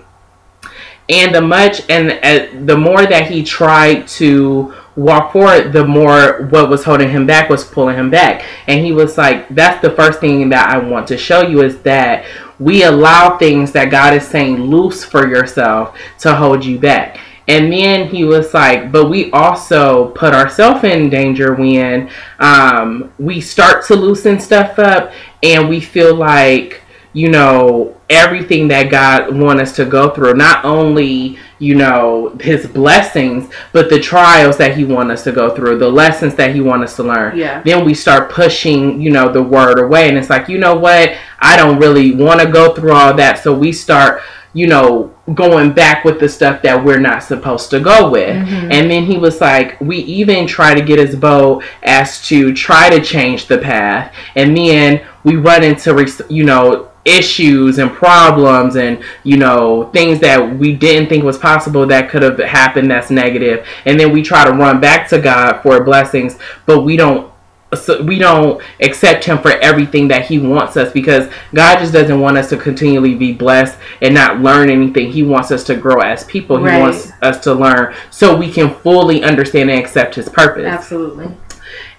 [1.10, 6.48] And the much and uh, the more that he tried to walk forward the more
[6.52, 8.46] what was holding him back was pulling him back.
[8.68, 11.82] And he was like that's the first thing that i want to show you is
[11.82, 12.26] that
[12.60, 17.20] we allow things that god is saying loose for yourself to hold you back.
[17.46, 22.10] And then he was like but we also put ourselves in danger when
[22.40, 25.12] um, we start to loosen stuff up
[25.42, 26.83] and we feel like
[27.14, 30.34] you know everything that God want us to go through.
[30.34, 35.56] Not only you know his blessings but the trials that he want us to go
[35.56, 37.38] through the lessons that he want us to learn.
[37.38, 37.62] Yeah.
[37.62, 40.10] then we start pushing you know the word away.
[40.10, 41.16] And it's like you know what?
[41.40, 43.40] I don't really want to go through all that.
[43.40, 44.22] So we start
[44.56, 48.36] you know going back with the stuff that we're not supposed to go with.
[48.36, 48.72] Mm-hmm.
[48.72, 52.90] And then he was like we even try to get his boat as to try
[52.90, 54.14] to change the path.
[54.36, 60.58] And then we run into you know issues and problems and you know things that
[60.58, 64.46] we didn't think was possible that could have happened that's negative and then we try
[64.46, 67.34] to run back to god for blessings but we don't
[67.76, 72.20] so we don't accept him for everything that he wants us because God just doesn't
[72.20, 75.12] want us to continually be blessed and not learn anything.
[75.12, 76.58] He wants us to grow as people.
[76.58, 76.80] He Right.
[76.80, 80.66] wants us to learn so we can fully understand and accept his purpose.
[80.66, 81.30] Absolutely.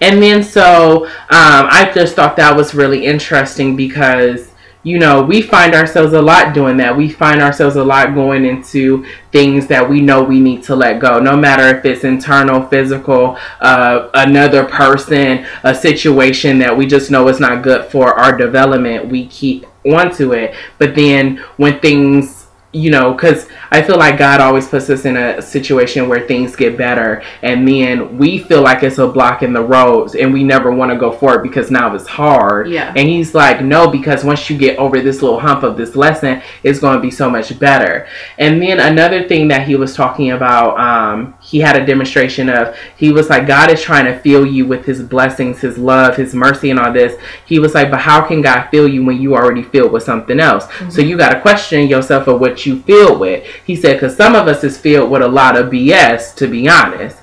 [0.01, 4.51] And then so um, I just thought that was really interesting because
[4.85, 6.97] you know we find ourselves a lot doing that.
[6.97, 11.01] We find ourselves a lot going into things that we know we need to let
[11.01, 17.11] go, no matter if it's internal, physical, uh, another person, a situation that we just
[17.11, 19.09] know is not good for our development.
[19.09, 22.43] We keep onto it, but then when things
[22.74, 26.56] you know, because I feel like God always puts us in a situation where things
[26.56, 30.42] get better, and then we feel like it's a block in the roads, and we
[30.42, 32.68] never want to go forward because now it's hard.
[32.68, 32.92] Yeah.
[32.96, 36.42] And He's like, no, because once you get over this little hump of this lesson,
[36.62, 38.09] it's going to be so much better.
[38.38, 42.76] And then another thing that He was talking about, um, he had a demonstration of,
[42.97, 46.35] he was like, God is trying to fill you with His blessings, His love, His
[46.35, 47.16] mercy, and all this.
[47.47, 50.40] He was like, but how can God fill you when you already filled with something
[50.40, 50.64] else?
[50.93, 51.06] So mhm.
[51.06, 53.47] you got to question yourself of what you filled with.
[53.64, 56.68] He said, because some of us is filled with a lot of BS, to be
[56.68, 57.18] honest.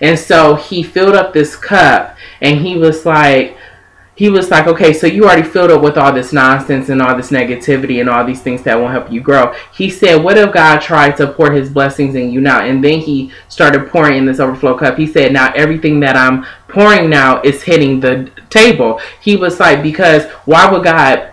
[0.00, 3.56] And so he filled up this cup and he was like,
[4.16, 7.14] he was like, okay, so you already filled up with all this nonsense and all
[7.14, 9.54] this negativity and all these things that won't help you grow.
[9.74, 12.62] He said, what if God tried to pour his blessings in you now?
[12.62, 14.96] And then he started pouring in this overflow cup.
[14.96, 19.00] He said, now everything that I'm pouring now is hitting the table.
[19.20, 21.32] He was like, because why would God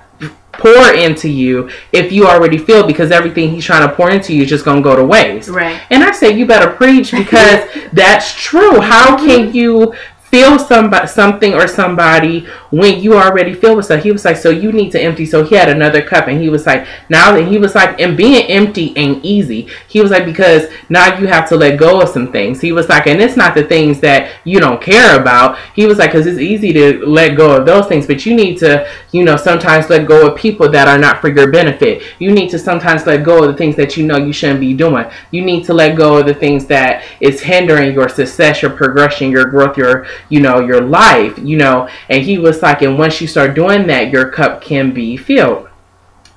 [0.54, 4.44] pour into you if you already feel because everything he's trying to pour into you
[4.44, 5.50] is just going to go to waste.
[5.50, 5.82] Right.
[5.90, 8.80] And I say you better preach because that's true.
[8.80, 9.58] How can mm-hmm.
[9.58, 9.96] you
[10.34, 12.40] feel somebody something or somebody
[12.72, 14.02] when you already feel with stuff?
[14.02, 15.28] He was like, so you need to empty.
[15.28, 18.18] So he had another cup and he was like, now that he was like, and
[18.18, 19.68] being empty ain't easy.
[19.88, 22.60] He was like, because now you have to let go of some things.
[22.60, 25.60] He was like, and it's not the things that you don't care about.
[25.76, 28.58] He was like, because it's easy to let go of those things, but you need
[28.58, 32.02] to, you know, sometimes let go of people that are not for your benefit.
[32.18, 34.74] You need to sometimes let go of the things that you know you shouldn't be
[34.74, 35.06] doing.
[35.30, 39.30] You need to let go of the things that is hindering your success, your progression,
[39.30, 41.90] your growth, your, you know, your life, you know.
[42.10, 45.70] And he was like, and once you start doing that, your cup can be filled.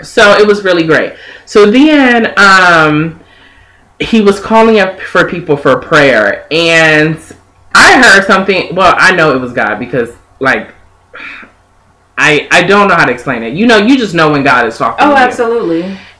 [0.02, 1.14] So it was really great.
[1.46, 3.20] So then, um,
[3.98, 7.16] he was calling up for people for prayer and
[7.74, 10.74] I heard something well I know it was God because like
[12.18, 13.54] I I don't know how to explain it.
[13.54, 15.26] You know, you just know when God is talking Oh, to you.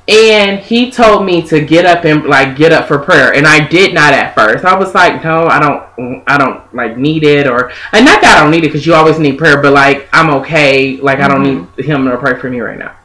[0.09, 3.67] And he told me to get up and like get up for prayer, and I
[3.67, 4.65] did not at first.
[4.65, 8.39] I was like, no, I don't, I don't like need it, or and not that
[8.39, 10.97] I don't need it because you always need prayer, but like I'm okay.
[10.99, 11.83] Like I don't need mm-hmm.
[11.83, 12.97] him to pray for me right now.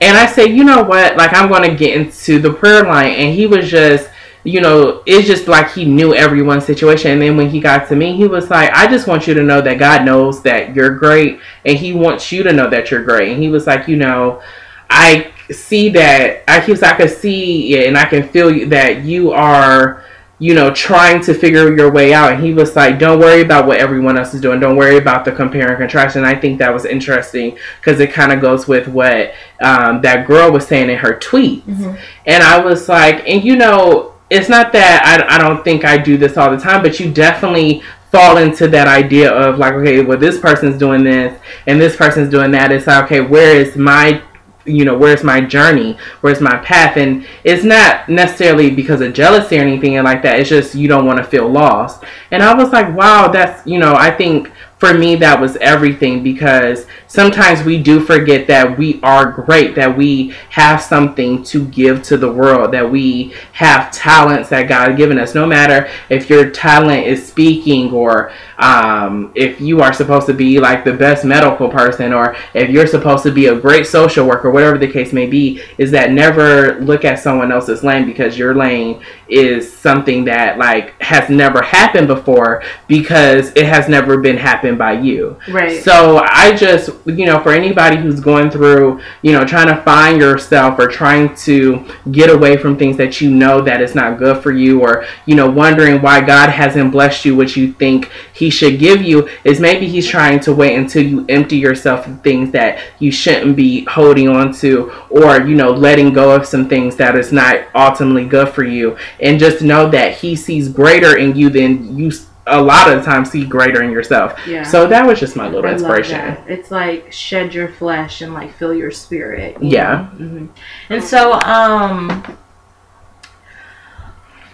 [0.00, 1.16] And I said, you know what?
[1.16, 4.10] Like I'm going to get into the prayer line, and he was just
[4.44, 7.12] you know, it's just like he knew everyone's situation.
[7.12, 9.42] And then when he got to me, he was like, I just want you to
[9.42, 13.02] know that God knows that you're great and he wants you to know that you're
[13.02, 13.32] great.
[13.32, 14.42] And he was like, you know,
[14.90, 19.32] I see that I was I can see it and I can feel that you
[19.32, 20.04] are
[20.38, 22.32] you know, trying to figure your way out.
[22.32, 24.58] And he was like, don't worry about what everyone else is doing.
[24.58, 26.16] Don't worry about the compare and contrast.
[26.16, 30.26] And I think that was interesting because it kind of goes with what um, that
[30.26, 31.66] girl was saying in her tweet.
[31.66, 31.94] Mm-hmm.
[32.26, 35.96] And I was like, and you know, it's not that I, I don't think I
[35.98, 40.02] do this all the time, but you definitely fall into that idea of like, okay,
[40.02, 42.72] well, this person's doing this and this person's doing that.
[42.72, 44.22] It's like, okay, where is my
[44.64, 45.98] you know where's my journey?
[46.20, 46.96] Where's my path?
[46.96, 50.40] And it's not necessarily because of jealousy or anything like that.
[50.40, 52.04] It's just you don't want to feel lost.
[52.30, 54.50] And i was like wow that's you know i think
[54.84, 59.96] for me that was everything because sometimes we do forget that we are great that
[59.96, 64.98] we have something to give to the world that we have talents that god has
[64.98, 65.34] given us.
[65.34, 70.60] No matter if your talent is speaking or um, if you are supposed to be
[70.60, 74.50] like the best medical person or if you're supposed to be a great social worker
[74.50, 78.54] whatever the case may be is that never look at someone else's lane because your
[78.54, 79.02] lane
[79.34, 84.92] is something that like has never happened before because it has never been happened by
[84.92, 85.36] you.
[85.48, 85.82] Right.
[85.82, 90.20] So I just, you know, for anybody who's going through, you know, trying to find
[90.20, 94.40] yourself or trying to get away from things that you know that is not good
[94.40, 98.50] for you or, you know, wondering why God hasn't blessed you what you think he
[98.50, 102.52] should give you is maybe he's trying to wait until you empty yourself of things
[102.52, 106.94] that you shouldn't be holding on to or, you know, letting go of some things
[106.96, 111.34] that is not ultimately good for you and just know that he sees greater in
[111.34, 112.12] you than you
[112.46, 114.38] a lot of times see greater in yourself.
[114.46, 114.62] Yeah.
[114.62, 116.36] So that was just my little I inspiration.
[116.46, 119.60] It's like shed your flesh and like fill your spirit.
[119.62, 120.10] You yeah.
[120.14, 120.46] Mm-hmm.
[120.90, 122.22] And so um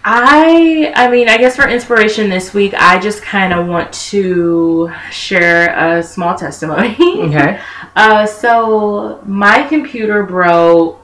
[0.03, 4.91] I I mean, I guess for inspiration this week, I just kind of want to
[5.11, 6.95] share a small testimony.
[7.21, 7.59] Okay.
[7.95, 11.00] uh so my computer broke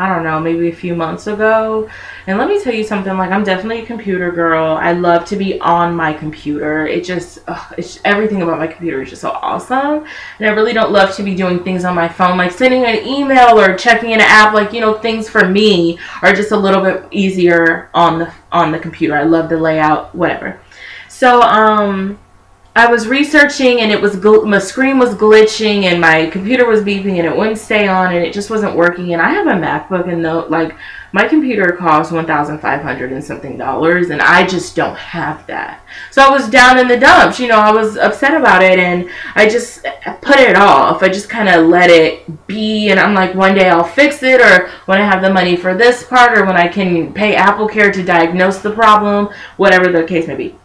[0.00, 1.86] I don't know, maybe a few months ago.
[2.26, 4.78] And let me tell you something, like I'm definitely a computer girl.
[4.78, 6.86] I love to be on my computer.
[6.86, 10.06] It just ugh, it's everything about my computer is just so awesome.
[10.38, 13.06] And I really don't love to be doing things on my phone like sending an
[13.06, 16.82] email or checking an app like, you know, things for me are just a little
[16.82, 19.14] bit easier on the on the computer.
[19.14, 20.58] I love the layout, whatever.
[21.10, 22.18] So, um
[22.76, 26.82] I was researching and it was gl- my screen was glitching and my computer was
[26.82, 29.50] beeping and it wouldn't stay on and it just wasn't working and I have a
[29.50, 30.76] MacBook and though like
[31.12, 35.44] my computer costs one thousand five hundred and something dollars and I just don't have
[35.48, 35.82] that.
[36.12, 39.10] So I was down in the dumps, you know, I was upset about it and
[39.34, 39.82] I just
[40.22, 41.02] put it off.
[41.02, 44.40] I just kind of let it be and I'm like one day I'll fix it
[44.40, 47.66] or when I have the money for this part or when I can pay Apple
[47.66, 50.59] Care to diagnose the problem, whatever the case may be.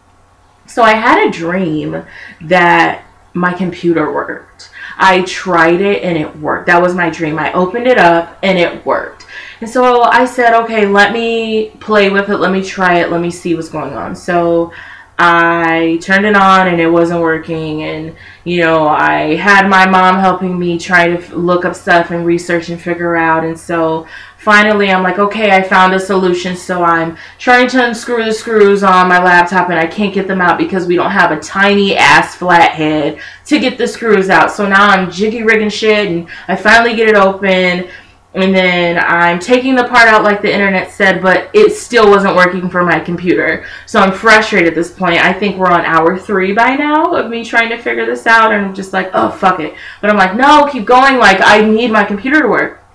[0.66, 2.04] So I had a dream
[2.42, 4.70] that my computer worked.
[4.96, 6.66] I tried it and it worked.
[6.66, 7.38] That was my dream.
[7.38, 9.26] I opened it up and it worked.
[9.60, 12.38] And so I said, okay, let me play with it.
[12.38, 13.10] Let me try it.
[13.10, 14.16] Let me see what's going on.
[14.16, 14.72] So
[15.18, 17.82] I turned it on and it wasn't working.
[17.82, 22.26] And, you know, I had my mom helping me try to look up stuff and
[22.26, 23.44] research and figure out.
[23.44, 24.06] And so
[24.46, 26.54] finally I'm like, okay, I found a solution.
[26.54, 30.40] So I'm trying to unscrew the screws on my laptop and I can't get them
[30.40, 34.52] out because we don't have a tiny ass flathead to get the screws out.
[34.52, 37.90] So now I'm jiggy rigging shit and I finally get it open.
[38.34, 42.36] And then I'm taking the part out like the internet said, but it still wasn't
[42.36, 43.66] working for my computer.
[43.86, 45.16] So I'm frustrated at this point.
[45.16, 48.52] I think we're on hour three by now of me trying to figure this out.
[48.52, 49.74] And I'm just like, oh, fuck it.
[50.00, 51.18] But I'm like, no, keep going.
[51.18, 52.85] Like, I need my computer to work.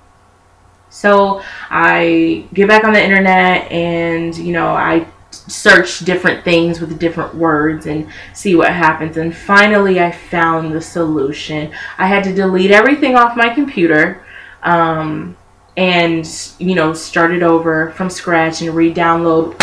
[0.92, 7.00] So I get back on the internet and, you know, I search different things with
[7.00, 9.16] different words and see what happens.
[9.16, 11.72] And finally, I found the solution.
[11.98, 14.26] I had to delete everything off my computer
[14.64, 15.38] um,
[15.78, 16.28] and,
[16.60, 19.60] you know, start it over from scratch and re download.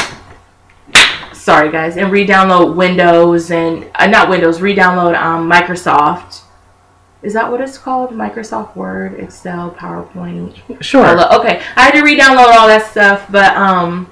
[1.34, 6.47] Sorry, guys, and re download Windows and uh, not Windows, re download um, Microsoft
[7.28, 8.12] is that what it's called?
[8.12, 10.82] Microsoft Word, Excel, PowerPoint.
[10.82, 11.06] Sure.
[11.38, 14.10] Okay, I had to re-download all that stuff, but um,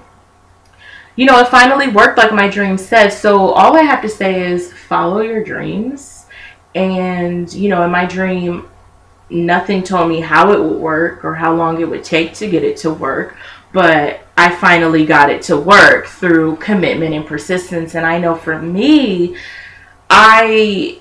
[1.17, 3.09] you know, it finally worked like my dream said.
[3.09, 6.27] So all I have to say is follow your dreams,
[6.75, 8.69] and you know, in my dream,
[9.31, 12.63] nothing told me how it would work or how long it would take to get
[12.65, 13.35] it to work,
[13.73, 17.95] but I finally got it to work through commitment and persistence.
[17.95, 19.39] And I know for me,
[20.11, 20.99] I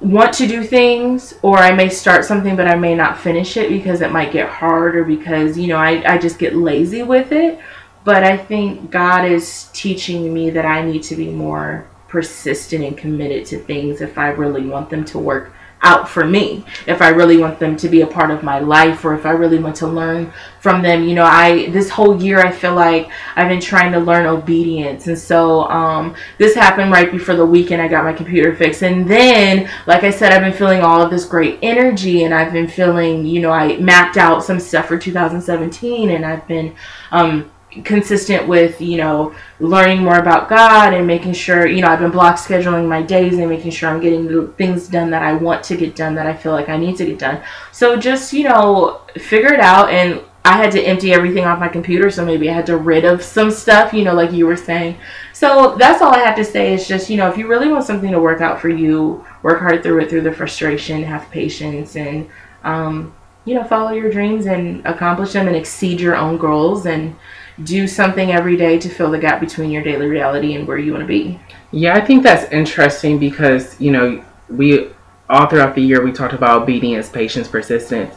[0.00, 3.68] want to do things or I may start something but I may not finish it
[3.68, 7.32] because it might get hard or because, you know, I, I just get lazy with
[7.32, 7.60] it.
[8.04, 12.96] but I think God is teaching me that I need to be more persistent and
[12.96, 15.52] committed to things if I really want them to work
[15.82, 16.64] out for me.
[16.86, 19.30] If i really want them to be a part of my life or if i
[19.30, 21.04] really want to learn from them.
[21.04, 25.06] You know i this whole year i feel like i've been trying to learn obedience.
[25.06, 28.82] And so um, this happened right before the weekend i got my computer fixed.
[28.82, 32.52] And then like i said i've been feeling all of this great energy and i've
[32.52, 36.74] been feeling you know i mapped out some stuff for 2017 and i've been
[37.12, 37.50] um,
[37.84, 42.10] consistent with you know learning more about god and making sure you know i've been
[42.10, 45.62] block scheduling my days and making sure i'm getting the things done that i want
[45.62, 47.40] to get done that i feel like i need to get done.
[47.72, 49.90] So just you know figure it out.
[49.90, 53.04] And i had to empty everything off my computer so maybe i had to rid
[53.04, 54.96] of some stuff you know like you were saying.
[55.32, 57.84] So that's all i have to say is just you know if you really want
[57.84, 61.94] something to work out for you work hard through it through the frustration have patience
[61.94, 62.28] and
[62.64, 63.14] um,
[63.44, 66.86] you know follow your dreams and accomplish them and exceed your own goals.
[66.86, 67.16] And
[67.64, 70.92] do something every day to fill the gap between your daily reality and where you
[70.92, 71.38] want to be.
[71.72, 74.88] Yeah, I think that's interesting because, you know, we
[75.28, 78.14] all throughout the year we talked about obedience, patience, persistence.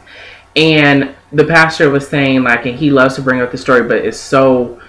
[0.56, 3.98] And the pastor was saying like and he loves to bring up the story but
[3.98, 4.80] it's so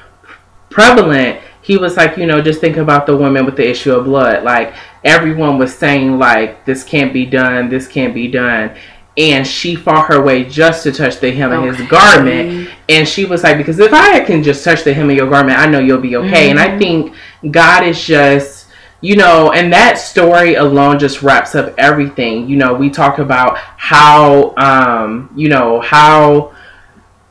[0.71, 1.41] prevalent.
[1.63, 4.45] He was like, you know, just think about the woman with the issue of blood.
[4.45, 8.77] Like everyone was saying like this can't be done, this can't be done
[9.17, 11.69] and she fought her way just to touch the hem okay.
[11.69, 15.09] of his garment and she was like because if i can just touch the hem
[15.09, 16.51] of your garment i know you'll be okay mm-hmm.
[16.51, 16.79] and i mm-hmm.
[16.79, 18.69] think god is just
[19.01, 23.57] you know and that story alone just wraps up everything you know we talk about
[23.59, 26.53] how um you know how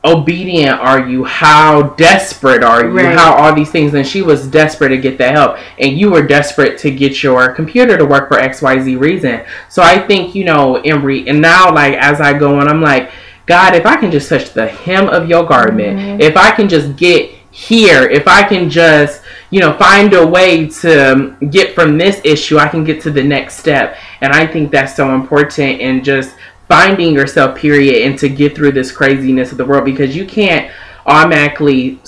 [0.04, 1.24] obedient are you?
[1.24, 2.90] How desperate are you?
[2.90, 3.16] Right.
[3.16, 3.94] How all these things?
[3.94, 7.52] And she was desperate to get that help, and you were desperate to get your
[7.52, 9.44] computer to work for X Y Z reason.
[9.68, 13.10] So I think you know, Emery, and now like as I go on, I'm like,
[13.46, 16.20] God, if I can just touch the hem of your garment, mm-hmm.
[16.20, 20.66] if I can just get here, if I can just you know find a way
[20.66, 24.70] to get from this issue, I can get to the next step, and I think
[24.70, 26.34] that's so important, and just
[26.68, 30.72] finding yourself period and to get through this craziness of the world because you can't
[31.06, 32.00] automatically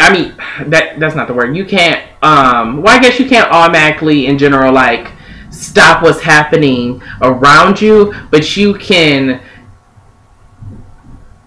[0.00, 0.34] I mean
[0.70, 1.56] that that's not the word.
[1.56, 5.12] You can't um well I guess you can't automatically in general like
[5.50, 9.42] stop what's happening around you, but you can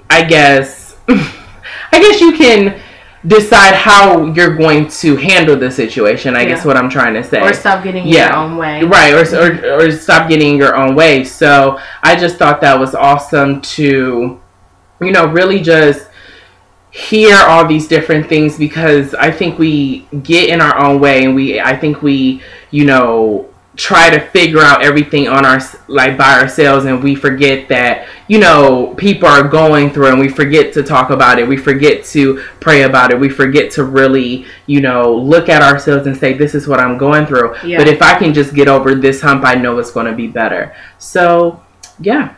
[0.09, 2.79] I guess I guess you can
[3.27, 6.35] decide how you're going to handle the situation.
[6.35, 6.49] I yeah.
[6.49, 7.41] guess what I'm trying to say.
[7.41, 8.29] Or stop getting yeah.
[8.29, 8.83] your own way.
[8.83, 9.13] Right.
[9.13, 11.23] Or, or or stop getting your own way.
[11.23, 14.39] So I just thought that was awesome to,
[15.01, 16.07] you know, really just
[16.91, 21.35] hear all these different things because I think we get in our own way and
[21.35, 22.41] we I think we
[22.71, 23.48] you know
[23.79, 25.57] try to figure out everything on our
[25.87, 30.27] like by ourselves and we forget that you know people are going through and we
[30.27, 34.45] forget to talk about it we forget to pray about it we forget to really
[34.65, 37.55] you know look at ourselves and say this is what i'm going through.
[37.63, 37.77] Yeah.
[37.77, 40.27] but if i can just get over this hump i know it's going to be
[40.27, 40.75] better.
[40.97, 41.63] So
[42.01, 42.35] yeah.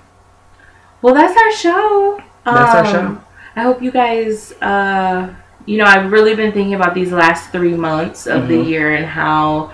[1.02, 2.22] Well that's our show.
[2.46, 3.24] That's um, our show.
[3.56, 5.34] I hope you guys uh
[5.66, 8.48] you know i've really been thinking about these last three months of mm-hmm.
[8.48, 9.72] the year and how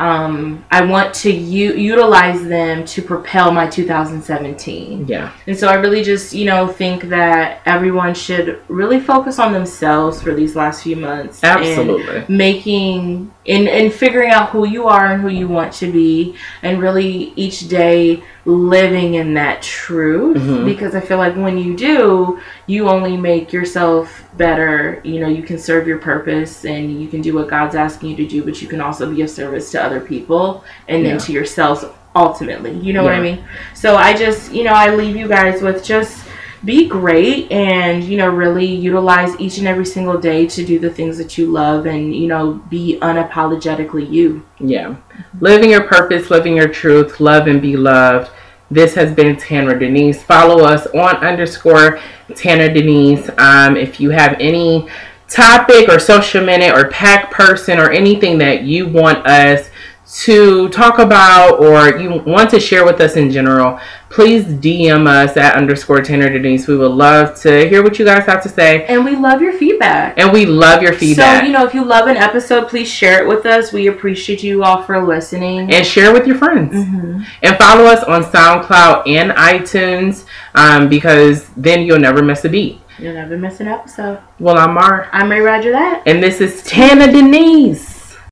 [0.00, 5.06] um, I want to u- utilize them to propel my 2017.
[5.06, 5.30] Yeah.
[5.46, 10.22] And so I really just, you know, think that everyone should really focus on themselves
[10.22, 11.44] for these last few months.
[11.44, 12.24] Absolutely.
[12.34, 16.80] making and, and figuring out who you are and who you want to be and
[16.80, 20.64] really each day living in that truth mm-hmm.
[20.64, 25.00] because I feel like when you do, you only make yourself better.
[25.04, 28.16] You know, you can serve your purpose and you can do what God's asking you
[28.16, 31.10] to do, but you can also be of service to other people and yeah.
[31.10, 31.84] then to yourselves
[32.14, 32.72] ultimately.
[32.78, 33.10] You know yeah.
[33.10, 33.44] what I mean?
[33.74, 36.26] So I just, you know, I leave you guys with just
[36.62, 40.90] be great and you know really utilize each and every single day to do the
[40.90, 44.94] things that you love and you know be unapologetically you yeah
[45.40, 48.30] living your purpose living your truth love and be loved
[48.70, 50.22] this has been Tanner Denise.
[50.22, 51.98] Follow us on underscore
[52.36, 53.28] Tanner Denise.
[53.36, 54.88] Um, if you have any
[55.28, 59.69] topic or social minute or pack person or anything that you want us
[60.12, 63.78] to talk about or you want to share with us in general,
[64.08, 66.66] please DM us at underscore Tanner Denise.
[66.66, 68.84] We would love to hear what you guys have to say.
[68.86, 70.18] And we love your feedback.
[70.18, 71.42] And we love your feedback.
[71.42, 73.72] So, you know, if you love an episode, please share it with us.
[73.72, 75.72] We appreciate you all for listening.
[75.72, 76.74] And share with your friends.
[76.74, 77.22] Mm-hmm.
[77.42, 82.80] And follow us on SoundCloud and iTunes um, because then you'll never miss a beat.
[82.98, 84.20] You'll never miss an episode.
[84.40, 85.08] Well, I'm Mar.
[85.12, 86.02] I'm Ray Roger That.
[86.04, 87.89] And this is Tanner Denise.